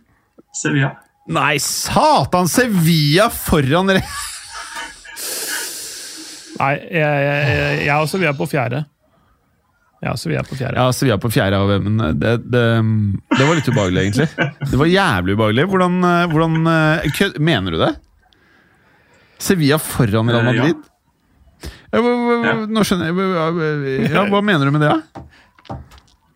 Sevilla. 0.64 0.90
Nei, 1.32 1.54
satan! 1.62 2.48
Sevilla 2.52 3.30
foran 3.32 3.88
Re- 3.96 4.02
Nei, 6.60 6.74
jeg, 6.78 7.00
jeg, 7.00 7.46
jeg, 7.58 7.78
jeg 7.88 7.94
også 8.04 8.18
vil 8.20 8.28
er 8.30 8.36
på 8.38 8.46
fjerde. 8.50 8.84
Ja, 10.04 10.12
så 10.20 10.28
vi 10.28 10.36
er 10.36 10.44
på 10.44 10.56
fjerde. 10.58 10.76
Ja, 10.76 10.90
Sevilla 10.92 11.16
på 11.22 11.30
fjerde 11.32 11.56
av 11.56 11.70
men 11.80 11.96
det, 12.20 12.34
det, 12.52 12.62
det 13.38 13.44
var 13.48 13.56
litt 13.56 13.68
ubehagelig, 13.72 14.02
egentlig. 14.04 14.48
Det 14.68 14.76
var 14.82 14.90
jævlig 14.90 15.36
ubehagelig. 15.38 15.64
Hvordan, 15.72 15.94
eh, 16.04 16.24
hvordan 16.34 16.58
eh, 16.68 17.38
Mener 17.40 17.72
du 17.72 17.78
det? 17.80 17.92
Sevilla 19.40 19.78
foran 19.80 20.28
Real 20.30 20.44
Eh. 20.44 20.50
Madrid? 20.52 20.82
Ja, 21.94 22.02
Ja. 22.44 22.52
nå 22.68 22.82
skjønner 22.84 23.06
jeg 23.08 24.10
ja, 24.12 24.24
Hva 24.28 24.40
mener 24.44 24.66
du 24.68 24.74
med 24.74 24.82
det? 24.84 24.92
da? 24.92 25.78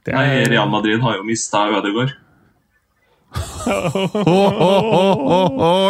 Det 0.07 0.15
Nei, 0.17 0.25
er- 0.41 0.51
Real 0.55 0.71
Madrid 0.73 1.03
har 1.05 1.19
jo 1.19 1.25
mista 1.29 1.67
Ødegaard. 1.69 2.15
Å, 3.69 4.39
å, 4.65 5.89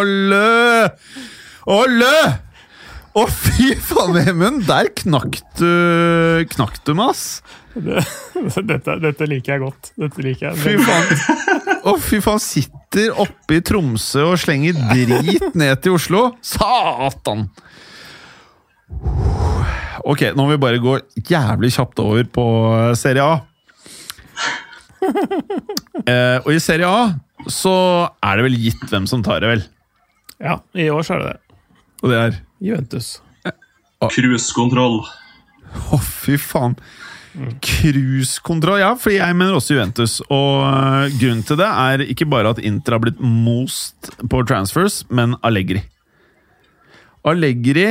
å, 3.18 3.24
fy 3.30 3.72
faen, 3.82 4.14
Vemund! 4.16 4.64
Der 4.68 4.90
knakk 5.00 5.38
du 5.58 6.44
Knakk 6.54 6.78
du 6.86 6.92
meg, 6.98 7.14
ass! 7.14 7.24
dette, 7.78 8.96
dette 9.02 9.28
liker 9.30 9.54
jeg 9.54 9.62
godt. 9.62 9.90
Dette 9.98 10.24
liker 10.24 10.48
jeg. 10.48 10.58
Fy 10.62 10.74
faen. 10.82 11.76
Å, 11.86 11.94
fy 12.02 12.20
faen. 12.24 12.42
Sitter 12.42 13.12
oppe 13.22 13.58
i 13.58 13.62
Tromsø 13.64 14.24
og 14.32 14.40
slenger 14.42 14.78
drit 14.90 15.54
ned 15.58 15.82
til 15.84 15.94
Oslo. 15.98 16.24
Satan! 16.44 17.46
Ok, 20.08 20.24
nå 20.32 20.44
må 20.46 20.54
vi 20.54 20.60
bare 20.62 20.80
gå 20.82 20.96
jævlig 21.28 21.70
kjapt 21.74 22.00
over 22.02 22.26
på 22.32 22.44
Serie 22.98 23.24
A. 23.24 23.38
Eh, 26.08 26.38
og 26.42 26.50
i 26.54 26.60
Serie 26.62 26.88
A 26.88 27.50
så 27.52 27.74
er 28.24 28.38
det 28.38 28.46
vel 28.48 28.56
gitt 28.58 28.86
hvem 28.90 29.06
som 29.10 29.22
tar 29.24 29.42
det, 29.44 29.50
vel? 29.52 29.64
Ja, 30.42 30.58
i 30.74 30.88
år 30.90 31.04
så 31.06 31.16
er 31.16 31.22
det 31.22 31.32
det. 31.34 31.58
Og 32.02 32.12
det 32.12 32.18
er 32.18 32.38
Juventus. 32.62 33.18
Cruisekontroll. 33.98 35.02
Å, 35.92 35.98
fy 36.00 36.38
faen. 36.40 36.76
Cruisekontroll, 37.62 38.80
ja, 38.82 38.92
fordi 38.98 39.18
jeg 39.20 39.36
mener 39.38 39.56
også 39.58 39.76
Juventus. 39.76 40.18
Og 40.26 40.64
øh, 40.66 41.16
grunnen 41.20 41.44
til 41.46 41.58
det 41.60 41.68
er 41.68 42.04
ikke 42.08 42.28
bare 42.30 42.54
at 42.54 42.62
Inter 42.62 42.96
har 42.96 43.04
blitt 43.04 43.20
most 43.22 44.10
på 44.30 44.42
transfers, 44.48 45.02
men 45.10 45.36
Allegri. 45.46 45.84
Allegri 47.28 47.88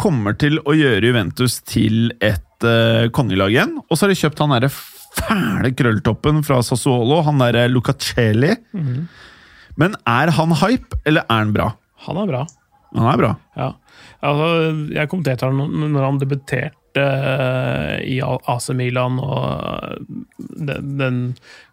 kommer 0.00 0.36
til 0.40 0.58
å 0.66 0.74
gjøre 0.76 1.12
Juventus 1.12 1.60
til 1.68 2.10
et 2.24 2.64
uh, 2.66 3.06
kongelag 3.14 3.52
igjen. 3.52 3.76
Og 3.86 3.94
så 3.94 4.06
har 4.06 4.12
de 4.12 4.18
kjøpt 4.18 4.40
han 4.42 4.54
derre 4.56 4.72
fæle 4.72 5.70
krølltoppen 5.76 6.40
fra 6.46 6.62
Sassuolo, 6.64 7.20
han 7.26 7.40
derre 7.42 7.68
Lucacelli. 7.70 8.54
Men 9.78 9.94
er 10.08 10.32
han 10.36 10.56
hype, 10.62 10.98
eller 11.08 11.28
er 11.28 11.44
han 11.44 11.52
bra? 11.54 11.68
Han 12.08 12.18
er 12.24 12.32
bra. 12.32 12.42
Han 12.96 13.08
er 13.12 13.20
bra. 13.20 13.34
Ja. 13.56 13.68
Altså, 14.22 14.48
jeg 14.94 15.10
kommenterte 15.10 15.48
han 15.48 15.90
når 15.92 16.04
han 16.06 16.20
debuterte 16.20 17.02
eh, 17.02 17.96
i 18.06 18.20
AC 18.22 18.68
Milan, 18.78 19.18
og 19.18 20.04
den, 20.38 20.92
den 21.00 21.18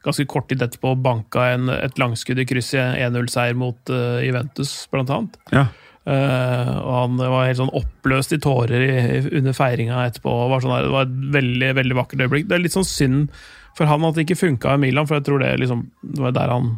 ganske 0.06 0.26
kort 0.32 0.50
tid 0.50 0.64
etterpå 0.66 0.96
banka 1.04 1.52
en, 1.54 1.70
et 1.74 2.02
langskudd 2.02 2.42
i 2.42 2.48
kryss 2.50 2.74
i 2.74 2.82
1-0-seier 2.82 3.58
mot 3.60 3.94
uh, 3.94 4.18
Juventus, 4.26 4.74
blant 4.90 5.14
annet. 5.14 5.38
Ja. 5.54 5.68
Uh, 6.10 6.74
og 6.80 6.94
han 6.96 7.22
var 7.22 7.46
helt 7.46 7.60
sånn 7.60 7.76
oppløst 7.78 8.34
i 8.34 8.42
tårer 8.42 8.86
i, 8.88 8.98
under 9.42 9.54
feiringa 9.54 10.08
etterpå. 10.08 10.34
Var 10.50 10.66
sånn 10.66 10.74
der, 10.74 10.90
det 10.90 10.96
var 10.96 11.06
et 11.06 11.24
veldig 11.38 11.72
veldig 11.84 12.02
vakkert 12.02 12.26
øyeblikk. 12.26 12.50
Det 12.50 12.58
er 12.58 12.66
litt 12.66 12.78
sånn 12.80 12.88
synd 12.88 13.42
for 13.78 13.88
han 13.88 14.04
at 14.08 14.18
det 14.18 14.26
ikke 14.26 14.42
funka 14.42 14.74
i 14.74 14.82
Milan, 14.82 15.08
for 15.08 15.20
jeg 15.20 15.28
tror 15.30 15.44
det, 15.44 15.54
liksom, 15.62 15.86
det 16.02 16.24
var 16.26 16.34
der 16.36 16.52
han 16.52 16.74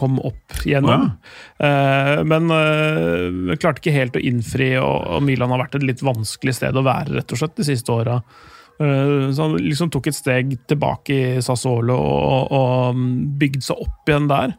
kom 0.00 0.16
opp 0.24 0.62
gjennom. 0.66 1.10
Eh, 1.60 2.14
men 2.28 2.48
uh, 2.52 3.52
klarte 3.60 3.82
ikke 3.82 3.94
helt 3.94 4.16
å 4.16 4.22
innfri, 4.24 4.72
og, 4.80 4.96
og, 5.04 5.26
Milan 5.26 5.52
har 5.54 5.62
vært 5.64 5.76
et 5.78 5.86
litt 5.86 6.04
vanskelig 6.04 6.56
sted 6.56 6.76
å 6.76 6.86
være 6.86 7.18
rett 7.18 7.36
og 7.36 7.42
slett 7.42 7.58
de 7.60 7.68
siste 7.68 7.92
åra. 7.94 8.18
Uh, 8.80 9.28
så 9.30 9.46
han 9.46 9.58
liksom 9.60 9.92
tok 9.92 10.10
et 10.10 10.16
steg 10.16 10.56
tilbake 10.70 11.20
i 11.36 11.44
Sassolo 11.44 11.98
og, 12.00 12.52
og 12.56 13.06
bygde 13.40 13.64
seg 13.68 13.86
opp 13.86 14.10
igjen 14.10 14.30
der. 14.32 14.56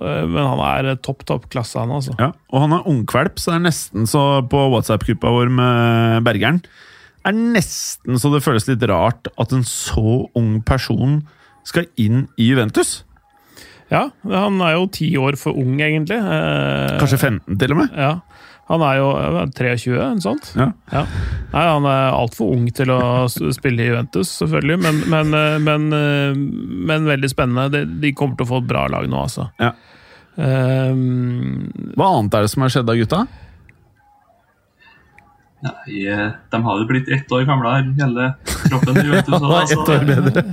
Men 0.00 0.46
han 0.46 0.60
er 0.62 0.86
topp, 1.02 1.24
topp 1.26 1.48
klasse, 1.50 1.74
han 1.82 1.90
altså. 1.90 2.12
Ja, 2.22 2.28
og 2.54 2.62
han 2.62 2.76
er 2.76 2.84
ungkvalp, 2.88 3.40
så 3.42 3.50
det 3.50 3.56
er 3.56 3.64
nesten 3.64 4.06
så 4.08 4.20
på 4.46 4.60
WhatsApp-gruppa 4.70 5.32
vår 5.34 5.50
med 5.50 6.22
Bergeren 6.24 6.60
er 7.26 7.36
nesten 7.36 8.18
så 8.20 8.30
det 8.32 8.42
føles 8.44 8.68
litt 8.68 8.84
rart 8.88 9.28
at 9.40 9.52
en 9.52 9.64
så 9.66 10.24
ung 10.38 10.58
person 10.66 11.20
skal 11.68 11.88
inn 12.00 12.24
i 12.40 12.50
Juventus. 12.50 13.00
Ja, 13.90 14.04
han 14.30 14.60
er 14.62 14.76
jo 14.76 14.84
ti 14.94 15.08
år 15.18 15.34
for 15.40 15.56
ung, 15.58 15.80
egentlig. 15.82 16.16
Eh, 16.20 16.98
Kanskje 17.00 17.18
15, 17.18 17.58
til 17.58 17.72
og 17.74 17.80
med? 17.82 17.96
Ja. 17.98 18.12
Han 18.70 18.84
er 18.86 19.00
jo 19.00 19.06
23, 19.58 19.96
en 19.98 20.20
sånt. 20.22 20.52
Ja. 20.54 20.68
Ja. 20.94 21.00
Nei, 21.50 21.64
han 21.66 21.88
er 21.90 22.12
altfor 22.14 22.52
ung 22.54 22.68
til 22.70 22.92
å 22.94 23.00
spille 23.26 23.82
i 23.82 23.88
Juventus, 23.88 24.30
selvfølgelig, 24.38 24.76
men, 24.84 25.00
men, 25.10 25.34
eh, 25.34 25.56
men, 25.58 25.88
eh, 25.96 26.38
men 26.86 27.08
veldig 27.10 27.32
spennende. 27.32 27.82
De 28.00 28.12
kommer 28.14 28.38
til 28.38 28.46
å 28.46 28.52
få 28.52 28.60
et 28.62 28.68
bra 28.70 28.84
lag 28.94 29.08
nå, 29.10 29.24
altså. 29.26 29.48
Ja. 29.58 29.72
Um, 30.40 31.66
Hva 31.98 32.12
annet 32.14 32.36
er 32.38 32.46
det 32.46 32.52
som 32.54 32.62
har 32.62 32.70
skjedd 32.72 32.86
da, 32.88 32.94
gutta? 32.96 33.24
Nei, 35.60 35.96
de 36.54 36.60
har 36.64 36.78
jo 36.80 36.86
blitt 36.88 37.10
ett 37.12 37.32
år 37.36 37.42
gamle 37.48 37.72
hele 37.98 38.30
kroppen. 38.70 38.96
Juventus, 39.02 39.34
Ja, 39.34 39.56
altså. 39.60 39.74
ett 39.74 39.90
år 39.92 40.06
bedre. 40.08 40.44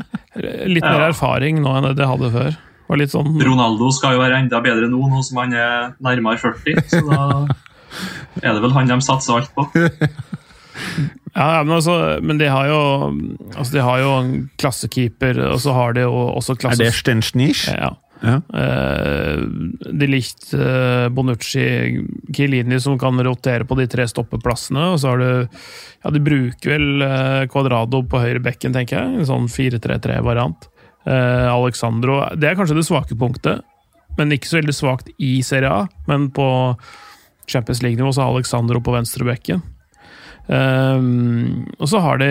litt 0.68 0.84
mer 0.84 1.00
Ja. 1.06 1.12
erfaring 1.14 1.62
nå 1.64 1.78
enn 1.78 1.86
det 1.88 1.94
de 2.02 2.10
hadde 2.10 2.32
før. 2.34 2.58
Var 2.88 3.02
litt 3.02 3.12
sånn 3.12 3.36
Ronaldo 3.44 3.90
skal 3.96 4.16
jo 4.16 4.24
være 4.24 4.42
enda 4.44 4.62
bedre 4.64 4.88
nå, 4.92 5.02
nå 5.12 5.24
som 5.26 5.42
han 5.44 5.56
er 5.56 5.94
nærmere 6.04 6.40
40. 6.40 6.84
Så 6.88 7.04
da 7.08 7.22
er 8.44 8.54
det 8.54 8.64
vel 8.64 8.76
han 8.76 8.92
de 8.92 9.00
satser 9.04 9.40
alt 9.40 9.54
på. 9.56 9.68
Ja, 11.38 11.64
men, 11.64 11.76
altså, 11.78 12.18
men 12.22 12.40
de 12.42 12.48
har 12.50 12.68
jo 12.70 12.82
altså 13.56 13.72
De 13.74 13.82
har 13.86 14.02
jo 14.02 14.12
en 14.18 14.34
klassekeeper, 14.62 15.40
og 15.52 15.62
så 15.62 15.74
har 15.74 15.96
de 15.98 16.06
jo 16.06 16.14
også 16.34 16.58
Er 16.70 16.78
det 16.80 16.92
Stenschnich? 16.98 17.68
Ja. 17.70 17.96
Ja. 18.22 18.42
Eh, 18.54 19.40
de 19.94 20.08
Licht, 20.10 20.54
eh, 20.54 21.10
Bonucci, 21.10 22.06
Kilini, 22.34 22.80
som 22.82 23.00
kan 23.00 23.24
rotere 23.24 23.66
på 23.66 23.78
de 23.78 23.88
tre 23.88 24.08
stoppeplassene. 24.10 24.88
Og 24.94 25.00
så 25.00 25.14
har 25.14 25.18
du 25.18 25.48
Ja, 26.04 26.12
de 26.14 26.20
bruker 26.22 26.72
vel 26.72 27.02
eh, 27.02 27.46
Cuadrado 27.52 28.04
på 28.08 28.22
høyre 28.22 28.42
bekken, 28.42 28.74
tenker 28.74 28.98
jeg. 28.98 29.20
En 29.20 29.30
sånn 29.30 29.48
4-3-3-variant. 29.52 30.70
Eh, 31.08 31.48
Alexandro 31.48 32.20
Det 32.36 32.50
er 32.50 32.58
kanskje 32.60 32.76
det 32.76 32.88
svake 32.88 33.16
punktet, 33.20 33.64
men 34.18 34.34
ikke 34.34 34.50
så 34.50 34.60
veldig 34.60 34.76
svakt 34.76 35.12
i 35.22 35.38
Serie 35.46 35.72
A. 35.72 35.88
Men 36.10 36.30
på 36.36 36.48
Champions 37.48 37.82
League-nivå 37.84 38.12
så 38.12 38.26
har 38.26 38.36
Alexandro 38.36 38.82
på 38.84 38.96
venstrebekken. 38.96 39.64
Um, 40.48 41.68
og 41.76 41.90
så 41.92 42.00
har 42.00 42.22
de 42.22 42.30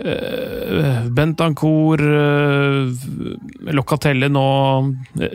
uh, 0.00 1.08
Bentancour, 1.12 2.00
uh, 2.00 2.88
Locatelli 3.76 4.30
nå, 4.32 4.46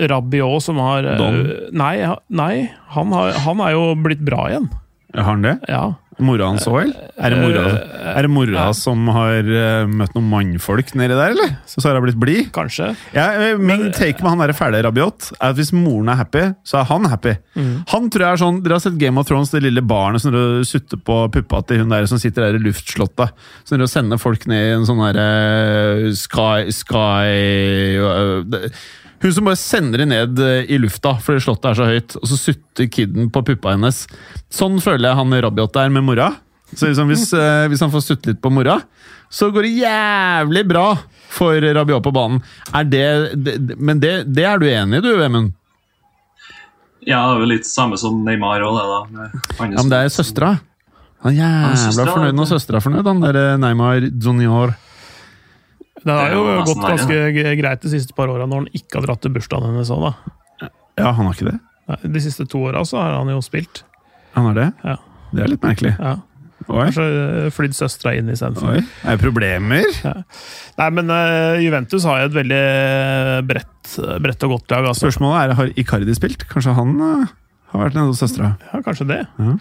Rabiot 0.09 0.65
som 0.65 0.81
har 0.81 1.05
uh, 1.05 1.37
nei, 1.69 1.93
nei 2.33 2.53
han, 2.95 3.13
har, 3.13 3.37
han 3.45 3.61
er 3.61 3.75
jo 3.77 3.85
blitt 4.01 4.25
bra 4.25 4.47
igjen. 4.49 4.67
Har 5.13 5.29
han 5.31 5.45
det? 5.45 5.55
Ja. 5.69 5.85
Mora 6.17 6.47
hans 6.49 6.65
òg? 6.65 6.89
Er 7.17 7.33
det 7.33 7.37
mora, 7.37 7.63
er 8.13 8.25
det 8.25 8.31
mora 8.33 8.63
som 8.73 9.05
har 9.13 9.45
eh, 9.45 9.89
møtt 9.89 10.15
noen 10.15 10.29
mannfolk 10.31 10.93
nedi 10.97 11.13
der, 11.13 11.35
eller? 11.35 11.53
Så 11.69 11.81
så 11.83 11.91
har 11.91 12.01
blitt 12.01 12.17
blid? 12.17 12.49
Kanskje. 12.55 12.89
Ja, 13.13 13.27
eh, 13.37 13.59
min 13.61 13.91
take 13.93 14.23
med 14.23 14.33
han 14.33 14.41
der 14.41 14.55
fæle 14.57 14.81
Rabiot 14.85 15.31
er 15.37 15.51
at 15.51 15.59
hvis 15.59 15.73
moren 15.75 16.09
er 16.09 16.17
happy, 16.17 16.43
så 16.65 16.81
er 16.81 16.89
han 16.89 17.05
happy. 17.11 17.35
Han 17.93 18.09
tror 18.13 18.25
jeg 18.25 18.31
er 18.31 18.41
sånn, 18.41 18.61
Dere 18.65 18.79
har 18.79 18.83
sett 18.83 18.99
Game 19.01 19.21
of 19.21 19.29
Thrones, 19.29 19.53
det 19.53 19.61
lille 19.65 19.83
barnet 19.85 20.23
som 20.23 20.33
sutter 20.65 21.01
på 21.05 21.19
puppa 21.33 21.61
til 21.69 21.83
hun 21.83 21.93
der 21.93 22.09
som 22.09 22.21
sitter 22.21 22.47
der 22.47 22.57
i 22.57 22.65
luftslottet. 22.65 23.33
Som 23.63 23.77
dere 23.77 23.91
sender 23.91 24.21
folk 24.21 24.47
ned 24.49 24.71
i 24.71 24.75
en 24.77 24.87
sånn 24.89 25.03
derre 25.05 26.13
Sky 26.17 26.71
Sky 26.73 27.97
øh, 28.01 28.71
Hun 29.21 29.33
som 29.33 29.47
bare 29.49 29.57
sender 29.57 30.03
det 30.03 30.09
ned 30.11 30.41
øh, 30.43 30.67
i 30.69 30.77
lufta 30.77 31.15
fordi 31.23 31.41
slottet 31.41 31.71
er 31.71 31.79
så 31.79 31.87
høyt, 31.89 32.17
og 32.19 32.29
så 32.29 32.37
sutter 32.37 32.89
kiden 32.93 33.31
på 33.33 33.41
puppa 33.47 33.73
hennes. 33.73 34.03
Sånn 34.53 34.77
føler 34.83 35.09
jeg 35.09 35.19
han 35.19 35.37
Rabiot 35.47 35.79
er 35.81 35.93
med 35.93 36.05
mora. 36.05 36.31
Så 36.75 36.89
liksom 36.89 37.09
hvis, 37.09 37.29
øh, 37.33 37.65
hvis 37.71 37.81
han 37.81 37.93
får 37.93 38.03
sutte 38.05 38.33
litt 38.33 38.41
på 38.43 38.51
mora, 38.53 38.77
så 39.33 39.49
går 39.51 39.65
det 39.65 39.73
jævlig 39.79 40.63
bra 40.69 40.87
for 41.33 41.57
Rabiot 41.79 42.05
på 42.05 42.13
banen. 42.15 42.43
Er 42.75 42.87
det, 42.87 43.07
det, 43.41 43.57
Men 43.77 44.03
det, 44.03 44.13
det 44.35 44.45
er 44.45 44.61
du 44.61 44.67
enig 44.69 45.01
i, 45.01 45.05
du, 45.07 45.13
Vemund? 45.19 45.55
Ja, 47.07 47.21
det 47.23 47.37
er 47.37 47.43
vel 47.45 47.53
litt 47.55 47.67
samme 47.67 47.97
som 47.99 48.19
Neymar 48.25 48.63
òg, 48.67 48.77
det, 48.77 48.87
da. 49.17 49.27
Ja, 49.63 49.67
men 49.79 49.91
det 49.93 49.99
er 50.03 50.11
søstera. 50.11 50.57
Han 51.23 51.33
er 51.33 51.39
jævla 51.39 52.11
fornøyd 52.11 52.35
når 52.37 52.49
søstera 52.51 52.77
er 52.79 52.83
fornøyd, 52.83 53.07
han 53.07 53.23
der 53.23 53.39
eh, 53.41 53.53
Neymar 53.61 54.03
Junior. 54.11 54.75
Det 56.07 56.15
har 56.15 56.33
jo 56.33 56.45
jo 56.47 56.63
gått 56.69 56.85
ganske 56.85 57.17
greit 57.59 57.83
de 57.83 57.91
siste 57.91 58.15
par 58.17 58.31
åra 58.31 58.47
når 58.47 58.63
han 58.63 58.69
ikke 58.79 58.99
har 58.99 59.09
dratt 59.09 59.23
til 59.25 59.35
bursdagen 59.35 59.73
hennes 59.73 59.91
òg, 59.93 60.07
da. 60.07 60.71
Ja, 60.97 61.11
han 61.11 61.27
har 61.27 61.35
ikke 61.35 61.51
det? 61.51 61.59
De 62.07 62.23
siste 62.23 62.47
to 62.49 62.63
åra 62.67 62.81
så 62.87 62.99
har 62.99 63.19
han 63.19 63.29
jo 63.31 63.41
spilt. 63.45 63.83
Han 64.35 64.49
har 64.49 64.57
det? 64.57 64.71
Ja. 64.83 64.97
Det 65.31 65.43
er 65.43 65.53
litt 65.53 65.63
merkelig. 65.63 65.93
Ja. 65.99 66.17
Oi, 66.67 66.87
Kanskje 66.89 67.05
eh, 67.05 67.49
flydd 67.53 67.75
søstera 67.77 68.13
inn 68.17 68.29
istedenfor. 68.33 68.79
Er 68.81 69.15
det 69.15 69.21
problemer? 69.21 69.85
Nei, 70.79 70.87
men 70.97 71.11
uh, 71.13 71.55
Juventus 71.63 72.03
har 72.09 72.23
jo 72.23 72.29
et 72.31 72.35
veldig 72.35 72.63
bredt, 73.47 73.91
bredt 74.23 74.45
og 74.47 74.55
godt 74.57 74.73
lag. 74.73 74.89
Altså. 74.89 75.05
Spørsmålet 75.05 75.37
er 75.39 75.59
har 75.61 75.71
Icardi 75.79 76.15
spilt. 76.17 76.43
Kanskje 76.51 76.75
han 76.75 76.95
uh, 76.99 77.35
har 77.71 77.85
vært 77.85 77.95
nede 77.95 78.11
hos 78.11 78.19
søstera? 78.23 78.55
Ja, 78.67 78.81
kanskje 78.83 79.07
det. 79.13 79.21
Ja. 79.39 79.55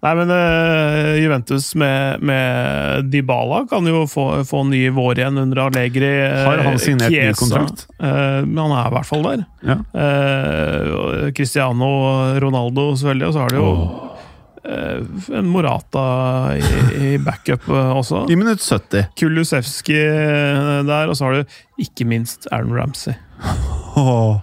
Nei, 0.00 0.14
men 0.16 0.30
uh, 0.32 1.10
Juventus 1.20 1.74
med, 1.76 2.22
med 2.24 3.10
Dybala 3.12 3.66
kan 3.68 3.84
jo 3.84 4.06
få, 4.08 4.44
få 4.48 4.62
ny 4.64 4.86
vår 4.96 5.18
igjen 5.20 5.36
under 5.42 5.66
Allegri. 5.66 6.08
eh, 6.24 6.38
Har 6.46 6.62
han 6.64 6.78
signert 6.80 7.12
ny 7.12 7.34
kontrakt? 7.36 7.82
Uh, 8.00 8.40
men 8.46 8.62
han 8.62 8.72
er 8.78 8.86
i 8.88 8.94
hvert 8.94 9.08
fall 9.10 9.26
der. 9.26 9.42
Ja. 9.68 9.76
Cristiano 11.36 11.90
Ronaldo, 12.40 12.94
selvfølgelig. 12.96 13.28
Og 13.28 13.36
så 13.36 13.42
har 13.44 13.52
du 13.52 13.58
jo 13.60 13.74
eh, 14.64 15.36
en 15.42 15.52
Morata 15.52 16.06
i, 16.56 16.64
i 16.96 17.12
backup 17.20 17.68
også. 17.68 18.24
I 18.32 18.40
minutt 18.40 18.64
70. 18.64 19.12
Kulusevski 19.20 20.00
der, 20.88 21.12
og 21.12 21.16
så 21.18 21.28
har 21.28 21.42
du 21.42 21.60
ikke 21.84 22.08
minst 22.08 22.48
Aaron 22.48 22.72
Ramsey. 22.76 23.12
Oh. 24.00 24.40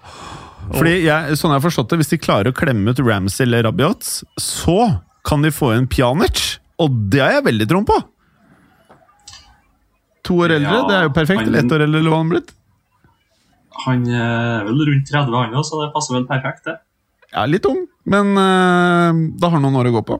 Fordi 0.70 0.98
jeg, 1.06 1.38
sånn 1.40 1.54
jeg 1.54 1.62
har 1.62 1.64
forstått 1.64 1.94
det, 1.94 2.02
Hvis 2.02 2.10
de 2.12 2.18
klarer 2.20 2.52
å 2.52 2.56
klemme 2.56 2.92
ut 2.92 3.00
Ramsey 3.00 3.46
eller 3.46 3.64
Rabiot, 3.70 4.04
så 4.42 4.80
kan 5.28 5.44
de 5.44 5.52
få 5.54 5.74
inn 5.76 5.90
Pjanic. 5.92 6.58
Og 6.82 6.94
det 7.12 7.22
har 7.24 7.38
jeg 7.38 7.48
veldig 7.50 7.68
troen 7.70 7.88
på! 7.88 7.98
To 10.28 10.36
år 10.44 10.54
eldre, 10.58 10.76
Ja, 10.76 10.88
det 10.88 10.96
er 10.98 11.04
jo 11.08 11.14
perfekt. 11.16 11.46
han- 11.46 11.56
ett 11.56 11.72
år 11.72 11.84
eldre, 11.86 12.00
eller 12.02 12.12
hva 12.12 12.18
han 12.22 12.30
blitt. 12.30 12.52
Han 13.86 14.08
er 14.10 14.64
vel 14.66 14.86
rundt 14.90 15.08
30, 15.08 15.32
han 15.36 15.54
òg, 15.54 15.64
så 15.64 15.80
det 15.86 15.94
passer 15.94 16.16
vel 16.16 16.26
perfekt, 16.28 16.66
det. 16.66 16.78
Ja, 17.34 17.46
litt 17.46 17.66
ung, 17.66 17.86
men 18.06 18.34
uh, 18.38 19.12
da 19.38 19.50
har 19.50 19.60
han 19.60 19.62
noen 19.62 19.78
år 19.78 19.90
å 19.92 19.96
gå 20.00 20.04
på. 20.06 20.20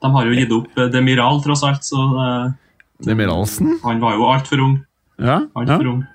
De 0.00 0.10
har 0.10 0.24
jo 0.26 0.32
gitt 0.32 0.52
opp 0.52 0.78
eh, 0.78 0.88
Demiral, 0.88 1.42
tross 1.44 1.62
alt, 1.62 1.82
så 1.84 2.00
uh, 2.16 2.52
er 3.06 3.80
han 3.84 4.00
var 4.00 4.14
jo 4.16 4.24
altfor 4.28 4.60
ung. 4.60 4.84
Ja, 5.18 5.42
Alt 5.56 5.68
ja. 5.68 5.76
for 5.76 5.86
ung. 5.86 6.06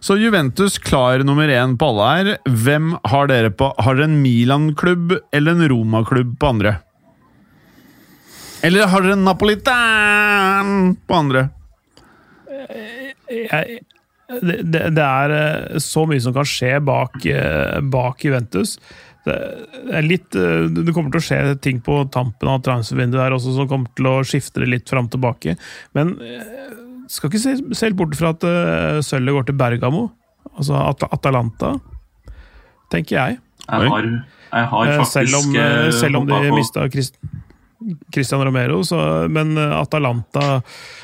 Så 0.00 0.16
Juventus 0.16 0.78
klar 0.78 1.24
nummer 1.24 1.48
én 1.48 1.76
på 1.76 1.88
alle 1.90 2.08
her. 2.08 2.38
Hvem 2.48 2.94
har 3.04 3.26
dere 3.26 3.50
på? 3.50 3.72
Har 3.78 3.96
dere 3.98 4.04
en 4.08 4.22
Milan-klubb 4.22 5.18
eller 5.32 5.52
en 5.56 5.68
Roma-klubb 5.68 6.38
på 6.38 6.48
andre? 6.48 6.78
Eller 8.66 8.88
har 8.90 9.04
dere 9.04 9.14
en 9.14 9.26
Napolitan 9.26 10.96
på 11.06 11.14
andre? 11.14 11.48
jeg, 13.28 13.82
det, 14.42 14.80
det, 14.96 15.04
er 15.04 15.34
eh, 15.34 15.76
så 15.82 16.04
mye 16.08 16.20
som 16.20 16.34
kan 16.36 16.48
skje 16.48 16.78
bak, 16.84 17.20
eh, 17.28 17.78
bak 17.92 18.24
Juventus. 18.24 18.76
det 19.24 19.36
er 19.94 20.04
litt 20.04 20.36
eh, 20.36 20.66
Det 20.72 20.92
kommer 20.92 21.12
til 21.14 21.20
å 21.20 21.26
skje 21.28 21.40
ting 21.64 21.80
på 21.84 22.00
tampen 22.12 22.50
av 22.50 22.62
transfervinduet 22.66 23.22
her 23.22 23.36
også 23.36 23.54
som 23.56 23.68
kommer 23.70 23.92
til 23.96 24.10
å 24.10 24.16
skifte 24.26 24.64
det 24.64 24.70
litt 24.72 24.90
fram 24.90 25.08
og 25.08 25.14
tilbake. 25.14 25.56
Men 25.96 26.16
eh, 26.20 26.74
skal 27.08 27.30
ikke 27.30 27.44
se, 27.44 27.56
se 27.72 27.88
helt 27.88 27.98
bort 27.98 28.16
fra 28.18 28.34
at 28.34 28.44
uh, 28.44 28.98
sølvet 29.00 29.38
går 29.38 29.46
til 29.48 29.56
Bergamo. 29.56 30.08
Altså 30.58 30.76
At 30.76 31.06
Atalanta, 31.08 31.70
tenker 32.92 33.16
jeg. 33.16 33.38
Jeg 33.64 33.92
har, 33.92 34.08
jeg 34.52 34.68
har 34.72 34.88
Eh, 34.88 34.96
faktisk 34.98 35.12
Selv 35.12 35.36
om, 35.40 35.56
eh, 35.56 35.90
selv 35.92 36.16
om 36.16 36.26
de 36.26 36.52
mista 36.52 36.88
Christ, 36.88 37.18
Christian 38.14 38.42
Romero, 38.44 38.80
så, 38.84 38.98
men 39.30 39.58
Atalanta 39.58 40.62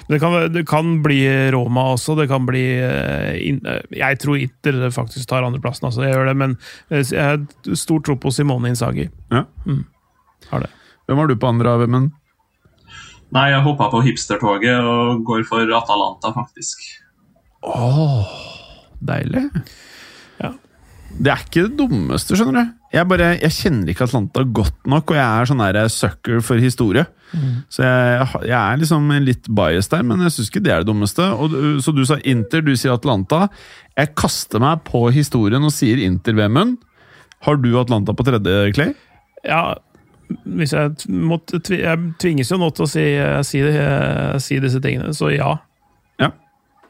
det 0.09 0.20
kan, 0.20 0.53
det 0.53 0.66
kan 0.66 1.03
bli 1.03 1.51
Roma 1.51 1.87
også. 1.95 2.14
Det 2.14 2.29
kan 2.29 2.47
bli 2.47 2.64
eh, 2.77 3.53
eh, 3.55 3.81
Jeg 3.91 4.18
tror 4.20 4.37
Inter 4.37 4.91
faktisk 4.93 5.29
tar 5.29 5.47
andreplassen, 5.47 5.89
altså. 5.89 6.05
Jeg 6.05 6.12
gjør 6.12 6.29
det, 6.29 6.37
men 6.37 6.57
eh, 6.91 7.05
jeg 7.05 7.25
har 7.25 7.77
stor 7.79 8.03
tro 8.05 8.18
på 8.20 8.33
Simone 8.35 8.68
Insagi. 8.72 9.09
Ja. 9.33 9.47
Har 10.51 10.66
det. 10.66 10.70
Hvem 11.07 11.22
har 11.22 11.31
du 11.31 11.37
på 11.41 11.49
andre, 11.49 11.79
Vemund? 11.85 12.12
Nei, 13.35 13.49
jeg 13.51 13.64
hoppa 13.64 13.89
på 13.91 14.03
hipstertoget 14.05 14.85
og 14.85 15.25
går 15.27 15.47
for 15.49 15.72
Atalanta, 15.79 16.31
faktisk. 16.37 16.85
Åh, 17.64 18.29
deilig. 19.01 19.49
Ja. 20.43 20.53
Det 21.16 21.33
er 21.33 21.47
ikke 21.47 21.64
det 21.64 21.79
dummeste, 21.81 22.37
skjønner 22.37 22.61
du. 22.61 22.84
Jeg, 22.95 23.09
bare, 23.11 23.32
jeg 23.40 23.55
kjenner 23.57 23.90
ikke 23.90 24.07
Atlanta 24.07 24.45
godt 24.47 24.86
nok, 24.86 25.11
og 25.11 25.16
jeg 25.18 25.24
er 25.26 25.49
sånn 25.51 25.62
der 25.64 25.90
sucker 25.90 26.42
for 26.47 26.62
historie. 26.62 27.05
Så 27.72 27.82
jeg, 27.82 28.26
jeg 28.47 28.55
er 28.55 28.78
liksom 28.78 29.09
litt 29.24 29.49
biased 29.51 29.90
der, 29.97 30.05
men 30.07 30.22
jeg 30.22 30.34
syns 30.36 30.51
ikke 30.53 30.62
det 30.62 30.74
er 30.74 30.84
det 30.84 30.90
dummeste. 30.92 31.26
Og, 31.34 31.57
så 31.82 31.95
du 31.95 32.05
sa 32.07 32.20
Inter, 32.22 32.62
du 32.62 32.74
sier 32.78 32.95
Atlanta. 32.95 33.49
Jeg 33.99 34.14
kaster 34.18 34.62
meg 34.62 34.84
på 34.86 35.09
historien 35.14 35.66
og 35.66 35.74
sier 35.74 35.99
Inter, 36.05 36.36
Vemund. 36.38 36.78
Har 37.45 37.59
du 37.61 37.72
Atlanta 37.80 38.14
på 38.16 38.26
tredje, 38.26 38.70
Clay? 38.76 38.95
Ja, 39.45 39.74
hvis 40.45 40.72
jeg, 40.72 40.95
måtte, 41.09 41.61
jeg 41.74 42.14
tvinges 42.22 42.53
jo 42.53 42.59
nå 42.61 42.70
til 42.74 42.86
å 42.86 42.90
si, 42.90 43.05
si, 43.49 43.62
si 44.47 44.61
disse 44.62 44.82
tingene, 44.84 45.12
så. 45.16 45.34
Ja. 45.34 45.57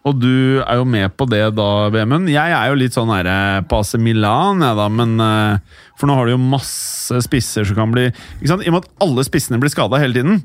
Og 0.05 0.19
du 0.21 0.61
er 0.61 0.77
jo 0.77 0.85
med 0.85 1.15
på 1.17 1.25
det 1.33 1.43
da, 1.57 1.69
Vemund. 1.93 2.29
Jeg 2.29 2.53
er 2.53 2.69
jo 2.69 2.77
litt 2.77 2.97
sånn 2.97 3.09
her 3.09 3.29
passe 3.71 3.97
på 3.97 4.03
AC 4.03 4.05
Milan, 4.05 4.61
jeg 4.61 4.77
da, 4.77 4.89
men 4.93 5.15
eh, 5.25 5.79
For 5.97 6.11
nå 6.11 6.17
har 6.19 6.29
du 6.29 6.35
jo 6.35 6.41
masse 6.43 7.23
spisser 7.25 7.65
som 7.65 7.79
kan 7.79 7.95
bli 7.95 8.11
ikke 8.11 8.51
sant? 8.51 8.67
I 8.67 8.69
og 8.69 8.77
med 8.77 8.85
at 8.85 9.07
alle 9.07 9.25
spissene 9.25 9.61
blir 9.63 9.73
skada 9.73 10.01
hele 10.03 10.19
tiden, 10.19 10.43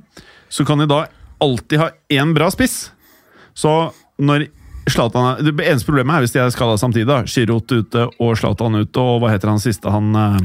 så 0.47 0.63
kan 0.67 0.79
de 0.79 0.87
da 0.89 1.01
alltid 1.43 1.81
ha 1.81 1.89
én 2.15 2.31
bra 2.35 2.47
spiss. 2.53 2.89
Så 3.57 3.91
når 4.19 4.47
Zlatan 4.89 5.43
Det 5.45 5.53
eneste 5.67 5.85
problemet 5.85 6.15
er 6.15 6.23
hvis 6.23 6.33
de 6.33 6.39
er 6.41 6.49
skada 6.55 6.77
samtidig. 6.79 7.05
da 7.09 7.19
Giroud 7.27 7.69
ute 7.69 8.07
og 8.15 8.37
Zlatan 8.39 8.79
ute, 8.79 9.03
og 9.03 9.19
hva 9.21 9.33
heter 9.33 9.51
han 9.51 9.61
siste? 9.61 9.91
Han 9.91 10.15
eh, 10.15 10.39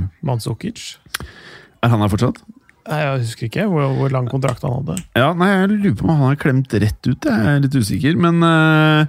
Er 1.84 1.94
han 1.94 2.02
her 2.02 2.10
fortsatt? 2.12 2.42
Nei, 2.84 2.98
Jeg 3.00 3.20
husker 3.22 3.46
ikke 3.48 3.64
hvor, 3.70 3.86
hvor 3.96 4.10
lang 4.12 4.26
kontrakt 4.28 4.64
han 4.66 4.74
hadde. 4.76 4.98
Ja, 5.16 5.30
nei, 5.38 5.48
Jeg 5.54 5.70
lurer 5.72 5.94
på 5.96 6.04
om 6.04 6.10
han 6.12 6.26
har 6.28 6.36
klemt 6.42 6.74
rett 6.82 7.08
ut. 7.08 7.24
Jeg 7.30 7.46
er 7.54 7.62
litt 7.64 7.76
usikker. 7.80 8.18
men 8.20 8.42
eh, 8.44 9.06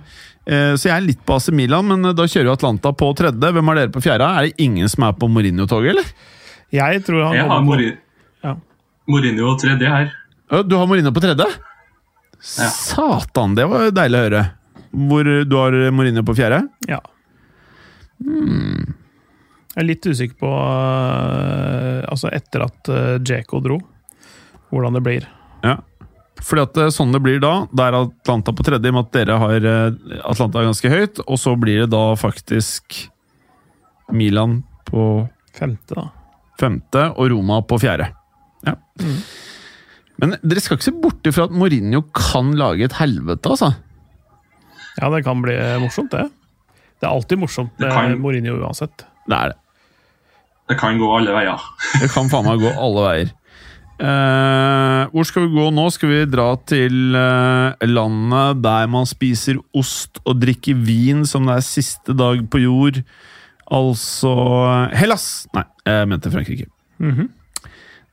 eh, 0.47 0.71
Så 0.79 0.87
jeg 0.87 0.95
er 0.95 1.03
litt 1.09 1.25
på 1.27 1.35
AC 1.35 1.49
Milan, 1.51 1.87
men 1.89 2.05
eh, 2.07 2.15
da 2.15 2.23
kjører 2.23 2.51
jo 2.51 2.55
Atlanta 2.55 2.93
på 2.95 3.09
tredje. 3.19 3.51
Hvem 3.57 3.71
er 3.73 3.81
dere 3.81 3.91
på 3.91 4.03
fjerde? 4.05 4.29
Er 4.31 4.47
det 4.47 4.55
ingen 4.63 4.87
som 4.91 5.03
er 5.09 5.17
på 5.19 5.27
Mourinho-toget, 5.27 5.91
eller? 5.91 6.13
Jeg 6.75 7.03
tror 7.07 7.25
han 7.27 7.35
Jeg 7.35 7.47
har 7.51 7.61
Mourinho, 7.67 7.95
Mori 7.95 8.47
Ja. 8.47 8.55
Mourinho 9.11 9.55
tredje 9.61 9.91
her. 9.91 10.11
Ja, 10.51 10.61
Du 10.63 10.77
har 10.79 10.87
Mourinho 10.87 11.11
på 11.11 11.21
tredje? 11.23 11.45
Ja. 12.55 12.69
Satan, 12.69 13.55
det 13.57 13.65
var 13.67 13.91
deilig 13.91 14.19
å 14.19 14.23
høre. 14.29 14.43
Hvor 14.95 15.27
du 15.49 15.55
har 15.59 15.75
Mourinho 15.91 16.23
på 16.23 16.35
fjerde? 16.37 16.63
Ja. 16.87 17.01
Jeg 19.75 19.83
er 19.83 19.89
litt 19.89 20.07
usikker 20.07 20.37
på 20.39 20.49
øh, 20.55 22.05
Altså, 22.07 22.29
etter 22.31 22.63
at 22.63 22.91
uh, 22.91 23.17
Djeko 23.19 23.59
dro, 23.63 23.79
hvordan 24.71 24.95
det 24.95 25.03
blir. 25.03 25.25
Ja. 25.65 25.79
Fordi 26.43 26.63
at 26.65 26.77
eh, 26.79 26.91
sånn 26.93 27.13
det 27.15 27.21
blir 27.23 27.39
da, 27.43 27.53
da 27.71 27.87
er 27.87 27.97
Atlanta 27.97 28.53
på 28.55 28.65
tredje, 28.67 28.91
med 28.91 29.07
at 29.07 29.13
dere 29.15 29.37
har 29.41 29.67
eh, 29.69 30.19
Atlanta 30.27 30.63
ganske 30.65 30.91
høyt. 30.91 31.21
Og 31.25 31.39
så 31.41 31.55
blir 31.59 31.85
det 31.85 31.89
da 31.93 32.03
faktisk 32.19 32.99
Milan 34.13 34.59
på 34.87 35.25
Femte, 35.55 35.95
da. 35.95 36.09
femte 36.59 37.07
og 37.15 37.31
Roma 37.31 37.61
på 37.65 37.79
fjerde. 37.81 38.09
Ja. 38.67 38.75
Men 40.21 40.35
dere 40.43 40.63
skal 40.63 40.77
ikke 40.77 40.89
se 40.89 40.95
bort 40.99 41.27
ifra 41.27 41.47
at 41.47 41.55
Mourinho 41.55 42.03
kan 42.15 42.51
lage 42.59 42.85
et 42.89 42.97
helvete, 42.99 43.55
altså. 43.55 43.71
Ja, 44.99 45.09
det 45.11 45.23
kan 45.25 45.41
bli 45.43 45.55
morsomt, 45.83 46.11
det. 46.11 46.27
Det 46.99 47.07
er 47.07 47.11
alltid 47.11 47.39
morsomt 47.39 47.79
med 47.79 48.19
Mourinho 48.19 48.59
uansett. 48.59 49.07
Det 49.25 49.39
er 49.39 49.53
det. 49.53 49.61
Det 50.69 50.77
kan 50.79 50.97
gå 50.97 51.09
alle 51.13 51.33
veier. 51.35 51.65
Det 52.01 52.09
kan 52.13 52.29
faen 52.31 52.47
meg 52.47 52.63
gå 52.63 52.71
alle 52.73 53.03
veier. 53.05 53.33
Eh, 53.95 55.01
hvor 55.13 55.27
skal 55.27 55.45
vi 55.45 55.55
gå 55.55 55.69
nå? 55.71 55.85
Skal 55.93 56.09
vi 56.11 56.17
dra 56.27 56.49
til 56.67 57.15
eh, 57.15 57.85
landet 57.87 58.59
der 58.65 58.89
man 58.91 59.07
spiser 59.07 59.61
ost 59.77 60.19
og 60.25 60.41
drikker 60.41 60.75
vin 60.83 61.23
som 61.29 61.47
det 61.47 61.61
er 61.61 61.63
siste 61.67 62.15
dag 62.17 62.41
på 62.51 62.59
jord? 62.65 62.99
Altså 63.71 64.33
Hellas! 64.93 65.45
Nei, 65.55 65.63
jeg 65.87 66.11
mente 66.11 66.33
Frankrike. 66.33 66.67
Mhm. 67.01 67.31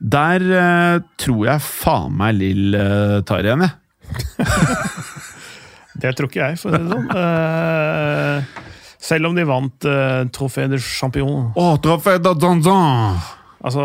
Der 0.03 0.43
eh, 0.59 0.97
tror 1.19 1.45
jeg 1.47 1.63
faen 1.63 2.15
meg 2.19 2.35
Lill 2.35 2.75
eh, 2.75 3.19
tar 3.27 3.45
igjen, 3.45 3.63
jeg. 3.63 3.73
Det 6.03 6.09
tror 6.17 6.27
ikke 6.27 6.47
jeg, 6.47 6.57
for 6.59 6.73
å 6.73 6.73
si 6.73 6.79
det 6.83 6.89
sånn. 6.89 8.63
Selv 9.03 9.27
om 9.27 9.35
de 9.35 9.43
vant 9.47 9.89
uh, 9.89 10.23
Trofé 10.31 10.67
de 10.71 10.79
Champion. 10.79 11.51
Oh, 11.59 11.75
trofé 11.83 12.17
de 12.23 12.33
dandan. 12.39 13.19
Altså 13.63 13.83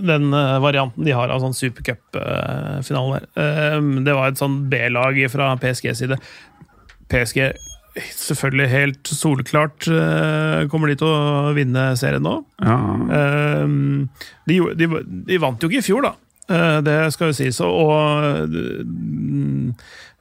den 0.00 0.32
eh, 0.32 0.58
varianten 0.62 1.04
de 1.04 1.12
har 1.12 1.28
av 1.28 1.42
sånn 1.42 1.52
supercup-finale 1.52 3.18
der. 3.18 3.26
Eh, 3.42 3.74
det 4.06 4.14
var 4.16 4.30
et 4.30 4.40
sånn 4.40 4.62
B-lag 4.72 5.18
fra 5.28 5.50
PSG 5.60 5.90
side. 5.98 6.16
PSG 7.10 7.50
selvfølgelig 8.16 8.70
helt 8.70 9.10
soleklart 9.12 9.88
kommer 10.70 10.88
de 10.88 10.94
til 11.00 11.10
å 11.10 11.50
vinne 11.56 11.88
serien 11.98 12.22
nå. 12.22 12.36
Ja. 12.62 12.76
De, 14.46 14.58
de, 14.78 14.88
de 15.26 15.38
vant 15.42 15.60
jo 15.60 15.68
ikke 15.68 15.82
i 15.82 15.84
fjor, 15.84 16.06
da. 16.06 16.12
Det 16.86 16.96
skal 17.12 17.32
jo 17.32 17.36
sies. 17.36 17.58
Og 17.66 18.46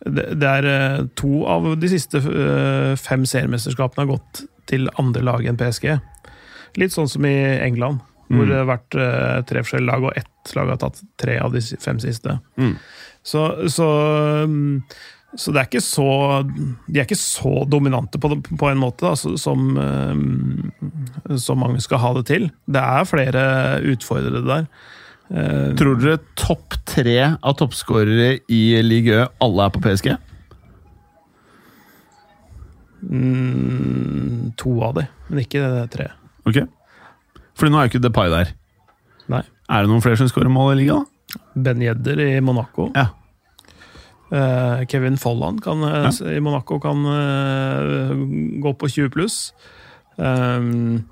det 0.05 0.47
er 0.47 0.67
eh, 0.69 1.01
to 1.19 1.43
av 1.49 1.65
de 1.79 1.89
siste 1.91 2.21
eh, 2.23 2.93
fem 2.99 3.25
seriemesterskapene 3.27 4.05
har 4.05 4.13
gått 4.13 4.45
til 4.69 4.87
andre 5.01 5.25
lag 5.25 5.45
enn 5.49 5.59
PSG. 5.59 5.91
Litt 6.79 6.95
sånn 6.95 7.09
som 7.11 7.25
i 7.27 7.35
England, 7.59 7.99
hvor 8.29 8.45
det 8.45 8.59
har 8.61 8.67
vært 8.69 8.95
eh, 8.95 9.37
tre 9.49 9.63
forskjellige 9.65 9.89
lag, 9.89 10.05
og 10.05 10.17
ett 10.19 10.55
lag 10.55 10.73
har 10.73 10.81
tatt 10.81 11.01
tre 11.19 11.39
av 11.41 11.55
de 11.55 11.61
fem 11.81 11.99
siste. 12.01 12.37
Mm. 12.61 12.75
Så, 13.25 13.41
så, 13.73 13.87
mm, 14.47 14.83
så 15.35 15.53
det 15.53 15.59
er 15.59 15.67
ikke 15.67 15.83
så 15.83 16.05
De 16.45 17.01
er 17.01 17.03
ikke 17.03 17.17
så 17.19 17.65
dominante 17.67 18.21
på, 18.21 18.31
på 18.39 18.69
en 18.69 18.79
måte 18.79 19.09
da, 19.09 19.15
som, 19.17 19.65
eh, 19.83 21.35
som 21.41 21.59
mange 21.65 21.83
skal 21.83 22.03
ha 22.05 22.13
det 22.19 22.27
til. 22.29 22.47
Det 22.69 22.85
er 22.85 23.09
flere 23.09 23.43
utfordrere 23.91 24.45
der. 24.47 24.69
Eh, 25.29 25.75
Tror 25.77 25.99
dere 26.01 26.17
topp 26.39 26.73
tre 26.89 27.17
av 27.37 27.53
toppskårere 27.59 28.39
i 28.49 28.61
Ligue 28.81 29.13
Ø 29.13 29.27
alle 29.45 29.67
er 29.67 29.73
på 29.75 29.81
PSG? 29.83 30.15
mm, 33.03 34.53
to 34.59 34.73
av 34.83 34.97
de, 34.97 35.05
men 35.29 35.43
ikke 35.43 35.61
tre. 35.93 36.09
Ok. 36.49 36.59
Fordi 37.59 37.71
nå 37.73 37.79
er 37.79 37.87
jo 37.87 37.91
ikke 37.93 38.03
Depay 38.03 38.31
der. 38.33 38.51
Nei. 39.31 39.43
Er 39.69 39.85
det 39.85 39.91
noen 39.91 40.03
flere 40.03 40.19
som 40.19 40.29
skårer 40.31 40.51
mål 40.51 40.73
i 40.75 40.81
ligaen? 40.83 41.05
Ben 41.55 41.81
Jedder 41.83 42.19
i 42.25 42.29
Monaco. 42.43 42.89
Ja. 42.95 43.09
Uh, 44.29 44.83
Kevin 44.89 45.17
Folland 45.17 45.61
kan, 45.65 45.81
eh, 45.83 46.09
Ja. 46.09 46.31
i 46.35 46.39
Monaco 46.39 46.77
kan 46.79 47.05
uh, 47.05 48.13
gå 48.61 48.73
på 48.77 48.89
20 48.89 49.09
pluss. 49.13 49.53
Um, 50.17 51.05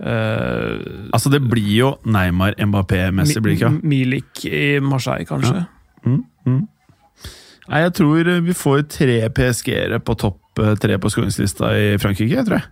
eh, 0.00 0.78
Altså, 1.12 1.30
det 1.32 1.42
blir 1.50 1.70
jo 1.76 1.92
Neymar, 2.06 2.54
Mbappé, 2.58 3.10
Messi, 3.14 3.40
blir 3.40 3.54
det 3.56 3.60
ikke? 3.62 3.70
Milik 3.82 4.44
i 4.48 4.64
Marseille, 4.84 5.26
kanskje. 5.28 5.64
Mm, 6.06 6.24
mm. 6.46 6.60
Nei, 7.68 7.84
jeg 7.84 7.94
tror 7.98 8.28
eh, 8.32 8.42
vi 8.46 8.56
får 8.56 8.86
tre 8.88 9.20
PSG-ere 9.36 10.00
på 10.00 10.16
topp 10.20 10.62
eh, 10.62 10.74
tre 10.80 10.96
på 10.98 11.10
skåringslista 11.12 11.72
i 11.76 11.88
Frankrike, 12.00 12.44
tror 12.48 12.60
jeg. 12.60 12.68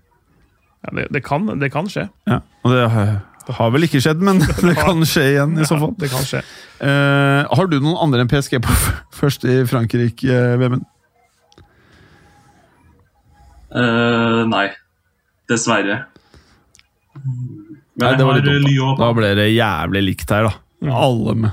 Ja, 0.87 0.93
det, 1.01 1.09
det, 1.13 1.25
kan, 1.27 1.49
det 1.61 1.73
kan 1.75 1.89
skje. 1.91 2.07
Ja. 2.31 2.41
Og 2.65 2.73
det 2.73 2.87
har, 2.91 3.71
vel 3.75 3.87
ikke 3.87 4.01
skjedd, 4.01 4.23
men 4.25 4.41
det 4.69 4.77
kan 4.79 5.05
skje 5.09 5.27
igjen, 5.35 5.57
i 5.61 5.69
så 5.69 5.77
fall. 5.81 5.93
Ja, 5.97 6.01
det 6.05 6.13
kan 6.15 6.29
skje. 6.29 6.43
Uh, 6.77 7.43
har 7.57 7.69
du 7.73 7.79
noen 7.81 7.97
andre 8.07 8.25
enn 8.25 8.31
PSG 8.33 8.59
på 8.65 8.73
f- 8.73 8.93
først 9.17 9.45
i 9.49 9.63
Frankrike, 9.69 10.29
eh, 10.33 10.57
Vemund? 10.61 10.85
Uh, 13.77 14.45
nei, 14.49 14.69
dessverre. 15.51 16.05
Nei, 17.97 18.13
det 18.19 18.27
var 18.29 18.39
litt 18.39 18.47
dumt. 18.49 18.69
Da 18.99 19.07
Da 19.07 19.13
ble 19.17 19.33
det 19.39 19.49
jævlig 19.55 20.03
likt 20.11 20.33
her, 20.35 20.51
da. 20.51 20.93
Alle 20.93 21.35
med. 21.47 21.51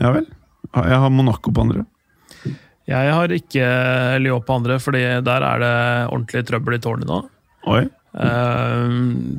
Ja 0.00 0.12
vel. 0.14 0.26
Jeg 0.76 1.00
har 1.02 1.12
Monaco 1.12 1.52
på 1.52 1.64
andre. 1.64 1.84
Jeg 2.88 3.12
har 3.12 3.32
ikke 3.36 3.66
Lyon 4.22 4.44
på 4.46 4.56
andre, 4.56 4.78
fordi 4.80 5.02
der 5.24 5.44
er 5.44 5.62
det 5.62 5.74
ordentlig 6.08 6.44
trøbbel 6.48 6.78
i 6.78 6.82
tårnet 6.84 7.08
nå. 7.10 7.20
Oi. 7.68 7.82
Eh, 8.16 8.88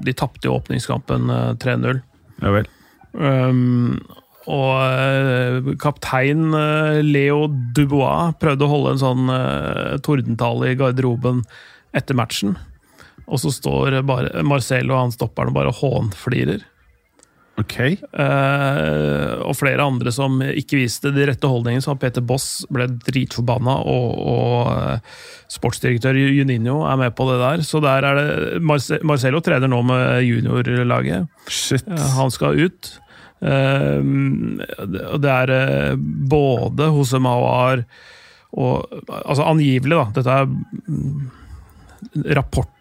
de 0.05 0.13
tapte 0.17 0.45
jo 0.45 0.57
åpningskampen 0.59 1.29
eh, 1.33 1.51
3-0. 1.61 2.01
Ja 2.43 2.53
vel. 2.53 2.69
Um, 3.09 3.97
og 4.49 4.75
eh, 4.85 5.71
kaptein 5.81 6.53
eh, 6.53 6.99
Leo 7.05 7.47
Dubois 7.49 8.35
prøvde 8.41 8.67
å 8.67 8.71
holde 8.71 8.93
en 8.95 9.01
sånn 9.01 9.33
tordentale 10.05 10.71
i 10.71 10.77
garderoben 10.79 11.41
etter 11.97 12.17
matchen. 12.17 12.53
Og 13.29 13.39
så 13.41 13.51
står 13.53 13.99
bare 14.09 14.43
Marcelo 14.47 14.95
og 14.95 15.03
han 15.05 15.15
stopperen 15.15 15.51
og 15.53 15.57
bare 15.59 15.73
hånflirer. 15.79 16.65
Ok. 17.59 17.75
Eh, 17.83 19.33
og 19.43 19.55
flere 19.59 19.83
andre 19.83 20.11
som 20.15 20.37
ikke 20.43 20.79
viste 20.79 21.11
de 21.11 21.25
rette 21.27 21.49
holdningene, 21.49 21.83
så 21.83 21.95
Peter 21.99 22.23
Boss 22.23 22.63
ble 22.71 22.87
dritforbanna, 23.03 23.75
og, 23.83 24.13
og 24.31 24.69
eh, 24.71 25.17
sportsdirektør 25.51 26.15
Juninho 26.19 26.79
er 26.87 27.01
med 27.01 27.15
på 27.17 27.27
det 27.31 27.39
der. 27.41 27.65
Så 27.67 27.81
der 27.83 28.07
er 28.07 28.19
det 28.19 28.61
Marce 28.63 29.01
Marcelo 29.03 29.43
trener 29.43 29.71
nå 29.71 29.81
med 29.89 30.23
juniorlaget. 30.27 31.27
Shit. 31.51 31.87
Eh, 31.89 32.05
Han 32.15 32.31
skal 32.31 32.63
ut. 32.63 32.93
Eh, 33.43 33.99
det 35.19 35.35
er 35.35 35.99
både 35.99 36.89
Jose 36.95 37.19
Mawar 37.23 37.83
og 38.49 38.87
Altså 39.13 39.45
angivelig, 39.45 39.93
da. 39.93 40.07
Dette 40.15 40.37
er 40.41 40.47
mm, 40.49 41.27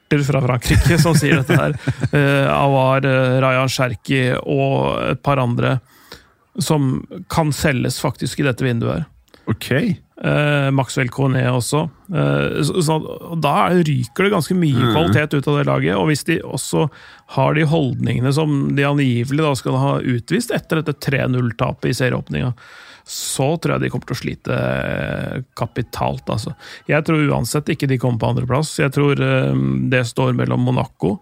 rapporter 0.09 0.33
fra 0.33 0.41
Frankrike 0.41 0.99
som 0.99 1.15
sier 1.15 1.43
dette 1.43 1.57
her. 1.57 1.77
Eh, 2.09 2.49
Awar, 2.49 3.05
eh, 3.05 3.41
Rayan 3.41 3.69
Cherki 3.69 4.33
og 4.41 4.99
et 5.11 5.23
par 5.23 5.39
andre 5.39 5.79
som 6.59 7.05
kan 7.29 7.53
selges 7.53 8.01
faktisk 8.01 8.41
i 8.41 8.47
dette 8.47 8.65
vinduet. 8.65 9.05
her. 9.05 9.05
Ok. 9.47 9.71
Uh, 10.25 10.71
Maxwell 10.73 11.09
Cornet 11.09 11.51
også. 11.51 11.89
Uh, 12.11 12.63
så, 12.63 12.83
så, 12.83 12.97
da 13.37 13.69
ryker 13.71 14.25
det 14.25 14.33
ganske 14.33 14.55
mye 14.55 14.75
mm. 14.75 14.95
kvalitet 14.95 15.35
ut 15.37 15.49
av 15.49 15.59
det 15.59 15.67
laget. 15.69 15.97
Og 15.97 16.09
hvis 16.09 16.25
de 16.25 16.41
også 16.43 16.89
har 17.37 17.55
de 17.55 17.65
holdningene 17.69 18.33
som 18.33 18.75
de 18.75 18.85
angivelig 18.89 19.45
da 19.45 19.55
skal 19.55 19.79
ha 19.79 19.95
utvist 20.01 20.51
etter 20.51 20.81
dette 20.81 20.97
3-0-tapet 20.97 21.93
i 21.93 21.97
serieåpninga, 22.01 22.55
så 23.09 23.55
tror 23.57 23.77
jeg 23.77 23.87
de 23.87 23.91
kommer 23.93 24.11
til 24.11 24.17
å 24.17 24.21
slite 24.21 24.57
eh, 24.59 25.45
kapitalt. 25.57 26.29
Altså. 26.29 26.53
Jeg 26.91 27.07
tror 27.09 27.25
uansett 27.33 27.71
ikke 27.73 27.89
de 27.89 27.97
kommer 28.01 28.21
på 28.21 28.33
andreplass. 28.35 28.75
Jeg 28.83 28.93
tror 28.95 29.21
eh, 29.25 29.63
det 29.89 30.05
står 30.11 30.37
mellom 30.37 30.67
Monaco 30.69 31.17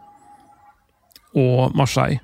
og 1.36 1.76
Marseille. 1.78 2.18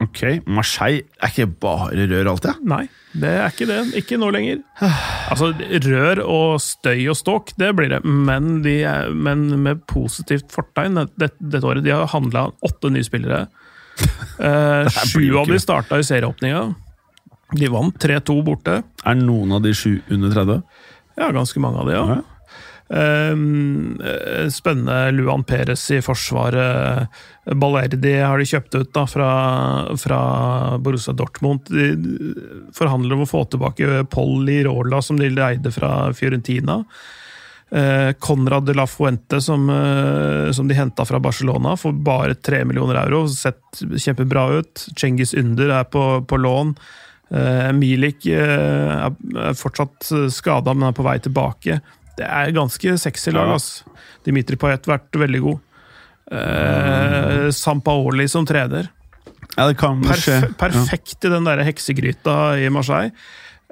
Ok. 0.00 0.22
Marseille 0.48 1.04
er 1.20 1.32
ikke 1.32 1.48
bare 1.60 2.06
rør 2.08 2.30
alltid? 2.32 2.60
Nei, 2.68 2.86
det 3.20 3.32
er 3.36 3.52
ikke 3.52 3.68
det. 3.68 3.80
Ikke 4.00 4.16
nå 4.20 4.30
lenger. 4.32 4.62
Altså, 4.80 5.50
Rør 5.84 6.22
og 6.24 6.60
støy 6.64 7.02
og 7.12 7.18
ståk, 7.20 7.52
det 7.60 7.68
blir 7.76 7.92
det, 7.92 8.00
men, 8.04 8.62
de 8.64 8.78
er, 8.88 9.12
men 9.12 9.44
med 9.60 9.82
positivt 9.90 10.52
fortegn 10.54 11.02
dette, 11.20 11.36
dette 11.40 11.66
året. 11.68 11.84
De 11.84 11.92
har 11.92 12.08
handla 12.14 12.48
åtte 12.66 12.92
nye 12.92 13.06
spillere. 13.06 13.46
Eh, 14.40 14.86
Sju 15.10 15.34
av 15.36 15.44
dem 15.44 15.58
de 15.58 15.60
starta 15.60 15.98
i 16.00 16.04
serieåpninga. 16.06 16.62
De 17.56 17.70
vant 17.72 17.96
3-2 17.96 18.36
borte. 18.46 18.82
Er 19.04 19.18
noen 19.18 19.56
av 19.56 19.64
de 19.64 19.74
sju 19.74 19.98
under 20.08 20.34
30? 20.34 20.60
Ja, 21.20 21.30
ganske 21.34 21.62
mange 21.62 21.82
av 21.82 21.88
de, 21.88 21.96
ja. 21.96 22.18
Ja. 22.18 22.40
Eh, 22.90 24.48
spennende 24.50 25.10
Luan 25.10 25.44
Perez 25.44 25.90
i 25.90 26.00
forsvaret. 26.02 27.06
Ballerdi 27.54 28.16
har 28.18 28.38
de 28.38 28.48
kjøpt 28.50 28.74
ut 28.74 28.92
da, 28.94 29.06
fra, 29.06 29.30
fra 30.00 30.20
Borussia 30.82 31.14
Dortmund. 31.14 31.70
De 31.70 31.94
forhandler 32.74 33.14
om 33.16 33.24
å 33.24 33.30
få 33.30 33.44
tilbake 33.50 34.04
Paul 34.10 34.44
Lirola, 34.48 35.02
som 35.02 35.20
de 35.20 35.30
leide 35.30 35.72
fra 35.74 36.10
Fiorentina. 36.14 36.80
Uh, 37.70 38.10
Conrad 38.18 38.64
de 38.66 38.74
la 38.74 38.82
Fuente, 38.90 39.38
som, 39.40 39.68
uh, 39.70 40.50
som 40.50 40.66
de 40.66 40.74
henta 40.74 41.04
fra 41.06 41.20
Barcelona, 41.22 41.76
for 41.78 41.94
bare 41.94 42.34
3 42.34 42.64
millioner 42.66 42.98
euro. 43.04 43.28
Sett 43.30 43.78
kjempebra 43.78 44.48
ut. 44.58 44.88
Cengiz 44.98 45.36
Under 45.38 45.70
er 45.78 45.86
på, 45.86 46.02
på 46.26 46.40
lån. 46.42 46.74
Eh, 47.30 47.70
Milik 47.76 48.26
eh, 48.26 49.06
er 49.06 49.58
fortsatt 49.58 50.10
skada, 50.34 50.74
men 50.74 50.90
er 50.90 50.96
på 50.96 51.06
vei 51.06 51.18
tilbake. 51.22 51.80
Det 52.18 52.26
er 52.26 52.54
ganske 52.56 52.96
sexy 53.00 53.32
lag. 53.34 53.54
Ja. 53.54 53.98
Dimitri 54.26 54.58
Payet 54.60 54.86
har 54.86 54.98
vært 54.98 55.20
veldig 55.22 55.42
god. 55.46 55.66
Uh, 56.30 57.48
Sampaoli 57.50 58.28
som 58.30 58.44
trener. 58.46 58.90
Ja, 59.56 59.66
det 59.66 59.78
kan 59.80 60.02
Perf 60.04 60.22
skje. 60.22 60.36
perfekt 60.60 61.26
i 61.26 61.30
den 61.32 61.48
der 61.48 61.62
heksegryta 61.66 62.36
i 62.60 62.68
Marseille. 62.70 63.10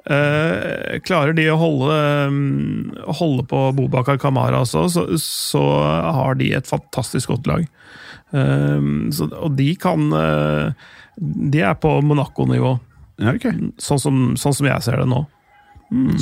Uh, 0.09 0.97
klarer 1.05 1.35
de 1.35 1.45
å 1.51 1.57
holde, 1.59 1.95
um, 2.31 2.91
holde 3.19 3.43
på 3.51 3.59
Bobakar 3.77 4.17
Kamara 4.19 4.63
også, 4.63 4.85
så, 4.89 5.03
så 5.21 5.63
har 6.15 6.39
de 6.39 6.53
et 6.55 6.69
fantastisk 6.69 7.33
godt 7.35 7.49
lag. 7.51 7.67
Uh, 8.33 9.11
så, 9.13 9.29
og 9.39 9.55
de 9.57 9.71
kan 9.81 10.03
eh, 10.13 10.89
De 11.17 11.61
er 11.65 11.73
på 11.81 11.89
Monaco-nivå, 12.05 12.75
Ja, 13.19 13.33
okay. 13.35 13.51
sånn 13.81 13.99
som, 13.99 14.23
sånn 14.39 14.55
som 14.55 14.69
jeg 14.69 14.85
ser 14.85 15.01
det 15.01 15.09
nå. 15.11 15.25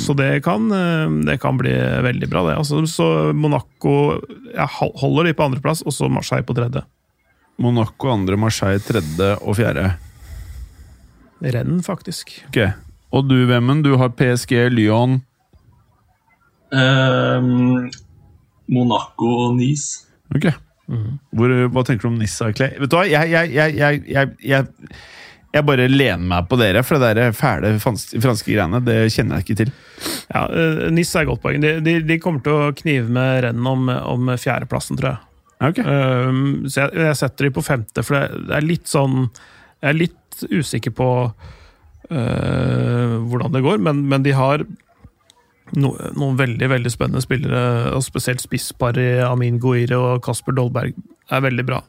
Så 0.00 0.14
det 0.16 0.40
kan, 0.46 0.64
eh, 0.72 1.10
det 1.28 1.36
kan 1.42 1.58
bli 1.60 1.74
veldig 2.02 2.28
bra, 2.32 2.46
det. 2.46 2.56
Altså, 2.56 2.80
så 2.88 3.34
Monaco 3.36 4.16
jeg 4.48 4.68
holder 4.72 5.28
de 5.28 5.34
på 5.36 5.44
andreplass, 5.44 5.82
og 5.84 5.92
så 5.92 6.08
Marseille 6.08 6.46
på 6.48 6.56
tredje. 6.56 6.82
Monaco 7.60 8.08
andre, 8.08 8.38
Marseille 8.40 8.80
tredje 8.80 9.34
og 9.42 9.58
fjerde. 9.58 9.90
Renn, 11.44 11.82
faktisk. 11.84 12.32
Ok. 12.48 12.62
Og 13.12 13.28
du, 13.28 13.36
Vemmen, 13.48 13.82
du 13.84 13.94
har 14.00 14.14
PSG, 14.16 14.56
Lyon 14.72 15.20
um, 16.72 17.90
Monaco 18.68 19.28
og 19.44 19.56
Nice. 19.56 20.08
Ok. 20.34 20.50
Hvor, 21.36 21.52
hva 21.68 21.84
tenker 21.84 22.06
du 22.06 22.12
om 22.14 22.18
Nissa 22.20 22.48
Clay? 22.56 22.78
Vet 22.80 22.90
du 22.90 22.96
hva, 22.96 23.04
jeg, 23.08 23.28
jeg, 23.28 23.52
jeg, 24.08 24.30
jeg, 24.40 24.68
jeg, 25.54 25.64
bare 25.64 25.88
lener 25.88 26.26
meg 26.28 26.48
på 26.50 26.58
dere, 26.60 26.82
for 26.84 27.00
det 27.00 27.14
der 27.16 27.36
fæle 27.36 27.74
franske, 27.82 28.20
franske 28.22 28.52
greiene, 28.52 28.82
det 28.84 28.98
kjenner 29.14 29.38
jeg 29.38 29.46
ikke 29.46 29.58
til. 29.62 29.72
Ja, 30.28 30.44
eh, 30.48 30.82
Nis 30.94 31.14
er 31.14 31.24
et 31.24 31.30
godt 31.30 31.42
poeng. 31.44 31.62
De, 31.64 31.78
de, 31.84 31.98
de 32.04 32.18
kommer 32.22 32.44
til 32.44 32.56
å 32.56 32.74
knive 32.76 33.08
med 33.12 33.42
renn 33.46 33.70
om, 33.72 33.88
om 33.88 34.34
fjerdeplassen, 34.36 35.00
tror 35.00 35.14
jeg. 35.14 35.22
Okay. 35.58 35.82
Ok. 35.82 35.82
Um, 35.82 36.42
så 36.70 36.84
jeg, 36.84 36.98
jeg 37.02 37.18
setter 37.18 37.48
de 37.48 37.54
på 37.56 37.64
femte, 37.66 38.04
for 38.06 38.14
det, 38.14 38.42
det 38.46 38.58
er 38.60 38.66
litt 38.66 38.86
sånn 38.86 39.24
Jeg 39.24 39.88
er 39.90 39.96
litt 39.96 40.44
usikker 40.54 40.94
på 40.94 41.08
uh, 41.26 43.14
hvordan 43.26 43.56
det 43.56 43.64
går, 43.64 43.80
men, 43.82 44.04
men 44.10 44.26
de 44.26 44.36
har 44.38 44.62
no, 45.74 45.94
noen 46.14 46.38
veldig 46.38 46.68
veldig 46.70 46.92
spennende 46.94 47.24
spillere, 47.24 47.62
og 47.96 48.04
spesielt 48.06 48.44
spissparet 48.44 49.24
Amin 49.26 49.58
Goire 49.62 49.98
og 49.98 50.22
Kasper 50.26 50.54
Dolberg 50.54 50.94
er 51.28 51.42
veldig 51.44 51.66
bra. 51.66 51.82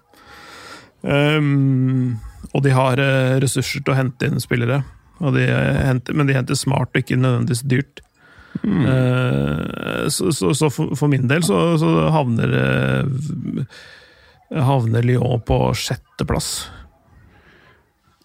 Um, 1.05 2.17
og 2.53 2.63
de 2.65 2.73
har 2.75 3.01
eh, 3.03 3.37
ressurser 3.43 3.83
til 3.83 3.93
å 3.93 3.97
hente 3.99 4.29
inn 4.29 4.41
spillere, 4.41 4.81
og 5.19 5.35
de 5.35 5.45
henter, 5.49 6.15
men 6.15 6.29
de 6.29 6.37
henter 6.37 6.57
smart 6.57 6.93
og 6.93 7.01
ikke 7.01 7.19
nødvendigvis 7.19 7.65
dyrt. 7.67 8.03
Mm. 8.65 8.81
så, 10.09 10.31
så, 10.33 10.49
så 10.57 10.71
for, 10.73 11.05
min 11.07 11.27
del 11.29 11.43
så, 11.45 11.77
så 11.77 12.07
havner 12.11 12.55
eh, 12.57 13.75
Havner 14.49 15.05
Lyon 15.05 15.43
på 15.45 15.59
sjetteplass. 15.77 16.49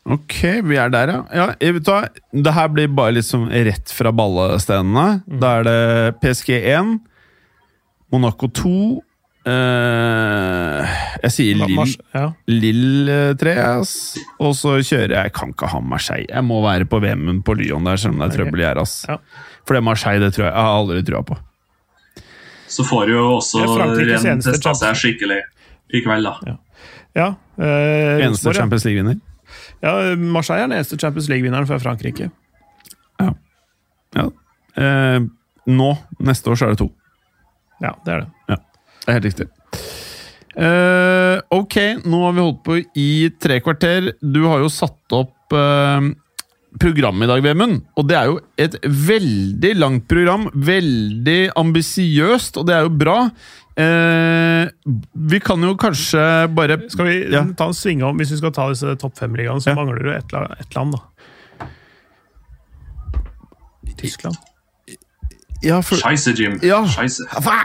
Ok, 0.04 0.36
vi 0.64 0.76
er 0.76 0.90
der, 0.92 1.12
ja. 1.12 1.46
ja? 1.56 1.98
Det 2.32 2.52
her 2.52 2.70
blir 2.72 2.90
bare 2.92 3.16
litt 3.16 3.28
som 3.28 3.46
rett 3.48 3.92
fra 3.92 4.12
ballestenene. 4.12 5.22
Da 5.40 5.58
er 5.58 5.68
det 5.68 5.78
PSG 6.20 6.56
1, 6.60 6.96
Monaco 8.12 8.50
2 8.52 8.74
eh, 9.50 10.94
Jeg 11.24 11.34
sier 11.34 11.58
Lill 11.60 11.94
ja. 12.14 12.24
Lill 12.50 13.10
3, 13.40 13.54
ass. 13.64 13.94
Og 14.42 14.54
så 14.58 14.76
kjører 14.80 15.16
jeg 15.16 15.30
Jeg 15.30 15.34
kan 15.36 15.54
ikke 15.54 15.70
ha 15.72 15.80
Marseille. 15.84 16.28
Jeg 16.30 16.46
må 16.46 16.60
være 16.64 16.88
på 16.90 17.00
VM-en 17.04 17.42
på 17.46 17.56
Lyon 17.58 17.88
der, 17.88 18.00
selv 18.00 18.16
om 18.16 18.22
det 18.22 18.30
er 18.30 18.38
trøbbel 18.38 18.64
i 18.64 18.68
her, 18.68 18.80
ass. 18.82 19.02
Ja. 19.08 19.18
For 19.64 19.78
det 19.78 19.84
Marseille, 19.86 20.24
det 20.24 20.34
tror 20.36 20.46
jeg 20.46 20.52
Jeg 20.52 20.68
har 20.68 20.78
aldri 20.80 21.02
trua 21.06 21.24
på. 21.30 21.38
Så 22.74 22.86
får 22.88 23.06
du 23.06 23.12
jo 23.14 23.26
også 23.36 23.64
Renn 23.78 24.40
testa 24.42 24.72
seg 24.80 24.96
skikkelig 24.98 25.42
i 25.94 26.04
kveld, 26.04 26.30
da. 26.30 26.58
ja 27.14 27.32
Uh, 27.54 27.62
Eneste 28.18 28.48
Rosenborg. 28.48 28.56
Champions 28.58 28.84
League-vinner. 28.88 29.18
Ja, 29.84 29.92
Marseille 30.18 30.64
er 30.64 30.66
den 30.66 30.80
eneste 30.80 30.96
Champions 30.98 31.28
League-vinneren 31.30 31.68
fra 31.70 31.76
Frankrike. 31.78 32.26
Ja. 34.18 34.24
Eh, 34.74 35.20
nå, 35.70 35.90
neste 36.18 36.50
år, 36.50 36.58
så 36.58 36.66
er 36.66 36.74
det 36.74 36.80
to. 36.82 36.88
Ja, 37.82 37.92
det 38.06 38.14
er 38.14 38.24
det. 38.24 38.33
Det 39.04 39.10
er 39.12 39.18
helt 39.18 39.28
riktig. 39.30 39.48
Uh, 40.54 41.40
ok, 41.50 41.76
nå 42.06 42.20
har 42.24 42.34
vi 42.36 42.44
holdt 42.44 42.60
på 42.64 42.76
i 43.00 43.08
tre 43.42 43.58
kvarter. 43.60 44.12
Du 44.22 44.44
har 44.46 44.62
jo 44.62 44.70
satt 44.70 45.16
opp 45.16 45.52
uh, 45.56 46.06
programmet 46.80 47.26
i 47.26 47.32
dag, 47.32 47.42
Vemund. 47.44 47.82
Og 47.98 48.06
det 48.08 48.16
er 48.18 48.30
jo 48.30 48.38
et 48.60 48.78
veldig 48.84 49.74
langt 49.78 50.06
program. 50.10 50.48
Veldig 50.54 51.40
ambisiøst, 51.58 52.58
og 52.62 52.66
det 52.70 52.76
er 52.78 52.86
jo 52.88 52.94
bra. 53.02 53.18
Eh, 53.74 54.68
vi 55.34 55.38
kan 55.42 55.58
jo 55.66 55.72
kanskje 55.74 56.20
bare 56.54 56.76
Skal 56.88 57.08
vi 57.08 57.14
Ja. 57.32 57.40
ta 57.58 57.66
en 57.66 57.74
sving 57.74 58.04
om, 58.06 58.16
Hvis 58.16 58.30
vi 58.30 58.36
skal 58.38 58.52
ta 58.54 58.68
disse 58.70 58.94
topp 59.02 59.16
fem-ligaene, 59.18 59.58
så 59.60 59.70
Ja. 59.70 59.74
mangler 59.74 59.98
du 59.98 60.10
ett 60.14 60.30
et 60.60 60.76
land, 60.76 60.94
da. 60.94 61.66
Tyskland. 63.98 64.36
Ja, 65.64 65.80
for 65.84 66.00
Scheisse, 66.00 66.34
Jim. 66.36 66.58
Ja. 66.64 66.82
Scheisse. 66.90 67.24
Hva, 67.44 67.62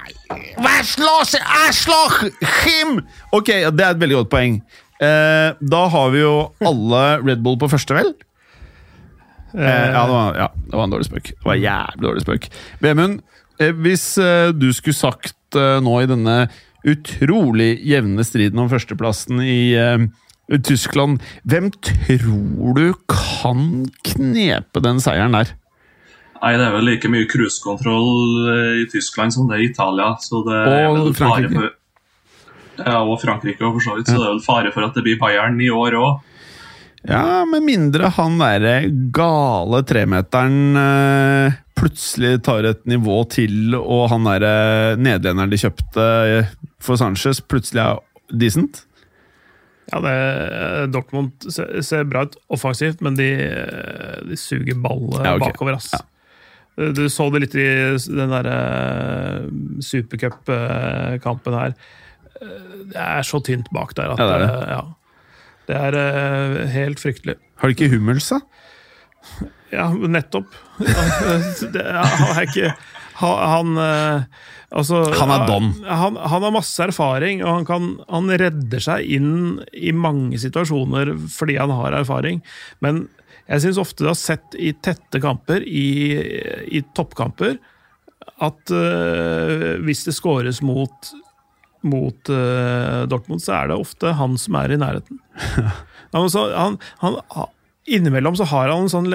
hva 0.59 0.75
slår 0.87 1.25
seg? 1.27 1.43
Jeg 1.43 1.75
slår 1.81 2.17
him! 2.63 3.01
Ok, 3.35 3.51
det 3.51 3.83
er 3.85 3.91
et 3.91 4.01
veldig 4.01 4.21
godt 4.21 4.31
poeng. 4.31 4.61
Eh, 4.99 5.49
da 5.59 5.81
har 5.93 6.09
vi 6.15 6.23
jo 6.23 6.33
alle 6.65 7.03
Red 7.23 7.43
Bull 7.43 7.59
på 7.59 7.69
første, 7.71 7.95
vel? 7.95 8.13
Eh, 9.55 9.65
ja, 9.65 10.05
det 10.05 10.13
var, 10.13 10.37
ja, 10.37 10.47
det 10.53 10.77
var 10.77 10.87
en 10.87 10.95
dårlig 10.95 11.09
spøk. 11.09 11.31
Det 11.33 11.45
var 11.47 11.57
en 11.57 11.65
jævlig 11.65 12.05
dårlig 12.07 12.23
spøk. 12.25 12.49
Vemund, 12.83 13.19
eh, 13.59 13.75
hvis 13.85 14.07
eh, 14.21 14.49
du 14.55 14.69
skulle 14.75 14.97
sagt 14.97 15.59
eh, 15.59 15.77
nå 15.83 15.99
i 16.03 16.09
denne 16.09 16.39
utrolig 16.87 17.73
jevne 17.83 18.23
striden 18.23 18.61
om 18.61 18.69
førsteplassen 18.71 19.41
i 19.43 19.61
eh, 19.79 20.05
Tyskland, 20.65 21.19
hvem 21.47 21.71
tror 21.85 22.77
du 22.77 22.85
kan 23.11 23.87
knepe 24.13 24.83
den 24.85 25.01
seieren 25.03 25.35
der? 25.35 25.51
Nei, 26.39 26.53
Det 26.55 26.65
er 26.69 26.71
vel 26.77 26.87
like 26.87 27.09
mye 27.11 27.27
cruisekontroll 27.27 28.47
eh, 28.53 28.77
i 28.83 28.87
Tyskland 28.91 29.33
som 29.35 29.49
det 29.49 29.57
er 29.57 29.63
i 29.65 29.69
Italia. 29.73 30.13
Så 30.23 30.39
det 30.47 30.55
er 30.55 30.87
Og 30.87 31.11
Frankrike. 31.17 31.53
for 31.57 31.75
ja, 32.79 32.99
og 33.03 33.17
Frankrike, 33.19 33.59
og 33.67 33.73
for 33.75 33.83
så 33.83 33.95
vidt. 33.97 34.07
Så 34.07 34.15
det 34.15 34.23
er 34.23 34.31
vel 34.37 34.45
fare 34.45 34.69
for 34.71 34.85
at 34.87 34.95
det 34.95 35.03
blir 35.03 35.17
Bayern 35.19 35.57
i 35.59 35.67
år 35.73 35.97
òg. 35.99 36.21
Ja, 37.09 37.43
med 37.47 37.63
mindre 37.63 38.07
han 38.15 38.37
derre 38.39 38.77
gale 39.15 39.81
tremeteren 39.87 40.75
øh, 40.79 41.57
plutselig 41.79 42.41
tar 42.43 42.63
et 42.67 42.81
nivå 42.91 43.17
til, 43.31 43.75
og 43.75 44.09
han 44.11 44.23
derre 44.27 44.95
nederlenderen 44.99 45.51
de 45.51 45.59
kjøpte 45.59 46.05
eh, 46.39 46.49
for 46.83 46.99
Sanchez, 46.99 47.39
plutselig 47.43 47.83
er 47.83 47.99
decent. 48.31 48.85
Ja, 49.91 49.99
det, 50.03 50.15
Dortmund 50.93 51.31
ser, 51.51 51.81
ser 51.83 52.03
bra 52.07 52.25
ut 52.27 52.35
offensivt, 52.53 52.99
men 53.03 53.15
de, 53.19 53.29
de 54.29 54.37
suger 54.39 54.75
ball 54.83 55.03
eh, 55.19 55.25
Ja, 55.25 55.35
okay. 55.35 55.49
bakover. 55.51 55.79
ass. 55.79 55.91
Ja. 55.95 56.03
Du 56.95 57.01
så 57.11 57.25
det 57.33 57.41
litt 57.43 57.55
i 57.59 57.65
den 58.15 58.31
derre 58.31 58.57
supercup-kampen 59.83 61.57
her. 61.57 61.73
Det 62.89 62.95
er 63.03 63.25
så 63.27 63.41
tynt 63.43 63.67
bak 63.75 63.91
der 63.97 64.13
at 64.13 64.21
Ja, 64.21 64.27
det 64.29 64.35
er 64.35 64.45
det. 64.45 64.51
eh, 64.53 64.69
ja. 64.73 64.81
Det 65.69 65.75
er 65.77 65.97
eh, 65.99 66.67
helt 66.73 67.01
fryktelig. 67.01 67.35
Har 67.61 67.69
de 67.69 67.75
ikke 67.75 67.91
Hummels, 67.93 68.29
da? 68.31 68.39
Ja, 69.73 69.89
nettopp. 69.93 70.47
det 71.75 71.83
er 71.83 72.39
ikke 72.47 72.71
ha- 73.19 73.41
Han 73.57 73.75
eh, 73.77 74.23
Altså 74.71 75.01
Han 75.17 75.31
er 75.33 75.45
don. 75.49 75.67
Han, 75.85 76.15
han 76.29 76.43
har 76.45 76.51
masse 76.53 76.77
erfaring, 76.85 77.39
og 77.43 77.55
han, 77.55 77.63
kan, 77.65 77.85
han 78.09 78.29
redder 78.37 78.83
seg 78.85 79.01
inn 79.17 79.31
i 79.73 79.89
mange 79.97 80.37
situasjoner 80.37 81.15
fordi 81.33 81.55
han 81.57 81.73
har 81.73 81.95
erfaring. 81.97 82.43
Men 82.85 83.07
jeg 83.49 83.63
syns 83.63 83.79
ofte 83.81 84.05
du 84.05 84.11
har 84.11 84.17
sett 84.17 84.55
i 84.61 84.71
tette 84.77 85.21
kamper, 85.23 85.63
i, 85.65 85.87
i 86.69 86.83
toppkamper, 86.95 87.57
at 88.45 88.73
uh, 88.73 89.79
hvis 89.83 90.05
det 90.07 90.15
scores 90.17 90.61
mot 90.65 91.13
mot 91.87 92.29
uh, 92.33 93.05
Dortmund, 93.07 93.39
så 93.39 93.53
er 93.55 93.69
det 93.71 93.77
ofte 93.79 94.11
han 94.19 94.33
som 94.39 94.57
er 94.59 94.75
i 94.75 94.81
nærheten. 94.81 95.21
Ja, 96.09 96.23
så, 96.33 96.47
han, 96.57 96.79
han, 97.03 97.19
innimellom 97.85 98.33
så 98.33 98.47
har 98.49 98.71
han 98.71 98.87
en 98.87 98.89
sånn 98.89 99.11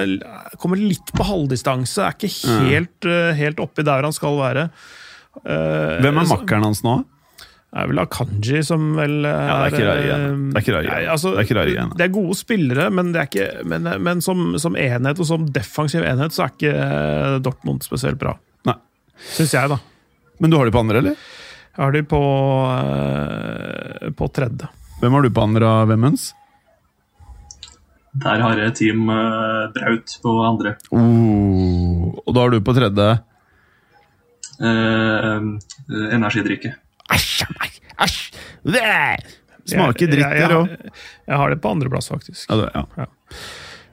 kommer 0.61 0.79
litt 0.79 1.09
på 1.11 1.25
halvdistanse, 1.27 2.05
er 2.05 2.15
ikke 2.15 2.53
helt, 2.69 3.07
uh, 3.09 3.33
helt 3.35 3.59
oppi 3.59 3.83
der 3.83 4.07
han 4.07 4.15
skal 4.15 4.39
være. 4.39 4.69
Hvem 5.43 6.21
er 6.21 6.29
makkeren 6.29 6.63
hans 6.63 6.79
nå? 6.87 7.01
Det 7.75 7.81
er 7.83 7.89
vel 7.91 7.99
Akanji 7.99 8.59
som 8.63 8.83
vel 8.95 9.25
er 9.27 9.33
Ja, 9.35 9.55
det 9.59 9.63
er 9.65 9.73
ikke 9.73 9.87
rare 9.89 10.03
greiene. 10.05 10.43
eh, 10.95 11.01
er 11.03 11.09
altså, 11.11 11.31
Det 11.33 11.41
er 11.41 11.47
er 12.05 12.13
gode 12.15 12.35
spillere, 12.39 12.85
men, 12.87 13.09
det 13.11 13.19
er 13.19 13.27
ikke, 13.27 13.47
men, 13.67 13.89
men 14.05 14.21
som, 14.23 14.45
som 14.63 14.77
enhet 14.79 15.19
og 15.19 15.27
som 15.27 15.49
defensiv 15.51 16.05
enhet 16.07 16.31
så 16.31 16.45
er 16.45 16.53
ikke 16.53 16.71
eh, 16.71 17.35
Dortmund 17.43 17.83
spesielt 17.83 18.15
bra. 18.21 18.31
Nei. 18.69 18.77
Syns 19.35 19.57
jeg, 19.57 19.73
da. 19.73 19.79
Men 20.39 20.53
du 20.53 20.55
har 20.55 20.69
de 20.69 20.71
på 20.71 20.85
andre, 20.85 21.01
eller? 21.03 21.19
Jeg 21.75 21.83
har 21.83 21.97
de 21.97 22.03
på, 22.15 22.21
eh, 22.79 24.07
på 24.15 24.31
tredje. 24.39 24.71
Hvem 25.01 25.19
har 25.19 25.27
du 25.27 25.29
på 25.35 25.43
andre 25.43 25.73
av 25.81 25.91
Vemmens? 25.91 26.29
Der 28.23 28.39
har 28.39 28.55
jeg 28.55 28.77
Team 28.79 29.03
Braut 29.75 30.15
på 30.23 30.37
andre. 30.47 30.77
Oh, 30.95 32.15
og 32.23 32.31
da 32.31 32.45
har 32.45 32.55
du 32.55 32.61
på 32.63 32.77
tredje 32.79 33.11
Eh, 34.63 35.41
energidrikke. 36.15 36.69
Æsj! 37.13 37.43
Æsj! 38.01 38.21
Smaker 39.65 40.09
dritt, 40.11 40.21
jeg, 40.37 40.49
òg. 40.53 40.69
jeg, 40.69 40.91
jeg 41.25 41.37
har 41.41 41.49
det 41.53 41.59
på 41.63 41.71
andreplass, 41.73 42.09
faktisk. 42.11 42.45
Ja, 42.51 42.55
det- 42.61 42.71
ja. 42.75 43.05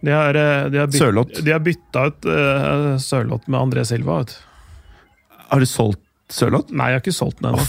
De 0.02 0.10
har, 0.10 0.34
eh, 0.34 0.68
de 0.68 0.78
har, 0.80 0.86
byt, 0.90 0.98
Sørloth. 0.98 1.42
de 1.46 1.52
har 1.54 1.60
bytta 1.62 2.06
ut 2.10 2.26
uh, 2.26 2.96
Sørloth 2.98 3.48
med 3.48 3.60
André 3.60 3.84
Silva. 3.86 4.18
Vet. 4.24 4.34
Har 5.48 5.62
du 5.62 5.66
solgt 5.70 6.02
Sørloth? 6.32 6.72
Nei, 6.74 6.88
jeg 6.90 6.98
har 6.98 7.04
ikke 7.04 7.14
solgt 7.14 7.38
den 7.38 7.52
ennå. 7.52 7.62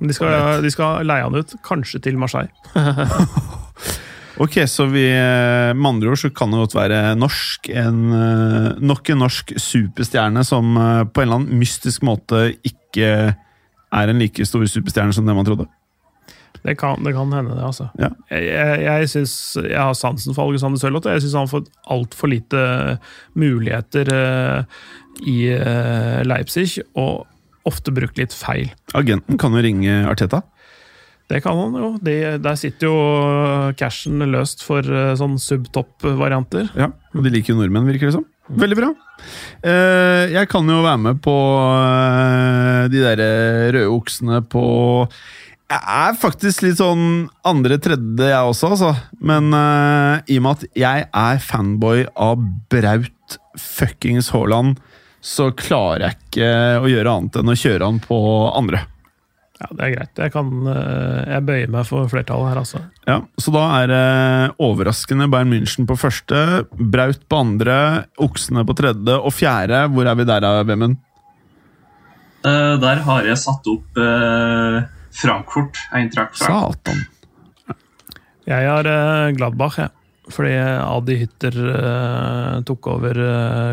De 0.00 0.62
de 0.62 0.70
skal 0.70 1.04
leie 1.08 1.24
han 1.26 1.34
ut, 1.34 1.56
kanskje 1.66 2.00
til 2.06 2.16
Marseille. 2.20 2.52
Ok, 4.40 4.54
så 4.72 4.86
vi 4.88 5.02
eh, 5.12 5.74
Med 5.76 5.88
andre 5.90 6.08
ord 6.14 6.20
så 6.22 6.30
kan 6.32 6.48
det 6.52 6.62
godt 6.62 6.74
være 6.78 7.00
norsk 7.18 7.68
en, 7.76 7.98
eh, 8.16 8.68
nok 8.80 9.10
en 9.12 9.20
norsk 9.20 9.52
superstjerne 9.60 10.44
som 10.48 10.70
eh, 10.80 11.02
på 11.04 11.20
en 11.20 11.26
eller 11.28 11.40
annen 11.42 11.58
mystisk 11.60 12.06
måte 12.08 12.46
ikke 12.64 13.34
er 13.92 14.10
en 14.10 14.20
like 14.22 14.46
stor 14.46 14.66
superstjerne 14.66 15.14
som 15.16 15.26
det 15.26 15.36
man 15.36 15.48
trodde. 15.48 15.66
Det 16.60 16.74
kan, 16.76 17.00
det 17.04 17.14
kan 17.16 17.32
hende, 17.32 17.54
det. 17.56 17.64
altså. 17.64 17.88
Ja. 17.98 18.10
Jeg, 18.30 18.44
jeg, 18.50 18.80
jeg, 18.84 19.08
synes, 19.08 19.34
jeg 19.64 19.80
har 19.80 19.94
sansen 19.96 20.36
for 20.36 20.50
Alexander 20.50 20.80
Sørloth. 20.80 21.08
Jeg 21.08 21.22
syns 21.24 21.36
han 21.38 21.46
har 21.46 21.52
fått 21.54 21.70
altfor 21.88 22.32
lite 22.32 22.64
muligheter 23.38 24.10
uh, 24.12 24.80
i 25.24 25.38
uh, 25.56 26.20
Leipzig, 26.28 26.82
og 27.00 27.24
ofte 27.68 27.94
brukt 27.96 28.20
litt 28.20 28.36
feil. 28.36 28.68
Agenten 28.96 29.40
kan 29.40 29.56
jo 29.56 29.64
ringe 29.64 30.02
Arteta. 30.10 30.42
Det 31.30 31.40
kan 31.44 31.56
han 31.56 31.78
jo. 31.78 31.90
De, 32.02 32.16
der 32.42 32.58
sitter 32.58 32.90
jo 32.90 33.72
cashen 33.80 34.20
løst 34.32 34.64
for 34.66 34.84
uh, 34.84 35.14
sånn 35.16 35.38
subtopp-varianter. 35.40 36.74
Ja, 36.76 36.90
og 37.14 37.24
de 37.24 37.32
liker 37.32 37.54
jo 37.54 37.62
nordmenn, 37.62 37.88
virker 37.88 38.10
det 38.10 38.18
som. 38.18 38.28
Veldig 38.50 38.78
bra. 38.78 38.88
Eh, 39.62 40.32
jeg 40.32 40.48
kan 40.50 40.66
jo 40.68 40.80
være 40.82 41.02
med 41.04 41.20
på 41.22 41.34
eh, 41.76 42.88
de 42.90 43.04
der 43.04 43.22
røde 43.76 43.90
oksene 43.92 44.40
på 44.50 44.64
Jeg 45.70 45.78
er 45.78 46.16
faktisk 46.18 46.64
litt 46.64 46.80
sånn 46.80 47.28
andre-tredje, 47.46 48.30
jeg 48.32 48.52
også, 48.52 48.72
altså. 48.74 48.94
Men 49.22 49.52
eh, 49.54 50.32
i 50.34 50.40
og 50.40 50.46
med 50.46 50.56
at 50.56 50.80
jeg 50.82 51.06
er 51.06 51.44
fanboy 51.44 52.06
av 52.16 52.40
Braut 52.72 53.38
fuckings 53.60 54.32
Haaland, 54.34 54.80
så 55.20 55.50
klarer 55.52 56.08
jeg 56.08 56.18
ikke 56.18 56.50
å 56.80 56.88
gjøre 56.90 57.12
annet 57.12 57.38
enn 57.42 57.52
å 57.52 57.60
kjøre 57.60 57.86
han 57.86 58.00
på 58.02 58.18
andre. 58.56 58.86
Ja, 59.60 59.68
Det 59.76 59.84
er 59.84 59.92
greit. 59.92 60.14
Jeg, 60.16 60.32
kan, 60.32 60.50
eh, 60.72 61.18
jeg 61.34 61.44
bøyer 61.44 61.72
meg 61.74 61.84
for 61.88 62.08
flertallet 62.08 62.48
her, 62.48 62.60
altså. 62.62 62.80
Ja, 63.06 63.18
Så 63.36 63.52
da 63.52 63.64
er 63.82 63.90
det 63.90 64.56
overraskende 64.56 65.28
Bayern 65.28 65.52
München 65.52 65.88
på 65.88 65.98
første, 66.00 66.64
Braut 66.72 67.26
på 67.28 67.40
andre, 67.44 68.06
Oksene 68.16 68.64
på 68.64 68.76
tredje 68.78 69.18
og 69.18 69.34
fjerde. 69.36 69.84
Hvor 69.92 70.08
er 70.08 70.16
vi 70.16 70.24
der, 70.24 70.48
Vemund? 70.64 70.96
Uh, 72.40 72.80
der 72.80 73.02
har 73.04 73.26
jeg 73.28 73.36
satt 73.36 73.66
opp 73.68 74.00
uh, 74.00 74.80
Frankfurt. 75.12 75.76
Eintracht 75.92 76.38
Frankfurt. 76.40 76.80
Satan. 76.88 77.76
Jeg 78.48 78.64
har 78.64 78.88
uh, 78.88 79.28
Gladbach, 79.36 79.76
jeg. 79.76 79.92
Fordi 80.30 80.54
Adi 80.56 81.16
Hytter 81.18 81.56
tok 82.62 82.86
over 82.86 83.18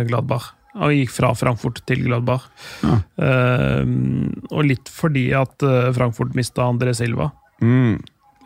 Gladbach. 0.10 0.57
Og 0.78 0.94
gikk 0.94 1.14
fra 1.16 1.32
Frankfurt 1.38 1.82
til 1.90 2.04
Gladbach. 2.06 2.48
Ja. 2.86 3.00
Uh, 3.18 3.84
og 4.52 4.68
litt 4.70 4.92
fordi 4.94 5.30
at 5.38 5.64
eh, 5.66 5.90
Frankfurt 5.96 6.36
mista 6.38 6.68
André 6.70 6.94
Silva. 6.98 7.32
Mm. 7.62 7.98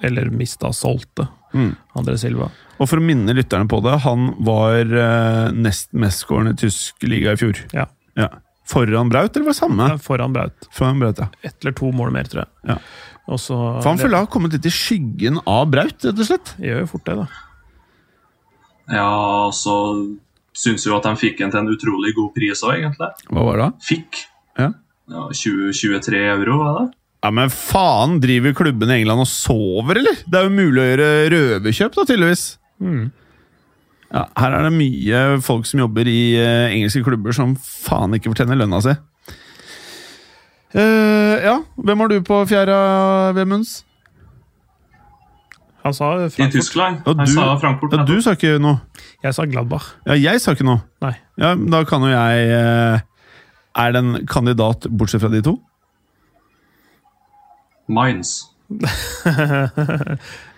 Eller 0.02 0.32
mista, 0.34 0.72
solgte 0.76 1.28
Mm. 1.52 1.74
André 2.00 2.14
Silva. 2.16 2.46
Og 2.80 2.88
for 2.88 3.02
å 3.02 3.04
minne 3.04 3.34
lytterne 3.36 3.68
på 3.68 3.82
det, 3.84 3.98
han 4.06 4.30
var 4.48 4.88
uh, 4.88 5.50
nest 5.52 5.90
mestskårende 5.92 6.54
i 6.56 6.60
tysk 6.62 7.04
liga 7.04 7.34
i 7.36 7.40
fjor. 7.42 7.60
Ja. 7.76 7.90
Ja. 8.16 8.30
Foran 8.72 9.10
Braut, 9.12 9.36
eller 9.36 9.50
var 9.50 9.56
det 9.56 9.60
samme? 9.60 9.90
Er 9.92 10.00
Foran 10.00 10.32
Braut. 10.32 10.70
Foran 10.72 11.02
Braut, 11.02 11.20
ja. 11.20 11.28
Ett 11.44 11.58
eller 11.60 11.76
to 11.76 11.92
mål 11.92 12.14
mer, 12.16 12.30
tror 12.32 12.46
jeg. 12.46 12.52
Ja. 12.72 12.78
Også, 13.32 13.56
For 13.82 13.90
han 13.92 14.00
føler 14.00 14.16
jeg 14.16 14.26
har 14.30 14.32
kommet 14.32 14.56
litt 14.56 14.68
i 14.68 14.74
skyggen 14.74 15.42
av 15.44 15.68
Braut, 15.74 15.98
rett 16.08 16.24
og 16.24 16.28
slett. 16.30 16.54
Det 16.56 16.72
gjør 16.72 16.84
jo 16.86 16.90
fort 16.94 17.08
det, 17.10 17.18
da. 17.20 17.28
Ja, 18.92 19.10
og 19.48 19.54
så 19.56 19.76
syns 20.62 20.86
jo 20.88 20.96
at 20.98 21.08
de 21.08 21.14
fikk 21.20 21.42
en 21.42 21.54
til 21.54 21.64
en 21.64 21.74
utrolig 21.74 22.14
god 22.18 22.32
pris 22.38 22.64
òg, 22.66 22.78
egentlig. 22.78 23.12
Hva 23.30 23.46
var 23.48 23.62
det? 23.64 23.70
Fikk. 23.88 24.24
Ja. 24.60 24.72
Ja, 25.12 25.28
20, 25.36 25.72
23 25.76 26.22
euro, 26.32 26.58
var 26.62 26.78
det? 26.80 26.88
Ja, 27.22 27.32
Men 27.36 27.52
faen, 27.54 28.20
driver 28.22 28.54
klubbene 28.58 28.98
i 28.98 29.04
England 29.04 29.26
og 29.26 29.30
sover, 29.30 30.00
eller? 30.02 30.22
Det 30.26 30.40
er 30.40 30.48
jo 30.48 30.54
mulig 30.56 30.82
å 30.82 30.88
gjøre 30.88 31.10
røverkjøp, 31.34 31.98
da, 31.98 32.06
tydeligvis. 32.10 32.46
Mm. 32.82 33.04
Ja, 34.12 34.26
her 34.42 34.56
er 34.58 34.66
det 34.68 34.74
mye 34.76 35.20
folk 35.46 35.68
som 35.70 35.84
jobber 35.84 36.10
i 36.10 36.34
uh, 36.36 36.72
engelske 36.72 37.04
klubber 37.06 37.36
som 37.36 37.54
faen 37.62 38.18
ikke 38.18 38.34
fortjener 38.34 38.60
lønna 38.60 38.82
si. 38.84 38.96
Uh, 40.72 41.38
ja, 41.44 41.56
hvem 41.78 42.04
har 42.04 42.12
du 42.12 42.18
på 42.26 42.42
fjerde, 42.50 42.76
Vemunds? 43.38 43.82
Han 45.84 45.94
sa 45.98 46.12
I 46.26 46.30
Frankfurt. 46.30 46.52
Tyskland. 46.62 47.00
Og 47.08 47.16
Han 47.18 47.26
du- 47.26 47.32
sa 47.34 47.56
Frankfurt. 47.58 47.94
Ja, 47.98 48.04
du 48.06 48.22
sa 48.22 48.32
ikke 48.38 48.60
noe. 48.62 48.82
Jeg 49.24 49.34
sa 49.34 49.46
Gladbach. 49.50 49.88
Ja, 50.06 50.14
jeg 50.14 50.42
sa 50.42 50.52
ikke 50.54 50.66
noe. 50.68 50.82
Nei. 51.02 51.16
Ja, 51.42 51.56
Da 51.56 51.84
kan 51.90 52.02
jo 52.02 52.08
jeg 52.14 52.50
eh, 52.54 53.00
Er 53.76 53.92
det 53.96 54.02
en 54.04 54.26
kandidat 54.28 54.86
bortsett 54.92 55.22
fra 55.22 55.30
de 55.32 55.42
to? 55.42 55.60
Mines. 57.88 58.48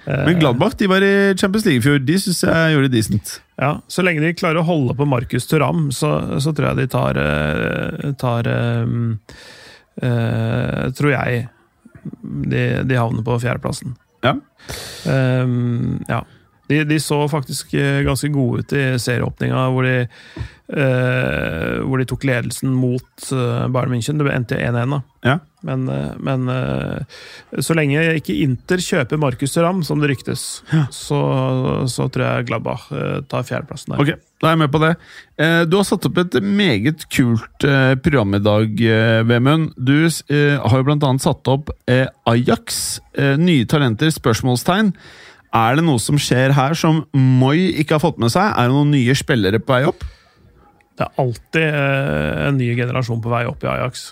Men 0.06 0.40
Gladbach 0.40 0.76
de 0.78 0.88
var 0.92 1.02
i 1.06 1.34
Champions 1.40 1.66
League 1.66 1.80
i 1.80 1.84
fjor. 1.86 2.00
De 2.04 2.18
syns 2.20 2.44
jeg 2.44 2.74
gjorde 2.76 2.90
det 2.92 2.98
decent. 2.98 3.38
Ja, 3.62 3.78
Så 3.88 4.04
lenge 4.04 4.22
de 4.22 4.34
klarer 4.36 4.60
å 4.62 4.68
holde 4.68 4.94
på 5.00 5.08
Markus 5.08 5.48
Thuram, 5.48 5.88
så, 5.96 6.12
så 6.44 6.52
tror 6.54 6.72
jeg 6.74 6.82
de 6.84 6.88
tar, 6.92 7.18
eh, 7.22 8.12
tar 8.20 8.50
eh, 8.52 8.86
eh, 10.04 10.92
Tror 10.98 11.14
jeg 11.16 11.48
de, 12.52 12.64
de 12.84 12.96
havner 13.00 13.24
på 13.24 13.38
fjerdeplassen. 13.40 13.96
Ja. 14.24 14.38
Um, 15.44 16.00
ja. 16.08 16.24
De, 16.70 16.80
de, 16.88 17.00
så 17.04 17.18
faktisk 17.28 17.74
eh, 17.76 18.02
ganske 18.08 18.30
gode 18.32 18.64
ut 18.64 18.74
i 18.74 18.84
serieåpninga, 19.02 19.66
hvor, 19.76 19.86
uh, 19.86 21.74
hvor 21.84 22.00
de 22.00 22.06
tok 22.08 22.24
ledelsen 22.28 22.72
mot 22.72 23.26
uh, 23.36 23.66
Bayern 23.68 23.92
München. 23.92 24.22
Det 24.22 24.32
endte 24.32 24.60
1-1, 24.64 24.96
da. 24.96 25.02
Ja. 25.28 25.36
Men, 25.64 25.86
uh, 25.88 26.14
men 26.20 26.50
så 27.64 27.76
lenge 27.78 28.02
ikke 28.20 28.36
Inter 28.44 28.82
kjøper 28.84 29.20
Markus 29.22 29.56
Thuram, 29.56 29.82
som 29.88 30.02
det 30.02 30.12
ryktes, 30.12 30.62
Ja. 30.74 30.86
så, 30.92 31.20
så 31.92 32.08
tror 32.12 32.26
jeg 32.28 32.48
Gladbach 32.50 32.90
tar 33.32 33.46
fjerdeplassen 33.48 33.94
der. 33.94 34.04
Ok, 34.04 34.12
da 34.44 34.50
er 34.50 34.56
jeg 34.56 34.62
med 34.64 34.74
på 34.74 34.82
det. 34.84 34.94
Du 35.72 35.78
har 35.80 35.88
satt 35.88 36.06
opp 36.10 36.20
et 36.22 36.38
meget 36.44 37.06
kult 37.14 37.66
program 38.04 38.36
i 38.38 38.42
dag, 38.44 38.84
Vemund. 39.30 39.72
Du 39.78 39.96
har 40.04 40.80
jo 40.84 40.96
annet 40.96 41.24
satt 41.24 41.52
opp 41.52 41.72
Ajax, 41.88 42.82
nye 43.40 43.68
talenter, 43.70 44.12
spørsmålstegn. 44.14 44.94
Er 45.54 45.78
det 45.78 45.86
noe 45.86 46.02
som 46.02 46.18
skjer 46.18 46.56
her 46.58 46.74
som 46.78 47.04
Moi 47.14 47.70
ikke 47.78 48.00
har 48.00 48.02
fått 48.02 48.20
med 48.22 48.34
seg? 48.34 48.50
Er 48.58 48.70
det 48.70 48.74
noen 48.76 48.94
nye 48.96 49.14
spillere 49.18 49.62
på 49.62 49.76
vei 49.76 49.84
opp? 49.90 50.02
Det 50.98 51.06
er 51.06 51.22
alltid 51.22 51.68
eh, 51.68 52.42
en 52.48 52.58
ny 52.58 52.72
generasjon 52.78 53.22
på 53.22 53.32
vei 53.32 53.44
opp 53.50 53.64
i 53.66 53.70
Ajax. 53.70 54.12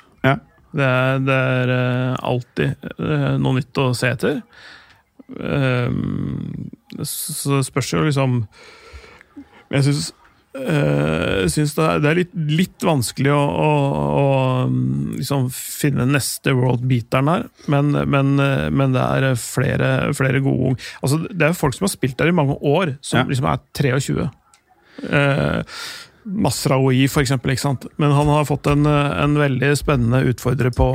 Det 0.72 0.88
er, 0.88 1.19
det 1.26 1.36
er 1.36 1.74
eh, 1.76 2.13
alltid 2.32 2.88
eh, 2.95 3.28
noe 3.41 3.57
nytt 3.59 3.82
å 3.82 3.91
se 3.97 4.13
etter. 4.13 4.41
Um, 5.32 6.72
så 7.07 7.53
det 7.53 7.67
spørs 7.69 7.93
jo 7.93 8.01
liksom 8.03 8.41
Jeg 9.72 9.86
syns 9.86 10.09
Uh, 10.51 11.45
syns 11.47 11.78
det 11.78 11.84
er, 11.86 11.99
det 12.03 12.09
er 12.09 12.17
litt, 12.17 12.32
litt, 12.59 12.84
vanskelig 12.84 13.30
å, 13.32 13.38
å, 13.39 13.67
å 14.19 14.26
liksom 15.15 15.45
finne 15.55 16.03
neste 16.09 16.51
world 16.57 16.84
beateren 16.89 17.30
her, 17.32 17.45
men, 17.72 17.93
men, 17.95 18.34
men, 18.36 18.91
det 18.91 18.99
er 18.99 19.39
flere, 19.39 19.93
flere 20.11 20.41
gode 20.43 20.74
altså, 20.99 21.22
Det 21.32 21.47
er 21.47 21.55
folk 21.55 21.78
som 21.78 21.88
har 21.88 21.93
spilt 21.93 22.19
der 22.19 22.34
i 22.34 22.36
mange 22.36 22.59
år, 22.67 22.97
som 22.99 23.22
ja. 23.22 23.30
liksom 23.32 23.47
er 23.47 23.63
23. 23.80 24.28
Uh, 25.07 25.80
For 27.09 27.24
eksempel. 27.24 27.53
Ikke 27.53 27.63
sant? 27.65 27.88
Men 28.01 28.13
han 28.15 28.30
har 28.30 28.45
fått 28.45 28.67
en, 28.72 28.86
en 28.86 29.38
veldig 29.39 29.72
spennende 29.80 30.22
utfordrer 30.30 30.74
på, 30.76 30.89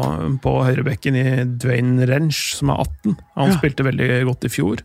på 0.44 0.52
høyrebekken 0.68 1.18
i 1.18 1.26
Dwayne 1.58 2.06
Rench, 2.06 2.54
som 2.60 2.70
er 2.70 2.84
18. 2.84 3.16
Han 3.36 3.50
Ja. 3.50 3.56
spilte 3.58 3.86
veldig 3.86 4.10
godt 4.28 4.46
i 4.46 4.52
fjor. 4.52 4.84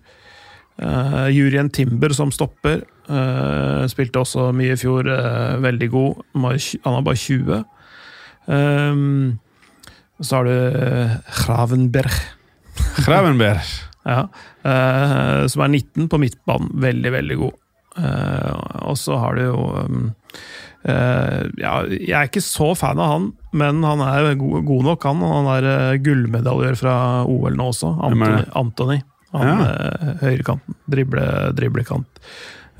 Uh, 0.81 1.27
Jurien 1.29 1.69
Timber 1.69 2.13
som 2.15 2.31
stopper. 2.33 2.81
Uh, 3.09 3.85
spilte 3.91 4.21
også 4.23 4.49
mye 4.55 4.73
i 4.73 4.79
fjor, 4.79 5.05
uh, 5.05 5.59
veldig 5.61 5.89
god. 5.93 6.23
Han 6.33 6.97
er 6.97 7.05
bare 7.05 7.21
20. 7.21 7.61
Um, 8.47 9.39
så 10.21 10.39
har 10.39 10.45
du 10.49 11.19
Gravenberg, 11.37 12.17
Gravenberg. 13.05 13.61
ja, 14.11 14.23
som 15.49 15.61
er 15.65 15.69
19 15.69 16.07
på 16.09 16.17
midtbanen. 16.21 16.71
Veldig, 16.81 17.11
veldig 17.13 17.37
god. 17.37 17.57
Uh, 17.97 18.87
og 18.87 18.95
så 18.99 19.17
har 19.19 19.35
du 19.35 19.41
jo 19.43 19.63
um, 19.83 20.05
uh, 20.87 21.41
ja, 21.59 21.73
Jeg 21.91 22.13
er 22.15 22.29
ikke 22.29 22.43
så 22.45 22.69
fan 22.79 23.01
av 23.03 23.09
han, 23.11 23.25
men 23.51 23.81
han 23.83 23.99
er 24.05 24.29
god, 24.39 24.63
god 24.69 24.87
nok, 24.87 25.07
han. 25.09 25.25
Han 25.27 25.49
er 25.57 25.67
uh, 25.67 25.99
gullmedaljør 26.05 26.79
fra 26.79 26.95
OL 27.27 27.57
nå 27.59 27.67
også. 27.73 27.91
Anthony. 28.07 28.45
Anthony. 28.63 28.99
Han 29.35 29.47
Ja. 29.47 30.15
høyrekanten. 30.23 30.75
Drible, 30.91 31.27
driblekant. 31.55 32.23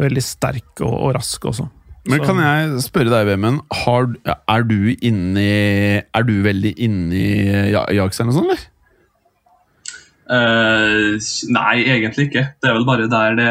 Veldig 0.02 0.24
sterk 0.26 0.82
og, 0.84 0.96
og 0.96 1.14
rask 1.20 1.46
også. 1.48 1.68
Men 2.10 2.24
kan 2.26 2.40
jeg 2.42 2.82
spørre 2.82 3.12
deg, 3.14 3.28
Vemund, 3.30 3.60
er 3.70 4.64
du 4.66 4.90
inni 5.06 6.02
Er 6.02 6.24
du 6.26 6.32
veldig 6.42 6.72
inni 6.82 7.28
Ja- 7.70 7.86
Jaksen 7.94 8.32
og 8.32 8.40
sånn, 8.40 8.48
eller? 8.50 8.64
Eh, 10.32 11.18
nei, 11.52 11.82
egentlig 11.92 12.30
ikke. 12.30 12.44
Det 12.64 12.70
er 12.70 12.78
vel 12.78 12.86
bare 12.88 13.10
der 13.12 13.34
det 13.36 13.48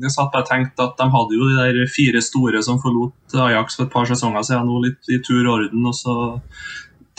Jeg 0.00 0.12
satt 0.14 0.30
bare 0.32 0.46
og 0.46 0.48
tenkte 0.48 0.86
at 0.86 0.94
de 0.96 1.08
hadde 1.12 1.36
jo 1.36 1.48
de 1.50 1.56
der 1.60 1.90
fire 1.92 2.22
store 2.24 2.62
som 2.64 2.78
forlot 2.80 3.36
Ajax 3.36 3.76
for 3.76 3.84
et 3.84 3.92
par 3.92 4.08
sesonger 4.08 4.46
siden, 4.48 4.64
nå 4.70 4.80
litt 4.86 5.10
i 5.12 5.20
tur 5.20 5.42
og 5.44 5.52
orden. 5.58 5.84
Og 5.84 5.96
så 5.98 6.16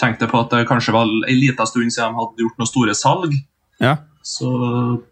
tenkte 0.02 0.26
jeg 0.26 0.34
på 0.34 0.42
at 0.42 0.54
det 0.56 0.66
kanskje 0.70 0.96
var 0.96 1.06
en 1.06 1.42
liten 1.42 1.70
stund 1.70 1.94
siden 1.94 2.16
de 2.16 2.22
hadde 2.24 2.46
gjort 2.46 2.58
noen 2.58 2.72
store 2.72 2.96
salg. 2.98 3.36
Ja. 3.84 3.98
Så 4.26 4.50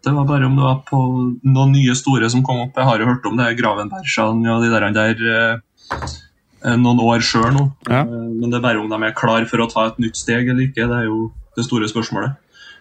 det 0.04 0.12
var 0.12 0.26
bare 0.28 0.48
om 0.48 0.56
det 0.58 0.64
var 0.66 0.80
på 0.88 0.98
noen 1.46 1.72
nye 1.72 1.94
store 1.96 2.28
som 2.32 2.42
kom 2.44 2.64
opp. 2.66 2.74
Jeg 2.76 2.88
har 2.88 3.00
jo 3.00 3.06
hørt 3.08 3.28
om 3.30 3.38
det 3.38 3.54
Gravenbergsan 3.60 4.42
og 4.50 4.64
de 4.64 4.72
der, 4.72 4.88
der 4.92 5.22
eh, 5.30 6.74
noen 6.76 7.00
år 7.00 7.22
sjøl 7.24 7.54
nå. 7.54 7.68
Ja. 7.86 8.02
Eh, 8.02 8.26
Men 8.34 8.50
det 8.50 8.58
er 8.58 8.66
bare 8.66 8.82
om 8.82 8.90
de 8.90 8.98
er 9.06 9.14
klar 9.16 9.46
for 9.46 9.62
å 9.62 9.70
ta 9.70 9.86
et 9.92 10.02
nytt 10.02 10.18
steg 10.18 10.50
eller 10.50 10.66
ikke. 10.66 10.90
Det 10.90 10.98
er 11.04 11.06
jo 11.06 11.30
det 11.56 11.64
store 11.64 11.88
spørsmålet. 11.88 12.34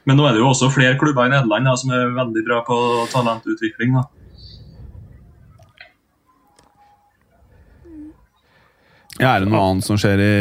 Men 0.06 0.20
nå 0.20 0.28
er 0.28 0.36
det 0.36 0.42
jo 0.44 0.52
også 0.52 0.70
flere 0.74 0.98
klubber 1.02 1.26
i 1.26 1.32
Nederland 1.34 1.66
da, 1.66 1.74
som 1.82 1.90
er 1.96 2.12
veldig 2.14 2.44
bra 2.46 2.60
på 2.68 2.76
talentutvikling. 3.14 3.96
da. 3.98 4.04
ja. 9.20 9.32
Er 9.36 9.44
det 9.46 9.50
noe 9.50 9.64
annet 9.72 9.88
som 9.88 9.98
skjer 10.00 10.20
i 10.22 10.32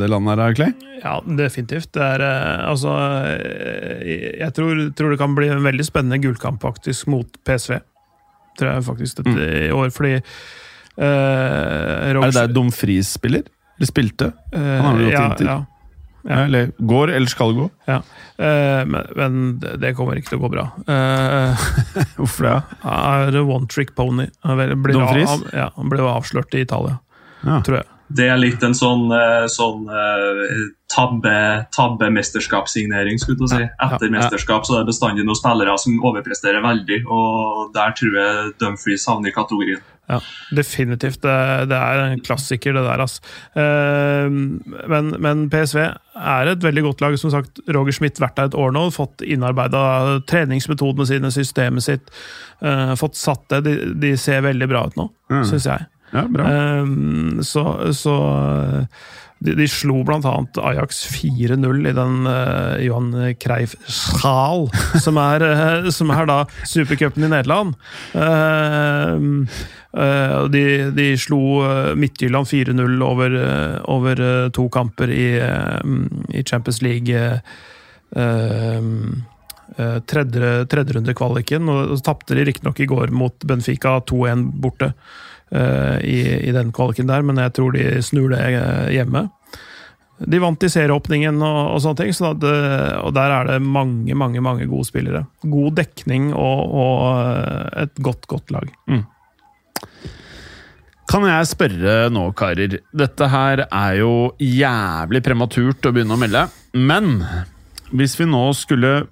det 0.00 0.08
landet 0.10 0.40
her, 0.40 0.56
Clay? 0.56 0.72
Ja, 1.02 1.16
definitivt. 1.26 1.90
Det 1.94 2.02
er 2.02 2.22
eh, 2.24 2.68
altså 2.70 2.92
eh, 3.26 4.36
Jeg 4.40 4.54
tror, 4.56 4.78
tror 4.96 5.12
det 5.14 5.18
kan 5.20 5.34
bli 5.36 5.50
en 5.52 5.64
veldig 5.66 5.86
spennende 5.86 6.20
gullkamp 6.22 6.62
faktisk 6.62 7.10
mot 7.12 7.28
PSV. 7.46 7.80
Tror 8.58 8.70
jeg 8.74 8.86
faktisk 8.86 9.22
dette 9.22 9.48
i 9.66 9.70
år, 9.74 9.90
fordi 9.94 10.14
eh, 10.18 11.02
Er 11.02 12.18
det 12.20 12.32
der 12.36 12.52
Dumfries 12.54 13.14
spiller? 13.18 13.44
Eller 13.78 13.88
spilte? 13.90 14.32
Han 14.54 14.86
har 14.86 14.98
jo 15.00 15.06
gått 15.08 15.14
ja, 15.16 15.24
inn 15.26 15.38
til- 15.40 15.50
ja, 15.50 15.60
Ja. 16.22 16.44
Eller 16.44 16.70
går, 16.78 17.10
eller 17.16 17.26
skal 17.30 17.54
gå? 17.56 17.70
ja. 17.90 18.00
Uh, 18.42 18.82
men, 18.88 19.06
men 19.16 19.34
det 19.82 19.92
kommer 19.98 20.18
ikke 20.18 20.32
til 20.32 20.38
å 20.40 20.44
gå 20.44 20.50
bra. 20.54 20.64
Uh, 20.88 21.64
Hvorfor 22.18 22.46
det? 22.48 22.54
Er 22.86 23.38
one 23.42 23.66
trick 23.70 23.94
pony. 23.98 24.28
Blir 24.42 25.00
av- 25.02 25.46
Ja, 25.52 25.68
ble 25.76 26.06
avslørt 26.10 26.54
i 26.54 26.62
Italia, 26.66 26.98
Ja. 27.42 27.60
tror 27.66 27.80
jeg. 27.82 27.86
Det 28.16 28.26
er 28.28 28.36
litt 28.40 28.62
en 28.66 28.74
sånn, 28.76 29.06
eh, 29.14 29.46
sånn 29.48 29.86
eh, 29.88 30.66
tabbe, 30.92 31.32
tabbe-mesterskapssignering, 31.76 33.18
skulle 33.22 33.38
du 33.40 33.46
si. 33.48 33.62
Etter 33.80 34.10
mesterskap 34.12 34.66
så 34.68 34.76
er 34.76 34.82
det 34.84 34.92
bestandig 34.92 35.24
noen 35.24 35.38
spillere 35.38 35.76
som 35.80 35.96
overpresterer 36.04 36.60
veldig, 36.64 36.98
og 37.08 37.72
der 37.76 37.94
tror 37.96 38.18
jeg 38.20 38.52
Dumfries 38.60 39.06
havner 39.08 39.32
i 39.32 39.36
kategorien. 39.36 39.80
Ja, 40.10 40.18
definitivt. 40.52 41.22
Det, 41.22 41.34
det 41.70 41.78
er 41.78 42.00
en 42.10 42.20
klassiker, 42.26 42.74
det 42.76 42.82
der. 42.84 43.00
Altså. 43.00 43.22
Men, 44.90 45.12
men 45.22 45.44
PSV 45.52 45.78
er 45.82 46.50
et 46.52 46.64
veldig 46.64 46.82
godt 46.88 47.04
lag. 47.04 47.16
Som 47.20 47.32
sagt, 47.32 47.62
Roger 47.72 47.94
Schmidt 47.96 48.20
vært 48.20 48.36
der 48.36 48.50
et 48.50 48.58
år 48.58 48.74
nå, 48.74 48.88
fått 48.94 49.22
innarbeida 49.24 50.18
treningsmetodene 50.28 51.06
sine, 51.08 51.30
systemet 51.34 51.86
sitt. 51.86 52.12
eh, 52.60 52.92
fått 52.98 53.16
satt 53.18 53.46
det. 53.54 53.62
De, 53.66 53.76
de 54.02 54.12
ser 54.20 54.42
veldig 54.44 54.68
bra 54.70 54.84
ut 54.90 54.98
nå, 55.00 55.08
Mm. 55.32 55.46
syns 55.48 55.64
jeg. 55.70 55.86
Ja. 56.12 56.26
Eh, 56.28 56.86
så 57.42 57.64
så 57.96 58.16
de, 59.42 59.54
de 59.58 59.66
slo 59.66 60.04
annet 60.06 60.58
Ajax 60.62 61.00
4-0 61.10 61.88
i 61.88 61.92
den 61.96 62.26
uh, 62.28 62.78
Johan 62.78 63.34
Creif 63.42 63.74
Schaal, 63.90 64.68
som 65.02 65.18
er, 65.18 65.42
eh, 65.42 65.88
som 65.90 66.12
er 66.14 66.28
da 66.30 66.36
supercupen 66.62 67.26
i 67.26 67.32
Nederland. 67.32 67.74
Uh, 68.14 69.42
uh, 69.98 70.46
de, 70.52 70.92
de 70.94 71.08
slo 71.18 71.42
Midtjylland 71.98 72.46
4-0 72.46 73.02
over, 73.02 73.36
over 73.90 74.24
to 74.54 74.68
kamper 74.70 75.10
i, 75.10 75.26
i 76.30 76.46
Champions 76.46 76.82
League. 76.86 77.10
eh, 78.16 78.80
eh, 79.76 79.98
tredje, 80.00 80.66
tredje 80.66 80.92
runde 80.96 81.14
kvaliken, 81.14 81.68
og 81.68 81.96
så 81.96 82.04
tapte 82.10 82.36
de 82.36 82.46
riktignok 82.48 82.80
i 82.80 82.88
går 82.90 83.12
mot 83.14 83.44
Benfica 83.48 83.98
2-1 84.08 84.48
borte 84.62 84.92
i, 85.52 86.18
i 86.48 86.52
den 86.54 86.72
kvaliken 86.72 87.10
der, 87.10 87.24
men 87.26 87.40
jeg 87.42 87.52
tror 87.56 87.74
de 87.76 87.86
snur 88.04 88.32
det 88.32 88.40
eh, 88.40 88.92
hjemme. 88.96 89.26
De 90.22 90.38
vant 90.38 90.64
i 90.64 90.70
serieåpningen 90.70 91.40
og, 91.42 91.60
og 91.74 91.80
sånne 91.82 91.98
ting, 92.02 92.12
så 92.14 92.30
eh, 92.32 92.98
og 93.02 93.14
der 93.16 93.34
er 93.38 93.48
det 93.50 93.62
mange, 93.64 94.14
mange 94.18 94.42
mange 94.44 94.68
gode 94.70 94.86
spillere. 94.88 95.24
God 95.42 95.78
dekning 95.80 96.30
og, 96.32 96.76
og 96.84 97.00
eh, 97.16 97.86
et 97.86 98.04
godt, 98.04 98.28
godt 98.30 98.54
lag. 98.54 98.70
Kan 101.10 101.26
jeg 101.28 101.48
spørre 101.50 101.96
nå, 102.12 102.28
karer? 102.38 102.78
Dette 102.96 103.28
her 103.32 103.66
er 103.66 103.96
jo 103.98 104.12
jævlig 104.40 105.24
prematurt 105.26 105.88
å 105.88 105.92
begynne 105.92 106.16
å 106.16 106.20
melde, 106.22 106.46
men 106.78 107.18
hvis 107.92 108.14
vi 108.16 108.24
nå 108.24 108.44
skulle 108.56 109.02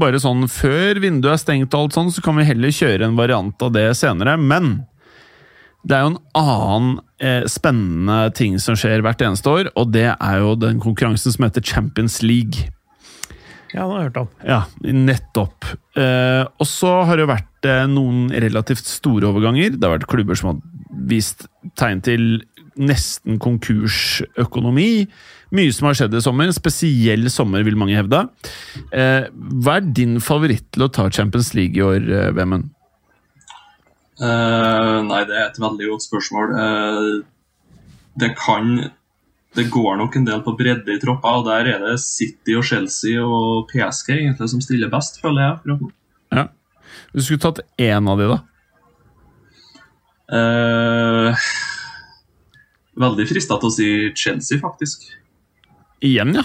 bare 0.00 0.18
sånn 0.18 0.48
før 0.50 0.98
vinduet 1.02 1.36
er 1.36 1.42
stengt 1.42 1.76
og 1.76 1.84
alt 1.84 1.98
sånn, 1.98 2.10
så 2.10 2.24
kan 2.24 2.34
vi 2.40 2.48
heller 2.48 2.74
kjøre 2.74 3.06
en 3.06 3.18
variant 3.18 3.62
av 3.62 3.70
det 3.76 3.86
senere. 4.00 4.34
Men 4.40 4.80
Det 5.84 5.96
er 5.96 6.04
jo 6.04 6.12
en 6.14 6.22
annen 6.40 6.94
eh, 7.20 7.44
spennende 7.50 8.30
ting 8.36 8.56
som 8.62 8.76
skjer 8.78 9.04
hvert 9.04 9.20
eneste 9.24 9.50
år, 9.52 9.68
og 9.76 9.92
det 9.92 10.08
er 10.14 10.38
jo 10.40 10.54
den 10.56 10.80
konkurransen 10.80 11.34
som 11.34 11.44
heter 11.44 11.64
Champions 11.64 12.22
League. 12.24 12.70
Ja, 13.74 13.82
det 13.82 13.90
har 13.90 13.98
jeg 13.98 14.08
hørt 14.08 14.20
om. 14.22 14.28
Ja, 14.46 14.60
nettopp. 14.86 15.66
Eh, 15.98 16.44
og 16.46 16.68
så 16.70 16.92
har 17.04 17.18
det 17.18 17.26
jo 17.26 17.32
vært 17.32 17.68
eh, 17.68 17.84
noen 17.90 18.28
relativt 18.30 18.86
store 18.86 19.28
overganger. 19.32 19.74
Det 19.74 19.82
har 19.82 19.96
vært 19.96 20.10
klubber 20.10 20.38
som 20.38 20.52
har 20.52 20.60
vist 21.10 21.48
tegn 21.80 22.02
til 22.06 22.28
nesten 22.78 23.40
konkursøkonomi. 23.42 25.06
Mye 25.54 25.74
som 25.74 25.88
har 25.88 25.98
skjedd 25.98 26.14
i 26.16 26.22
sommer. 26.22 26.48
En 26.48 26.56
spesiell 26.56 27.28
sommer, 27.34 27.66
vil 27.66 27.78
mange 27.78 27.98
hevde. 27.98 28.24
Eh, 28.94 29.26
hva 29.30 29.78
er 29.78 29.92
din 29.96 30.16
favoritt 30.22 30.70
til 30.74 30.86
å 30.86 30.90
ta 30.94 31.08
Champions 31.10 31.52
League 31.58 31.78
i 31.78 31.84
år, 31.84 32.00
eh, 32.08 32.32
Vemund? 32.34 32.70
Eh, 34.14 34.98
nei, 35.08 35.22
det 35.26 35.34
er 35.34 35.48
et 35.48 35.58
veldig 35.58 35.88
godt 35.90 36.04
spørsmål. 36.06 36.52
Uh, 36.54 37.80
det 38.20 38.34
kan 38.38 38.90
Det 39.54 39.68
går 39.70 39.96
nok 40.00 40.16
en 40.18 40.24
del 40.26 40.40
på 40.42 40.56
bredde 40.58 40.90
i 40.90 40.98
troppa, 41.02 41.36
og 41.38 41.44
der 41.46 41.68
er 41.70 41.82
det 41.82 42.00
City 42.02 42.56
og 42.58 42.64
Chelsea 42.66 43.22
og 43.22 43.68
PSG 43.70 44.08
egentlig 44.16 44.48
som 44.50 44.62
stiller 44.62 44.90
best, 44.90 45.20
føler 45.22 45.44
jeg. 45.44 45.52
akkurat 45.52 45.84
nå. 45.84 45.90
Ja. 46.34 46.44
Du 47.14 47.22
skulle 47.22 47.42
tatt 47.42 47.60
én 47.78 48.10
av 48.10 48.18
de, 48.18 48.26
da? 48.32 48.40
Uh, 50.34 51.46
veldig 52.98 53.28
frista 53.30 53.60
til 53.62 53.70
å 53.70 53.76
si 53.76 53.88
Chelsea, 54.18 54.58
faktisk. 54.58 55.06
Igjen, 56.02 56.34
ja? 56.34 56.42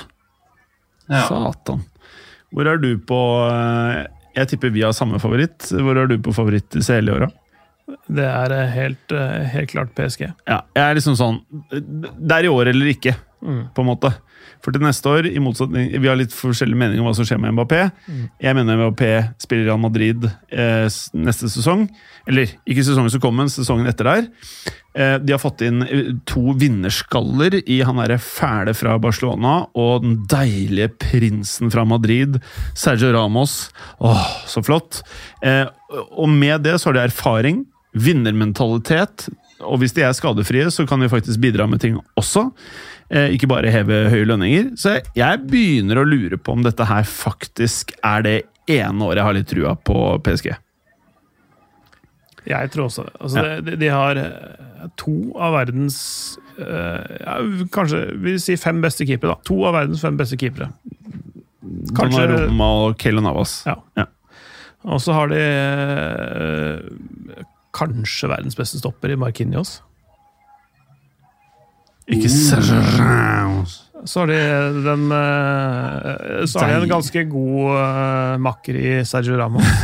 Ja. 1.09 1.26
Satan. 1.26 1.82
Hvor 2.53 2.70
er 2.70 2.78
du 2.78 2.91
på 3.01 3.17
Jeg 4.38 4.49
tipper 4.51 4.70
vi 4.70 4.86
har 4.86 4.93
samme 4.93 5.17
favoritt. 5.22 5.65
Hvor 5.74 5.97
er 5.97 6.09
du 6.09 6.20
på 6.22 6.34
favoritt 6.34 6.78
i 6.78 6.86
hele 6.86 7.17
åra? 7.17 7.34
Det 8.10 8.26
er 8.26 8.56
eh, 8.56 8.72
helt, 8.76 9.12
eh, 9.16 9.46
helt 9.54 9.72
klart 9.74 9.94
PSG. 9.98 10.28
Ja, 10.48 10.62
jeg 10.76 10.84
er 10.86 10.98
liksom 10.98 11.18
sånn 11.20 11.40
Det 11.70 12.36
er 12.36 12.48
i 12.48 12.52
år 12.52 12.72
eller 12.74 12.92
ikke, 12.94 13.16
på 13.40 13.84
en 13.84 13.90
måte. 13.90 14.14
For 14.64 14.76
til 14.76 14.84
neste 14.84 15.08
år, 15.08 15.28
i 15.30 15.40
motsetning 15.42 15.92
Vi 16.02 16.10
har 16.10 16.18
litt 16.20 16.34
forskjellige 16.36 16.80
meninger 16.80 17.04
om 17.04 17.08
hva 17.08 17.16
som 17.16 17.28
skjer 17.28 17.40
med 17.42 17.56
Mbappé. 17.56 17.86
Jeg 18.44 18.58
mener 18.58 18.80
Mbappé 18.80 19.12
spiller 19.40 19.66
i 19.66 19.70
Real 19.70 19.82
Madrid 19.82 20.28
eh, 20.28 20.88
neste 21.16 21.52
sesong. 21.52 21.88
Eller 22.30 22.52
ikke 22.68 22.84
sesongen 22.86 23.14
som 23.14 23.24
kommer, 23.24 23.46
men 23.46 23.54
sesongen 23.54 23.88
etter 23.90 24.10
der. 24.10 24.28
Eh, 24.98 25.16
de 25.24 25.36
har 25.36 25.42
fått 25.42 25.64
inn 25.66 25.84
eh, 25.86 26.12
to 26.28 26.56
vinnerskaller 26.60 27.60
i 27.62 27.80
han 27.86 28.02
derre 28.02 28.20
fæle 28.22 28.74
fra 28.78 28.98
Barcelona 29.02 29.62
og 29.78 30.04
den 30.04 30.16
deilige 30.30 30.92
prinsen 31.00 31.72
fra 31.72 31.86
Madrid, 31.88 32.40
Sergio 32.78 33.14
Ramos. 33.16 33.70
Åh, 34.04 34.26
så 34.50 34.64
flott! 34.66 35.04
Eh, 35.46 35.66
og 36.10 36.30
med 36.30 36.66
det 36.68 36.80
så 36.80 36.90
har 36.90 37.00
de 37.00 37.06
erfaring, 37.08 37.64
vinnermentalitet, 37.98 39.26
og 39.66 39.80
hvis 39.82 39.96
de 39.98 40.04
er 40.06 40.14
skadefrie, 40.16 40.70
så 40.72 40.86
kan 40.88 41.02
de 41.02 41.10
faktisk 41.12 41.42
bidra 41.44 41.66
med 41.68 41.82
ting 41.84 41.98
også. 42.20 42.46
Eh, 43.10 43.32
ikke 43.34 43.50
bare 43.50 43.72
heve 43.74 44.04
høye 44.14 44.28
lønninger. 44.30 44.70
Så 44.78 45.00
jeg, 45.18 45.40
begynner 45.50 45.98
å 45.98 46.06
lure 46.08 46.38
på 46.38 46.54
om 46.54 46.62
dette 46.64 46.86
her 46.86 47.04
faktisk 47.10 47.96
er 48.06 48.22
det 48.28 48.36
ene 48.70 49.02
året 49.08 49.18
jeg 49.24 49.26
har 49.26 49.34
litt 49.40 49.50
trua 49.50 49.74
på 49.76 49.98
PSG. 50.24 50.52
Jeg 52.50 52.70
tror 52.74 52.86
også 52.88 53.04
det. 53.06 53.14
Altså, 53.20 53.42
Ja. 53.44 53.58
de, 53.62 53.76
de 53.82 53.88
har 53.92 54.18
eh, 54.22 54.86
to 54.98 55.16
av 55.38 55.54
verdens 55.58 55.98
eh, 56.58 57.18
ja, 57.20 57.34
Kanskje 57.74 58.00
vi 58.24 58.38
sier 58.42 58.58
fem 58.62 58.80
beste 58.82 59.06
keepere. 59.10 59.36
da. 59.36 59.42
To 59.50 59.58
av 59.68 59.74
verdens 59.76 60.02
fem 60.06 60.16
beste 60.18 60.38
keepere. 60.40 60.70
Kanskje- 61.98 62.30
Roma 62.48 62.70
og 62.86 62.96
Kelle 63.02 63.22
Navas. 63.22 63.58
Ja. 63.68 63.76
Ja. 64.00 64.06
Og 64.86 65.02
så 65.04 65.14
har 65.14 65.28
de 65.34 65.42
eh, 65.44 67.44
kanskje 67.80 68.30
verdens 68.32 68.57
beste 68.59 68.80
stopper 68.82 69.15
i 69.15 69.19
Marquinhos. 69.19 69.80
Ikke 72.09 72.30
Sergio 72.32 72.80
Ramos. 72.97 73.75
Så 74.07 74.21
har 74.23 74.30
de 74.32 74.38
den 74.86 75.09
eh, 75.11 76.45
Så 76.47 76.61
har 76.63 76.71
de 76.71 76.86
en 76.88 76.93
ganske 76.93 77.23
god 77.30 77.75
eh, 77.75 78.38
makker 78.41 78.80
i 78.80 78.93
Sergio 79.07 79.38
Ramos. 79.39 79.65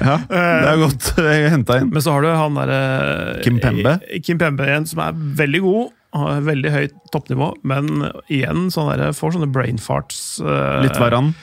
Ja, 0.00 0.14
det 0.24 0.38
er 0.40 0.78
godt 0.80 1.08
henta 1.20 1.74
inn. 1.82 1.90
Men 1.92 2.02
så 2.02 2.14
har 2.14 2.24
du 2.24 2.30
han 2.32 2.54
derre 2.56 3.42
Kimpembe? 3.44 3.92
Kim 4.24 4.38
Pembe 4.40 4.64
igjen, 4.64 4.86
som 4.88 5.02
er 5.04 5.18
veldig 5.36 5.60
god. 5.62 5.90
Har 6.16 6.40
veldig 6.46 6.72
høyt 6.74 6.94
toppnivå, 7.14 7.50
men 7.68 7.90
igjen 8.32 8.70
sånn 8.72 8.88
der, 8.90 9.12
får 9.14 9.36
sånne 9.36 9.50
brain 9.52 9.78
farts. 9.78 10.40
eh, 10.40 10.80
Litt 10.86 10.96
Varan. 10.98 11.34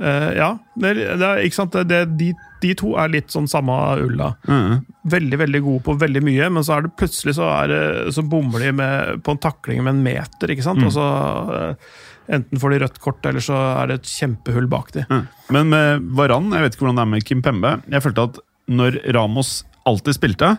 Eh, 0.00 0.30
ja, 0.38 0.50
det, 0.80 0.94
det 1.20 1.30
ikke 1.46 1.58
sant? 1.58 1.76
Det, 1.88 2.00
de, 2.18 2.30
de 2.62 2.72
to 2.80 2.94
er 3.00 3.12
litt 3.12 3.34
sånn 3.34 3.48
samme 3.50 3.76
ulla. 4.02 4.32
Mm. 4.48 4.80
Veldig 5.12 5.40
veldig 5.44 5.60
gode 5.66 5.84
på 5.86 5.98
veldig 6.00 6.24
mye, 6.24 6.48
men 6.56 6.66
så 6.66 6.78
er 6.78 6.86
det 6.86 6.94
plutselig 7.00 7.36
så, 7.38 7.50
er 7.62 7.70
det, 7.72 7.84
så 8.16 8.24
bommer 8.26 8.64
de 8.64 8.72
med, 8.80 9.22
på 9.26 9.34
en 9.34 9.42
takling 9.42 9.82
med 9.84 9.96
en 9.96 10.02
meter. 10.06 10.54
ikke 10.54 10.66
sant? 10.66 10.82
Mm. 10.82 10.90
Og 10.90 10.96
så 10.96 11.12
Uh, 11.44 11.94
Enten 12.32 12.56
får 12.56 12.72
de 12.72 12.78
rødt 12.80 12.94
kort, 13.04 13.26
eller 13.28 13.42
så 13.44 13.52
er 13.52 13.90
det 13.90 13.98
et 13.98 14.06
kjempehull 14.08 14.64
bak 14.72 14.94
de. 14.94 15.02
Mm. 15.10 15.24
Men 15.52 15.68
med 15.68 16.06
Varan, 16.16 16.46
jeg 16.56 16.64
vet 16.64 16.76
ikke 16.76 16.86
hvordan 16.86 16.96
det 16.96 17.02
er 17.04 17.10
med 17.10 17.26
Kim 17.28 17.42
Pembe. 17.44 17.72
Jeg 17.92 18.00
følte 18.00 18.24
at 18.30 18.38
når 18.72 18.96
Ramos 19.12 19.50
alltid 19.84 20.16
spilte, 20.16 20.54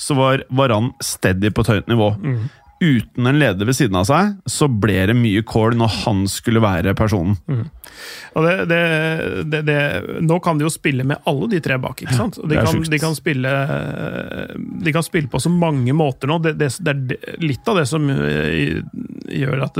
så 0.00 0.16
var 0.18 0.44
Varan 0.52 0.90
steady 1.00 1.48
på 1.56 1.64
et 1.64 1.72
høyt 1.72 1.88
nivå. 1.88 2.10
Uten 2.80 3.26
en 3.28 3.38
leder 3.38 3.68
ved 3.68 3.76
siden 3.76 3.98
av 4.00 4.06
seg, 4.08 4.38
så 4.48 4.68
ble 4.72 5.02
det 5.10 5.16
mye 5.18 5.42
kål 5.44 5.76
når 5.76 5.96
han 6.06 6.22
skulle 6.32 6.62
være 6.64 6.94
personen. 6.96 7.36
Og 8.38 8.46
det, 8.46 8.54
det, 8.70 8.80
det, 9.52 9.60
det, 9.66 9.78
nå 10.24 10.38
kan 10.40 10.56
de 10.56 10.64
jo 10.64 10.72
spille 10.72 11.04
med 11.04 11.20
alle 11.28 11.48
de 11.52 11.60
tre 11.60 11.76
bak. 11.82 12.00
ikke 12.00 12.16
sant? 12.16 12.38
De, 12.40 12.56
kan, 12.56 12.80
de, 12.86 13.00
kan 13.02 13.16
spille, 13.18 13.52
de 14.86 14.94
kan 14.94 15.04
spille 15.04 15.28
på 15.28 15.42
så 15.42 15.52
mange 15.52 15.92
måter 15.96 16.30
nå. 16.30 16.38
Det 16.46 16.70
er 16.70 17.42
litt 17.42 17.68
av 17.68 17.82
det 17.82 17.86
som 17.90 18.06
eh, 18.14 18.80
gjør 19.28 19.64
at 19.66 19.78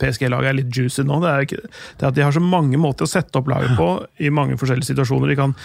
PSG-laget 0.00 0.50
er 0.50 0.58
litt 0.58 0.74
juicy 0.74 1.04
nå. 1.06 1.20
Det 1.22 1.30
er, 1.30 1.46
ikke, 1.46 1.62
det 1.98 2.06
er 2.06 2.10
at 2.10 2.18
de 2.18 2.26
har 2.26 2.34
så 2.34 2.42
mange 2.44 2.80
måter 2.80 3.06
å 3.06 3.10
sette 3.10 3.38
opp 3.38 3.50
laget 3.52 3.76
på 3.78 3.88
i 4.22 4.32
mange 4.34 4.58
forskjellige 4.60 4.90
situasjoner. 4.92 5.32
De 5.32 5.38
kan, 5.38 5.56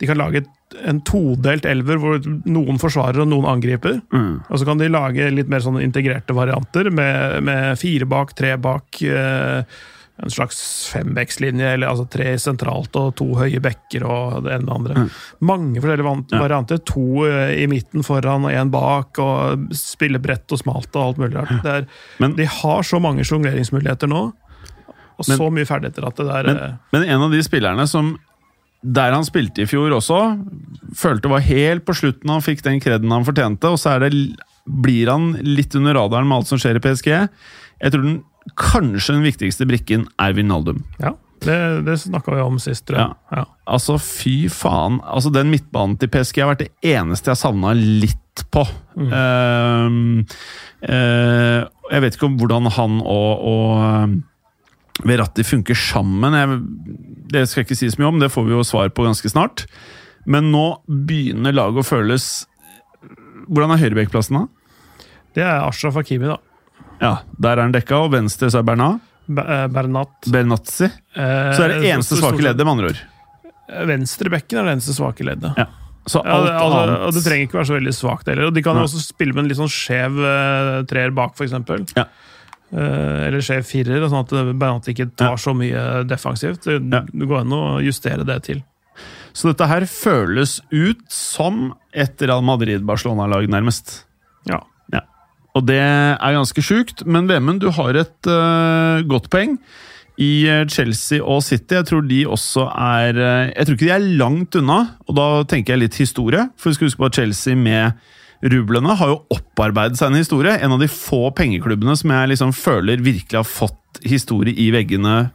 de 0.00 0.10
kan 0.10 0.20
lage 0.20 0.44
en 0.82 1.00
todelt 1.06 1.66
elver 1.70 2.00
hvor 2.02 2.20
noen 2.50 2.80
forsvarer 2.82 3.22
og 3.22 3.30
noen 3.30 3.48
angriper. 3.52 4.00
Og 4.48 4.60
så 4.60 4.68
kan 4.68 4.80
de 4.80 4.90
lage 4.90 5.30
litt 5.30 5.50
mer 5.52 5.62
sånn 5.64 5.80
integrerte 5.82 6.36
varianter 6.36 6.90
med, 6.90 7.42
med 7.46 7.78
fire 7.80 8.08
bak, 8.10 8.34
tre 8.38 8.56
bak. 8.60 9.02
Eh, 9.02 9.82
en 10.22 10.30
slags 10.30 10.58
fembekslinje, 10.92 11.72
eller 11.74 11.88
altså 11.90 12.04
tre 12.08 12.36
sentralt 12.38 12.94
og 13.00 13.16
to 13.18 13.26
høye 13.34 13.58
bekker 13.60 14.04
og 14.06 14.44
det 14.44 14.52
ene 14.54 14.64
med 14.68 14.74
andre. 14.76 15.06
Mange 15.42 15.80
forskjellige 15.82 16.12
Ja. 16.30 16.38
varianter. 16.38 16.78
To 16.86 17.24
eh, 17.26 17.62
i 17.64 17.66
midten 17.66 18.04
foran 18.06 18.44
og 18.46 18.52
én 18.54 18.70
bak, 18.70 19.18
og 19.18 19.68
spille 19.74 20.20
bredt 20.22 20.52
og 20.54 20.58
smalt 20.62 20.94
og 20.94 21.02
alt 21.08 21.18
mulig 21.18 21.34
rart. 21.34 21.64
Er, 21.66 21.86
Men- 22.20 22.36
de 22.36 22.44
har 22.46 22.82
så 22.82 23.00
mange 23.02 23.24
sjongleringsmuligheter 23.26 24.06
nå, 24.08 24.32
og 25.18 25.24
Men- 25.28 25.38
så 25.38 25.50
mye 25.50 25.66
ferdigheter 25.66 26.06
at 26.06 26.16
det 26.16 26.26
der 26.26 26.42
Men, 26.44 26.56
eh, 26.56 26.72
men 26.92 27.02
en 27.08 27.22
av 27.22 27.30
de 27.32 27.42
spillerne 27.42 27.88
som 27.88 28.16
der 28.84 29.12
han 29.12 29.24
spilte 29.24 29.62
i 29.62 29.66
fjor 29.66 29.90
også, 29.90 30.38
følte 30.94 31.28
var 31.28 31.40
helt 31.40 31.84
på 31.86 31.94
slutten 31.94 32.28
han 32.30 32.40
fikk 32.42 32.62
den 32.62 32.78
kreden 32.80 33.10
han 33.10 33.24
fortjente, 33.24 33.64
og 33.64 33.78
så 33.78 33.96
er 33.96 34.10
det, 34.10 34.36
blir 34.68 35.10
han 35.10 35.32
litt 35.42 35.74
under 35.74 35.94
radaren 35.94 36.26
med 36.28 36.36
alt 36.38 36.46
som 36.46 36.58
skjer 36.58 36.76
i 36.76 36.80
PSG. 36.80 37.28
Jeg 37.82 37.90
tror 37.92 38.02
den 38.02 38.22
kanskje 38.58 39.16
den 39.16 39.24
viktigste 39.26 39.66
brikken 39.68 40.08
er 40.20 40.34
Vinaldum. 40.36 40.82
Ja, 41.00 41.14
det, 41.44 41.56
det 41.86 41.98
snakka 42.02 42.34
vi 42.34 42.44
om 42.44 42.58
sist, 42.62 42.86
tror 42.88 43.00
jeg. 43.00 43.16
Ja. 43.36 43.44
Altså, 43.76 43.96
fy 44.00 44.50
faen. 44.52 45.00
Altså, 45.04 45.32
Den 45.34 45.50
midtbanen 45.52 45.96
til 46.00 46.10
PSG 46.12 46.42
har 46.42 46.52
vært 46.52 46.66
det 46.66 46.94
eneste 46.94 47.32
jeg 47.32 47.40
savna 47.40 47.74
litt 47.76 48.44
på. 48.54 48.64
Mm. 48.98 49.10
Uh, 49.14 50.46
uh, 50.88 51.60
jeg 51.92 52.04
vet 52.04 52.16
ikke 52.16 52.30
om 52.30 52.38
hvordan 52.40 52.70
han 52.78 52.96
og, 53.02 53.42
og 53.44 53.82
eh, 53.84 54.14
Verratti 55.04 55.44
funker 55.44 55.76
sammen. 55.76 56.32
Jeg, 56.38 56.56
det 57.34 57.42
skal 57.50 57.60
jeg 57.60 57.68
ikke 57.68 57.76
si 57.76 57.90
så 57.92 58.00
mye 58.00 58.08
om, 58.08 58.22
det 58.22 58.30
får 58.32 58.46
vi 58.46 58.54
jo 58.54 58.64
svar 58.64 58.88
på 58.94 59.04
ganske 59.04 59.28
snart. 59.28 59.66
Men 60.24 60.48
nå 60.54 60.64
begynner 60.88 61.52
laget 61.52 61.82
å 61.82 61.86
føles 61.86 62.32
Hvordan 63.44 63.74
er 63.74 63.82
høyrebekkplassen, 63.82 64.38
da? 64.38 65.04
Det 65.36 65.42
er 65.44 65.66
Ashraf 65.66 65.98
Hakimi, 65.98 66.30
da. 66.30 66.38
Ja, 67.04 67.14
Der 67.36 67.58
er 67.58 67.66
han 67.66 67.74
dekka, 67.76 68.00
og 68.06 68.12
venstre 68.16 68.48
så 68.52 68.62
er 68.62 68.66
Bernat. 68.66 69.00
Eh, 69.28 69.66
Bernat. 69.72 70.28
Bernazzi. 70.32 70.88
Så 71.14 71.64
er 71.64 71.76
det 71.76 71.92
eneste 71.92 72.18
svake 72.20 72.42
leddet, 72.44 72.64
med 72.64 72.74
andre 72.74 72.92
ord. 72.92 73.02
Venstre 73.88 74.32
bekken 74.32 74.60
er 74.60 74.68
det 74.68 74.76
eneste 74.78 74.96
svake 74.96 75.24
leddet. 75.26 75.56
Ja. 75.60 75.68
Så 76.04 76.20
Ja, 76.20 76.34
alt 76.36 76.46
det, 76.46 76.52
altså, 76.60 76.80
annet 76.82 77.02
og 77.06 77.14
det 77.16 77.22
trenger 77.24 77.46
ikke 77.48 77.56
være 77.56 77.68
så 77.70 77.76
veldig 77.78 77.94
svakt 77.96 78.28
heller. 78.28 78.50
Og 78.50 78.54
de 78.54 78.62
kan 78.64 78.76
jo 78.76 78.82
jo 78.84 78.88
også 78.90 79.00
spille 79.00 79.32
med 79.32 79.44
en 79.44 79.48
litt 79.48 79.60
sånn 79.60 79.72
skjev 79.72 80.18
uh, 80.20 80.82
treer 80.90 81.14
bak, 81.16 81.32
f.eks. 81.32 81.54
Ja. 81.96 82.04
Uh, 82.74 83.24
eller 83.28 83.40
skjev 83.44 83.64
firer, 83.64 84.04
sånn 84.10 84.20
at 84.20 84.34
Bernat 84.52 84.90
ikke 84.92 85.08
tar 85.16 85.32
Ja. 85.32 85.40
så 85.40 85.54
mye 85.56 86.04
defensivt. 86.08 86.68
Det, 86.68 87.06
det 87.08 87.28
går 87.30 87.40
an 87.40 87.56
å 87.56 87.62
justere 87.84 88.26
det 88.28 88.42
til. 88.50 88.60
Så 89.34 89.48
dette 89.50 89.66
her 89.66 89.86
føles 89.90 90.60
ut 90.70 91.00
som 91.10 91.72
et 91.90 92.20
Real 92.22 92.44
Madrid-Barcelona-lag, 92.46 93.48
nærmest. 93.50 94.04
Og 95.54 95.66
det 95.68 95.78
er 95.78 96.34
ganske 96.34 96.62
sjukt, 96.66 97.04
men 97.06 97.28
Vemund, 97.30 97.62
du 97.62 97.70
har 97.74 97.94
et 97.94 98.30
uh, 98.30 99.04
godt 99.06 99.30
poeng. 99.30 99.58
I 100.14 100.46
øh, 100.46 100.68
Chelsea 100.70 101.18
og 101.18 101.40
City, 101.42 101.74
jeg 101.74 101.86
tror 101.88 102.04
de 102.06 102.20
også 102.30 102.68
er 102.70 103.16
øh, 103.18 103.48
Jeg 103.50 103.66
tror 103.66 103.74
ikke 103.74 103.86
de 103.86 103.90
er 103.90 104.04
langt 104.20 104.54
unna, 104.54 104.76
og 105.08 105.16
da 105.16 105.24
tenker 105.50 105.74
jeg 105.74 105.80
litt 105.80 105.96
historie. 105.98 106.44
For 106.54 106.70
vi 106.70 106.76
skal 106.76 106.86
huske 106.86 107.02
på 107.02 107.08
at 107.08 107.18
Chelsea 107.18 107.58
med 107.58 107.90
rublene 108.44 108.94
har 108.94 109.10
jo 109.10 109.22
opparbeidet 109.34 109.98
seg 109.98 110.12
en 110.12 110.20
historie. 110.20 110.54
En 110.54 110.76
av 110.76 110.82
de 110.82 110.90
få 110.90 111.32
pengeklubbene 111.34 111.96
som 111.98 112.14
jeg 112.14 112.30
liksom 112.30 112.54
føler 112.54 113.02
virkelig 113.02 113.40
har 113.40 113.48
fått 113.48 114.02
historie 114.06 114.54
i 114.54 114.68
veggene, 114.74 115.32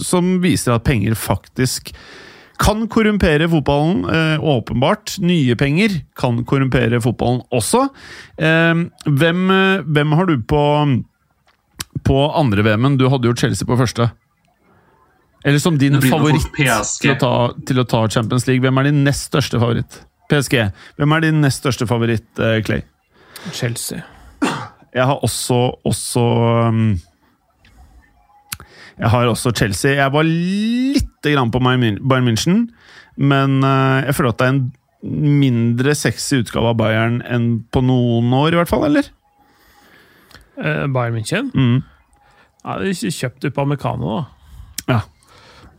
som 0.00 0.38
viser 0.40 0.76
at 0.76 0.86
penger 0.88 1.16
faktisk 1.18 1.92
kan 2.58 2.86
korrumpere 2.88 3.48
fotballen, 3.50 4.04
eh, 4.10 4.44
åpenbart. 4.44 5.18
Nye 5.18 5.56
penger 5.56 6.00
kan 6.16 6.44
korrumpere 6.44 7.00
fotballen 7.04 7.42
også. 7.52 7.88
Eh, 8.38 8.84
hvem, 9.06 9.50
eh, 9.50 9.82
hvem 9.84 10.12
har 10.16 10.26
du 10.26 10.38
på, 10.38 10.62
på 12.04 12.20
andre 12.34 12.62
VM-en? 12.62 12.96
Du 12.96 13.08
hadde 13.08 13.28
jo 13.28 13.34
Chelsea 13.34 13.66
på 13.66 13.78
første. 13.78 14.10
Eller 15.46 15.58
som 15.62 15.78
din 15.78 16.00
favoritt 16.02 16.48
til 16.56 17.12
å, 17.12 17.18
ta, 17.20 17.32
til 17.68 17.78
å 17.78 17.86
ta 17.86 18.02
Champions 18.10 18.48
League. 18.48 18.64
Hvem 18.64 18.80
er 18.80 18.88
din 18.88 19.04
nest 19.06 19.28
største 19.30 19.60
favoritt? 19.62 20.00
PSG. 20.30 20.72
Hvem 20.98 21.12
er 21.14 21.26
din 21.28 21.40
nest 21.44 21.62
største 21.62 21.86
favoritt, 21.86 22.26
eh, 22.42 22.58
Clay? 22.66 22.82
Chelsea. 23.54 24.02
Jeg 24.96 25.04
har 25.06 25.20
også, 25.22 25.76
også 25.86 26.24
um, 26.72 26.96
Jeg 28.96 29.12
har 29.12 29.28
også 29.28 29.52
Chelsea. 29.56 29.96
Jeg 29.98 30.12
var 30.12 30.24
lite 30.24 31.34
grann 31.34 31.52
på 31.52 31.60
Bayern 31.60 32.28
München, 32.28 32.66
men 33.16 33.58
eh, 33.64 34.06
jeg 34.08 34.16
føler 34.16 34.32
at 34.32 34.40
det 34.40 34.46
er 34.46 34.54
en 34.54 34.64
mindre 35.40 35.94
sexy 35.94 36.40
utgave 36.40 36.72
av 36.72 36.78
Bayern 36.80 37.20
enn 37.22 37.50
på 37.72 37.82
noen 37.84 38.32
år, 38.34 38.54
i 38.54 38.60
hvert 38.60 38.72
fall, 38.72 38.86
eller? 38.88 39.10
Eh, 40.56 40.86
Bayern 40.88 41.18
München. 41.18 41.52
Mm. 41.52 41.82
Ja, 42.64 42.78
de 42.80 42.94
kjøpte 42.94 43.52
Upamecano, 43.52 44.16
da. 44.16 44.24
Ja. 44.86 45.02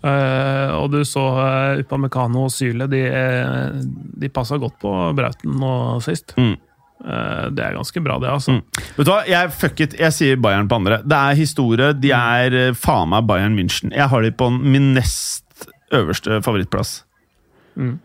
Eh, 0.07 0.71
og 0.77 0.91
du 0.93 1.01
så 1.07 1.23
uh, 1.39 1.79
Upamecano 1.81 2.45
og 2.45 2.53
Syle, 2.53 2.85
de, 2.91 3.01
eh, 3.09 3.79
de 4.21 4.29
passa 4.29 4.59
godt 4.61 4.77
på 4.83 4.93
Brauten 5.17 5.57
nå 5.57 5.71
sist. 6.05 6.35
Mm. 6.37 6.53
Eh, 7.05 7.45
det 7.53 7.63
er 7.63 7.77
ganske 7.77 8.01
bra, 8.03 8.17
det, 8.19 8.31
altså. 8.31 8.57
Mm. 8.57 8.85
Vet 8.97 9.05
du 9.05 9.11
hva, 9.11 9.19
jeg 9.29 9.53
fucket, 9.53 9.97
jeg 9.99 10.15
sier 10.15 10.39
Bayern 10.41 10.69
på 10.69 10.79
andre. 10.79 11.01
Det 11.05 11.17
er 11.17 11.39
historie, 11.39 11.91
de 11.93 12.13
er 12.15 12.57
eh, 12.57 12.77
faen 12.77 13.11
meg 13.13 13.27
Bayern 13.29 13.57
München. 13.57 13.93
Jeg 13.95 14.09
har 14.11 14.25
de 14.25 14.33
på 14.33 14.49
min 14.57 14.93
nest 14.97 15.67
øverste 15.93 16.41
favorittplass. 16.45 17.01
Mm. 17.77 17.99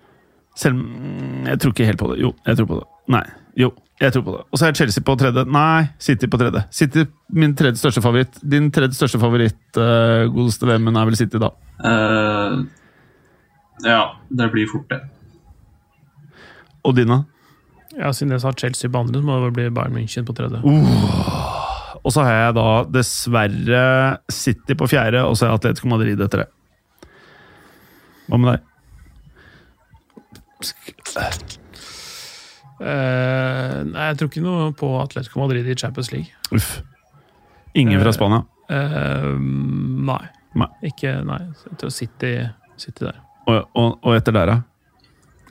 Selv 0.58 0.76
mm, 0.76 1.46
Jeg 1.48 1.60
tror 1.60 1.72
ikke 1.72 1.88
helt 1.88 2.02
på 2.02 2.12
det. 2.12 2.20
Jo, 2.20 2.34
jeg 2.46 2.60
tror 2.60 2.68
på 2.68 2.82
det. 2.82 2.86
Nei. 3.16 3.24
Jo, 3.58 3.72
jeg 4.00 4.12
tror 4.12 4.24
på 4.26 4.36
det. 4.36 4.44
Og 4.50 4.60
så 4.60 4.68
er 4.68 4.76
Chelsea 4.76 5.04
på 5.04 5.16
tredje. 5.20 5.44
Nei, 5.48 5.88
City 6.00 6.28
på 6.28 6.40
tredje. 6.40 6.62
City 6.70 7.06
min 7.32 7.56
tredje 7.56 7.80
største 7.80 8.04
favoritt. 8.04 8.36
Din 8.44 8.70
tredje 8.74 8.98
største 8.98 9.20
favoritt, 9.22 9.60
uh, 9.76 10.28
godeste 10.32 10.68
VM-en, 10.68 10.96
er 11.00 11.08
vel 11.08 11.18
City, 11.18 11.40
da. 11.40 11.52
Uh, 11.82 12.62
ja, 13.86 14.02
det 14.28 14.48
blir 14.52 14.68
fort 14.70 14.88
det. 14.92 15.00
Og 16.82 16.96
din, 16.96 17.12
da? 17.12 17.22
Ja, 17.98 18.12
Siden 18.16 18.32
jeg 18.32 18.40
sa 18.44 18.52
Chelsea 18.56 18.90
på 18.90 19.02
andre, 19.02 19.20
så 19.20 19.26
må 19.26 19.36
det 19.36 19.44
vel 19.48 19.54
bli 19.58 19.66
Bayern 19.76 19.94
München 19.96 20.24
på 20.28 20.34
tredje. 20.36 20.62
Og 22.02 22.10
så 22.14 22.24
har 22.26 22.32
jeg 22.38 22.54
da 22.56 22.66
dessverre 22.90 23.82
City 24.32 24.74
på 24.78 24.88
fjerde, 24.90 25.20
og 25.28 25.36
så 25.38 25.46
er 25.50 25.56
Atletico 25.58 25.90
Madrid 25.92 26.20
etter 26.24 26.44
det. 26.44 26.48
Hva 28.30 28.38
med 28.40 28.54
deg? 28.54 28.68
Uh, 32.82 33.82
nei, 33.86 34.06
jeg 34.10 34.16
tror 34.18 34.30
ikke 34.30 34.42
noe 34.42 34.70
på 34.78 34.88
Atletico 34.98 35.42
Madrid 35.44 35.68
i 35.70 35.76
Champions 35.78 36.10
League. 36.14 36.32
Uff. 36.54 36.80
Ingen 37.78 38.00
fra 38.02 38.10
Eh, 38.10 38.16
Spania? 38.16 38.40
Uh, 38.72 39.36
nei. 40.08 40.22
Nei. 40.58 40.68
Ikke 40.90 41.14
Nei. 41.24 41.38
Jeg 41.70 41.78
tror 41.80 41.92
City, 41.94 42.32
City 42.80 43.04
der. 43.06 43.20
Og, 43.46 43.68
og, 43.78 43.94
og 44.02 44.16
etter 44.16 44.34
der, 44.36 44.50
da? 44.50 44.56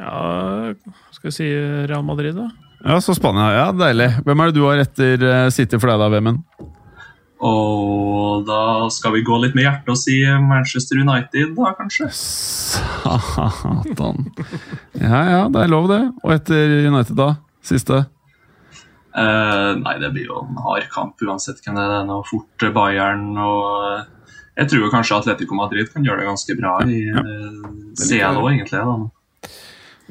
Ja, 0.02 0.74
skal 1.14 1.28
vi 1.30 1.34
si 1.36 1.48
Real 1.88 2.04
Madrid, 2.08 2.36
da? 2.36 2.48
Ja, 2.82 2.98
så 3.06 3.14
Spania. 3.14 3.52
Ja, 3.54 3.66
deilig. 3.78 4.08
Hvem 4.26 4.40
er 4.42 4.50
det 4.50 4.58
du 4.58 4.64
har 4.66 4.80
etter 4.82 5.22
eh, 5.30 5.50
City 5.54 5.78
for 5.78 5.92
deg, 5.92 6.02
da, 6.02 6.08
VM-en? 6.10 6.40
Og 7.42 8.44
da 8.46 8.62
skal 8.94 9.16
vi 9.16 9.24
gå 9.26 9.38
litt 9.42 9.56
med 9.58 9.66
hjertet 9.66 9.90
og 9.94 9.98
si 9.98 10.20
Manchester 10.46 11.00
United, 11.02 11.54
da, 11.58 11.72
kanskje? 11.78 12.08
Satan. 13.12 14.28
Ja, 15.02 15.22
ja, 15.30 15.42
det 15.54 15.64
er 15.64 15.72
lov, 15.72 15.88
det. 15.90 16.02
Og 16.24 16.34
etter 16.36 16.76
United, 16.90 17.16
da? 17.18 17.30
Siste? 17.66 18.04
Uh, 19.12 19.74
nei, 19.82 19.98
det 20.00 20.14
blir 20.16 20.30
jo 20.30 20.38
en 20.46 20.60
hard 20.64 20.86
kamp 20.94 21.20
uansett 21.26 21.60
hvem 21.66 21.76
det 21.78 21.84
er. 21.84 22.06
Er 22.08 22.28
fort 22.30 22.68
Bayern 22.78 23.26
og 23.42 24.06
Jeg 24.58 24.70
tror 24.72 24.86
jo 24.86 24.92
kanskje 24.94 25.18
Atletico 25.18 25.56
Madrid 25.58 25.90
kan 25.94 26.06
gjøre 26.06 26.22
det 26.22 26.30
ganske 26.30 26.56
bra 26.60 26.74
i 26.86 27.02
Ja. 27.10 27.22
eh, 27.26 27.62
CL 27.98 28.38
òg, 28.42 28.48
egentlig. 28.52 28.80
da. 28.80 28.96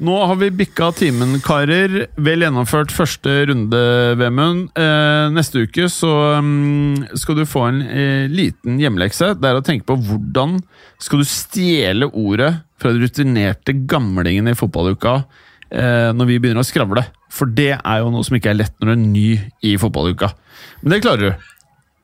Nå 0.01 0.15
har 0.25 0.37
vi 0.41 0.47
bikka 0.49 0.87
timen, 0.97 1.35
karer. 1.45 2.07
Vel 2.25 2.41
gjennomført 2.41 2.89
første 2.89 3.35
runde, 3.51 3.81
Vemund. 4.17 4.71
Eh, 4.73 5.27
neste 5.29 5.61
uke 5.67 5.85
så 5.93 6.09
um, 6.41 7.03
skal 7.13 7.37
du 7.37 7.43
få 7.45 7.67
en 7.67 7.83
eh, 7.85 8.25
liten 8.25 8.79
hjemmelekse. 8.81 9.35
Det 9.37 9.45
er 9.45 9.59
å 9.59 9.61
tenke 9.65 9.85
på 9.91 9.99
hvordan 10.01 10.57
skal 10.97 11.21
du 11.21 11.29
stjele 11.29 12.09
ordet 12.17 12.49
fra 12.81 12.95
de 12.95 13.03
rutinerte 13.03 13.75
gamlingene 13.85 14.55
i 14.55 14.57
fotballuka 14.57 15.19
eh, 15.69 16.09
når 16.17 16.31
vi 16.31 16.39
begynner 16.41 16.65
å 16.65 16.69
skravle. 16.71 17.05
For 17.29 17.53
det 17.53 17.75
er 17.77 18.01
jo 18.01 18.09
noe 18.09 18.25
som 18.25 18.39
ikke 18.39 18.55
er 18.55 18.57
lett 18.63 18.73
når 18.81 18.89
du 18.89 18.95
er 18.95 19.03
ny 19.03 19.27
i 19.69 19.75
fotballuka. 19.77 20.31
Men 20.81 20.95
det 20.95 21.03
klarer 21.05 21.27
du. 21.27 21.51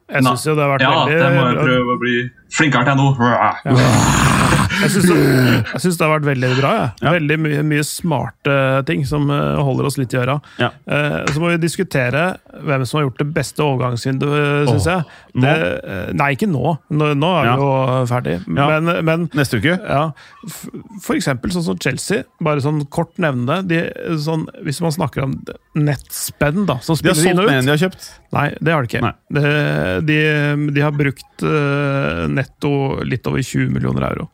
Jeg 0.07 0.21
syns 0.21 0.45
jo 0.45 0.53
det 0.53 0.63
har 0.67 0.75
vært 0.75 0.85
Ja, 0.85 0.93
veldig 1.01 1.17
det 1.17 1.33
må 1.33 1.49
jeg 1.49 1.57
prøve 1.65 1.97
å 1.97 1.99
bli 2.05 2.15
flinkere 2.53 2.93
til 2.93 3.01
nå. 3.01 4.46
Jeg 4.77 4.91
syns 4.93 5.07
det, 5.09 5.97
det 5.97 6.05
har 6.05 6.11
vært 6.19 6.27
veldig 6.27 6.49
bra. 6.59 6.71
Ja. 6.77 6.87
Ja. 7.01 7.13
Veldig 7.17 7.37
mye, 7.43 7.61
mye 7.67 7.83
smarte 7.87 8.55
ting 8.87 9.03
som 9.09 9.29
eh, 9.33 9.59
holder 9.63 9.87
oss 9.89 9.97
litt 9.99 10.13
i 10.15 10.19
øra. 10.21 10.37
Ja. 10.61 10.69
Eh, 10.85 11.17
så 11.33 11.41
må 11.41 11.51
vi 11.53 11.59
diskutere 11.63 12.25
hvem 12.67 12.85
som 12.87 12.99
har 12.99 13.07
gjort 13.07 13.21
det 13.23 13.27
beste 13.35 13.63
overgangsvinduet, 13.65 14.69
syns 14.71 14.87
jeg. 14.89 15.05
Det, 15.37 15.53
eh, 15.53 16.11
nei, 16.17 16.29
ikke 16.37 16.49
nå. 16.51 16.75
Nå, 16.93 17.11
nå 17.17 17.31
er 17.39 17.43
vi 17.43 17.49
Ja. 17.49 17.55
jo 17.57 18.05
ferdig. 18.09 18.37
Men, 18.47 18.91
men 19.07 19.27
Neste 19.37 19.59
uke. 19.61 19.77
ja, 19.81 20.03
for 21.03 21.17
eksempel 21.17 21.53
sånn 21.53 21.65
som 21.67 21.77
Chelsea. 21.81 22.23
Bare 22.43 22.61
sånn 22.63 22.83
kort 22.93 23.15
nevne. 23.21 23.61
De, 23.67 23.81
sånn, 24.23 24.47
hvis 24.65 24.81
man 24.83 24.93
snakker 24.95 25.25
om 25.27 25.35
nettspenn, 25.77 26.65
da, 26.69 26.79
som 26.85 26.97
De 27.01 27.09
har 27.11 27.17
spiller 27.17 27.31
inn 27.31 27.37
solgt 27.37 27.45
og 27.45 27.51
mer 27.51 27.59
enn 27.61 27.69
de 27.69 27.75
har 27.75 27.83
kjøpt. 27.87 28.07
Nei, 28.37 28.47
det 28.61 28.73
har 28.73 28.83
de 28.85 28.89
ikke. 28.91 29.13
De, 29.37 29.43
de, 30.07 30.71
de 30.75 30.81
har 30.85 30.95
brukt 30.97 31.45
eh, 31.47 32.23
netto 32.31 32.73
litt 33.07 33.27
over 33.29 33.41
20 33.43 33.71
millioner 33.75 34.07
euro. 34.11 34.29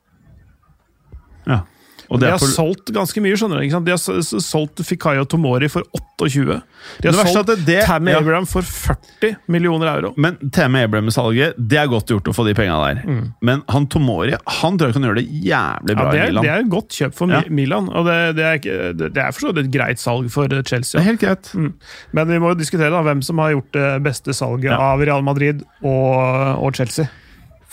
De 2.20 2.30
har 2.30 2.38
på 2.42 2.48
solgt 2.52 2.92
ganske 2.94 3.22
mye. 3.24 3.36
skjønner 3.40 3.62
du? 3.64 3.80
De 3.86 3.92
har 3.92 3.98
solgt 3.98 4.82
Fikayo 4.86 5.26
Tomori 5.26 5.70
for 5.72 5.84
28. 6.20 6.62
De 7.02 7.08
har 7.10 7.26
solgt 7.32 7.48
det, 7.48 7.66
det- 7.66 7.86
Tammy 7.88 8.12
ja. 8.12 8.20
Abraham 8.20 8.46
for 8.46 8.62
40 8.62 9.36
millioner 9.48 9.88
euro. 9.96 10.14
Men 10.18 10.38
Tammy 10.52 10.84
Abraham-salget, 10.84 11.56
det 11.58 11.80
er 11.80 11.88
godt 11.88 12.08
gjort 12.14 12.28
å 12.30 12.34
få 12.36 12.46
de 12.46 12.54
penga 12.54 12.78
der. 12.86 13.32
Men 13.42 13.64
han 13.70 13.88
Tomori 13.88 14.34
han 14.46 14.78
tror 14.78 14.92
jeg 14.92 14.98
kan 15.00 15.08
gjøre 15.10 15.22
det 15.24 15.28
jævlig 15.48 15.96
bra 15.98 16.04
Ja, 16.04 16.12
bra 16.12 16.20
er, 16.20 16.24
i 16.24 16.32
Milan. 16.32 16.44
det 16.44 16.52
er 16.54 16.60
et 16.66 16.70
godt 16.70 16.90
kjøp 17.00 17.14
for 17.18 17.34
Ja. 17.34 17.42
Milan, 17.50 17.90
og 17.90 18.06
det, 18.06 18.36
det 18.38 18.46
er, 18.46 18.94
det 18.94 19.14
det 19.14 19.24
er 19.24 19.32
for 19.32 19.58
et 19.60 19.72
greit 19.72 20.00
salg 20.00 20.30
for 20.32 20.48
Chelsea. 20.64 21.00
Det 21.00 21.02
er 21.04 21.10
helt 21.12 21.22
greit. 21.22 21.52
Mm. 21.56 21.74
Men 22.14 22.28
vi 22.28 22.40
må 22.40 22.54
jo 22.54 22.60
diskutere 22.60 22.90
da, 22.94 23.02
hvem 23.02 23.22
som 23.24 23.38
har 23.40 23.52
gjort 23.56 23.72
det 23.74 23.90
beste 24.04 24.34
salget 24.34 24.72
av 24.74 25.00
Real 25.02 25.22
Madrid 25.26 25.64
og, 25.82 26.64
og 26.64 26.74
Chelsea. 26.76 27.08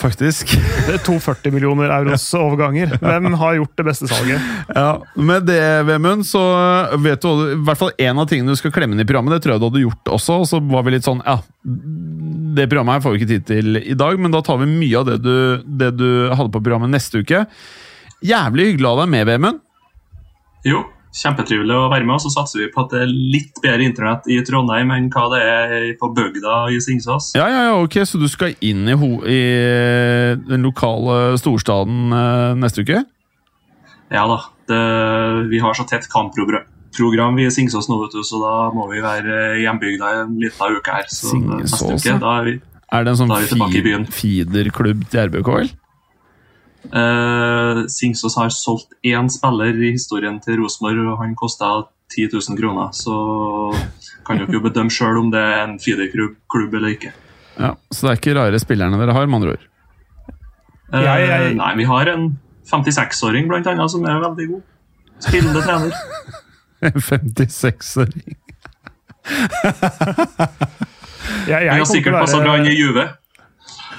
Faktisk. 0.00 0.54
Det 0.86 0.94
er 0.96 1.02
to 1.04 1.18
40 1.20 1.52
millioner 1.52 1.90
euros 1.92 2.22
overganger. 2.38 2.94
Hvem 3.02 3.34
har 3.36 3.58
gjort 3.58 3.74
det 3.76 3.84
beste 3.90 4.08
salget? 4.08 4.40
Ja, 4.72 4.86
Med 5.20 5.44
det, 5.48 5.58
Vemund, 5.90 6.24
så 6.24 6.40
vet 7.04 7.20
du 7.20 7.28
hva 7.28 7.34
du- 7.42 7.52
i 7.52 7.58
hvert 7.68 7.80
fall 7.82 7.92
en 8.00 8.22
av 8.22 8.28
tingene 8.30 8.54
du 8.54 8.56
skal 8.60 8.72
klemme 8.72 8.96
inn 8.96 9.02
i 9.04 9.06
programmet. 9.08 9.34
Det 9.36 9.42
tror 9.44 9.54
jeg 9.56 9.60
du 9.62 9.66
hadde 9.68 9.82
gjort 9.84 10.12
også. 10.16 10.38
Og 10.40 10.48
så 10.48 10.60
var 10.72 10.86
vi 10.88 10.94
litt 10.96 11.04
sånn 11.06 11.20
Ja, 11.26 11.36
det 12.56 12.64
programmet 12.72 12.96
her 12.96 13.04
får 13.04 13.12
vi 13.14 13.20
ikke 13.20 13.32
tid 13.34 13.44
til 13.50 13.76
i 13.82 13.94
dag, 13.98 14.16
men 14.18 14.32
da 14.34 14.40
tar 14.42 14.56
vi 14.62 14.70
mye 14.72 15.02
av 15.02 15.06
det 15.10 15.18
du, 15.22 15.34
det 15.80 15.90
du 16.00 16.08
hadde 16.32 16.50
på 16.56 16.62
programmet 16.64 16.90
neste 16.96 17.20
uke. 17.20 17.44
Jævlig 18.24 18.70
hyggelig 18.72 18.88
å 18.88 18.94
ha 18.96 19.04
deg 19.04 19.12
med, 19.12 19.28
Vemund. 19.28 19.60
Jo, 20.66 20.82
kjempetrivelig 21.16 21.74
å 21.74 21.88
være 21.90 22.06
med. 22.06 22.16
Og 22.16 22.24
så 22.24 22.32
satser 22.32 22.62
vi 22.62 22.70
på 22.72 22.84
at 22.84 22.94
det 22.94 23.02
er 23.04 23.12
litt 23.12 23.60
bedre 23.62 23.86
internett 23.86 24.28
i 24.30 24.38
Trondheim 24.46 24.92
enn 24.94 25.10
hva 25.12 25.26
det 25.34 25.40
er 25.42 25.86
på 26.00 26.10
bygda 26.16 26.62
i 26.74 26.80
Singsås. 26.82 27.32
Ja, 27.38 27.48
ja, 27.50 27.64
ja, 27.70 27.76
ok, 27.82 28.00
Så 28.06 28.20
du 28.20 28.28
skal 28.30 28.54
inn 28.60 28.88
i, 28.88 28.96
i 28.96 29.40
den 30.46 30.66
lokale 30.66 31.38
storstaden 31.40 32.14
eh, 32.14 32.58
neste 32.60 32.86
uke? 32.86 33.04
Ja 34.10 34.26
da. 34.30 34.40
Det, 34.70 34.80
vi 35.50 35.58
har 35.62 35.74
så 35.74 35.86
tett 35.88 36.06
kampprogram 36.10 37.38
vi 37.38 37.46
i 37.46 37.52
Singsås 37.54 37.88
nå, 37.90 37.98
vet 38.04 38.14
du, 38.14 38.22
så 38.26 38.38
da 38.42 38.54
må 38.74 38.86
vi 38.90 39.02
være 39.02 39.58
i 39.58 39.64
hjembygda 39.64 40.14
en 40.22 40.34
liten 40.38 40.78
uke 40.78 40.94
her. 40.94 41.10
Så 41.10 41.34
Singsås, 41.34 41.62
neste 41.66 41.94
uke, 41.94 42.18
da 42.22 42.34
er 42.40 42.50
vi 42.50 42.56
Er 42.90 43.06
det 43.06 43.12
en 43.12 43.20
sånn 43.20 43.34
er 43.34 43.46
i 43.46 44.04
feederklubb 44.14 45.06
til 45.10 45.30
RBK, 45.30 45.54
vel? 45.60 45.70
Eh, 46.88 47.80
Singsås 47.92 48.36
har 48.40 48.48
solgt 48.54 48.94
én 49.04 49.28
spiller 49.30 49.76
i 49.84 49.92
historien 49.92 50.40
til 50.40 50.56
Rosenborg, 50.62 51.12
og 51.12 51.18
han 51.20 51.34
kosta 51.36 51.68
10 52.14 52.28
000 52.32 52.56
kroner. 52.58 52.88
Så 52.96 53.14
kan 54.26 54.38
dere 54.40 54.52
jo 54.56 54.60
bedømme 54.64 54.90
sjøl 54.90 55.18
om 55.20 55.30
det 55.30 55.40
er 55.40 55.64
en 55.66 55.76
feederklubb 55.78 56.74
eller 56.74 56.94
ikke. 56.96 57.12
Ja, 57.60 57.74
Så 57.92 58.06
det 58.06 58.10
er 58.10 58.16
ikke 58.20 58.34
rare 58.40 58.58
spillerne 58.62 58.98
dere 58.98 59.12
har, 59.12 59.26
med 59.26 59.40
andre 59.42 59.50
ord? 59.58 59.66
Uh, 60.92 61.02
Jeg- 61.04 61.28
jeg- 61.28 61.54
Nei, 61.54 61.74
vi 61.76 61.84
har 61.84 62.08
en 62.08 62.38
56-åring 62.66 63.46
blant 63.48 63.66
annet 63.66 63.90
som 63.90 64.04
er 64.04 64.18
veldig 64.20 64.48
god. 64.48 64.62
Spillende 65.20 65.62
trener. 65.62 65.92
En 66.82 66.92
56-åring. 66.96 68.36
Jeg, 71.46 71.62
jeg 71.64 71.70
Han 71.70 71.78
har 71.78 71.84
sikkert 71.88 72.16
passa 72.22 72.40
bra 72.40 72.56
inn 72.60 72.66
i 72.70 72.74
Juve. 72.76 73.04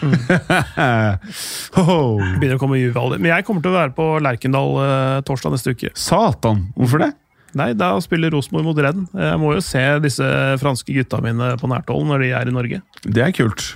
Ho-ho. 1.78 1.98
begynner 2.40 2.58
å 2.58 2.62
komme 2.62 2.80
juvealder. 2.82 3.22
Men 3.22 3.36
jeg 3.36 3.48
kommer 3.48 3.64
til 3.64 3.74
å 3.74 3.78
være 3.80 3.96
på 3.98 4.08
Lerkendal 4.24 4.78
eh, 4.84 5.18
torsdag 5.28 5.56
neste 5.56 5.76
uke. 5.76 5.92
Satan, 5.98 6.68
hvorfor 6.78 7.06
det? 7.06 7.12
Nei, 7.58 7.74
da 7.76 7.94
spiller 8.04 8.32
Rosenborg 8.32 8.70
mot 8.70 8.80
Renn. 8.80 9.06
Jeg 9.12 9.40
må 9.42 9.52
jo 9.58 9.64
se 9.66 9.84
disse 10.04 10.28
franske 10.62 10.96
gutta 10.96 11.20
mine 11.24 11.54
på 11.60 11.68
nært 11.72 11.92
hold 11.92 12.08
når 12.08 12.24
de 12.24 12.32
er 12.40 12.52
i 12.52 12.56
Norge. 12.56 12.82
Det 13.04 13.26
er 13.26 13.36
kult. 13.36 13.74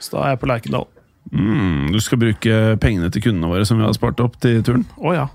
Så 0.00 0.16
da 0.16 0.24
er 0.24 0.34
jeg 0.34 0.42
på 0.42 0.48
Lerkendal. 0.48 0.88
Mm, 1.32 1.92
du 1.92 2.00
skal 2.02 2.18
bruke 2.20 2.56
pengene 2.82 3.08
til 3.12 3.22
kundene 3.28 3.52
våre 3.52 3.66
som 3.68 3.78
vi 3.78 3.86
har 3.86 3.94
spart 3.96 4.20
opp 4.24 4.40
til 4.42 4.62
turen. 4.66 4.86
Å 4.98 5.14
ja. 5.14 5.26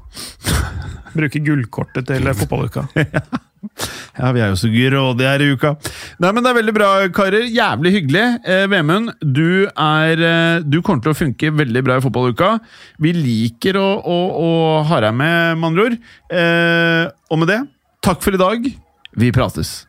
Bruke 1.16 1.42
gullkortet 1.42 2.10
til 2.10 2.32
fotballuka. 2.42 2.88
Ja, 2.98 3.24
vi 4.36 4.42
er 4.42 4.52
jo 4.52 4.58
så 4.60 4.70
grådige 4.72 5.30
her 5.30 5.44
i 5.44 5.50
uka. 5.54 5.74
Nei, 6.24 6.32
men 6.32 6.44
Det 6.44 6.52
er 6.52 6.58
veldig 6.60 6.76
bra, 6.76 6.90
karer. 7.16 7.48
Jævlig 7.54 7.94
hyggelig. 7.98 8.26
Eh, 8.46 8.66
Vemund, 8.72 9.14
du, 9.22 9.68
er, 9.68 10.24
eh, 10.30 10.66
du 10.66 10.80
kommer 10.82 11.04
til 11.06 11.14
å 11.14 11.18
funke 11.18 11.54
veldig 11.62 11.84
bra 11.86 11.98
i 11.98 12.04
fotballuka. 12.06 12.54
Vi 13.04 13.14
liker 13.18 13.80
å, 13.82 13.88
å, 14.02 14.18
å 14.48 14.52
ha 14.90 15.02
deg 15.08 15.18
med, 15.18 15.58
med 15.58 15.72
andre 15.72 15.88
ord. 15.90 15.98
Eh, 16.30 17.04
og 17.32 17.42
med 17.44 17.52
det, 17.54 17.62
takk 18.06 18.24
for 18.26 18.38
i 18.38 18.42
dag. 18.42 18.70
Vi 19.18 19.34
prates. 19.36 19.80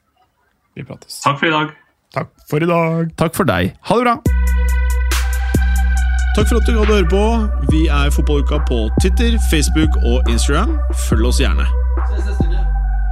Vi 0.79 0.87
prates. 0.89 1.21
Takk 1.25 1.41
for 1.41 1.51
i 1.51 1.55
dag. 1.55 1.75
Takk 2.15 2.33
for 2.49 2.65
i 2.65 2.69
dag. 2.69 3.15
Takk 3.21 3.37
for 3.37 3.49
deg. 3.49 3.75
Ha 3.91 3.99
det 4.01 4.07
bra. 4.09 4.19
Takk 6.39 6.47
for 6.47 6.61
at 6.61 6.69
du 6.69 6.77
gadd 6.77 6.93
å 6.93 6.99
høre 7.01 7.09
på. 7.11 7.25
Vi 7.73 7.89
er 7.91 8.13
Fotballuka 8.15 8.61
på 8.69 8.85
Twitter, 9.03 9.35
Facebook 9.51 9.99
og 10.07 10.31
Instagram. 10.31 10.79
Følg 11.09 11.33
oss 11.33 11.43
gjerne. 11.43 11.67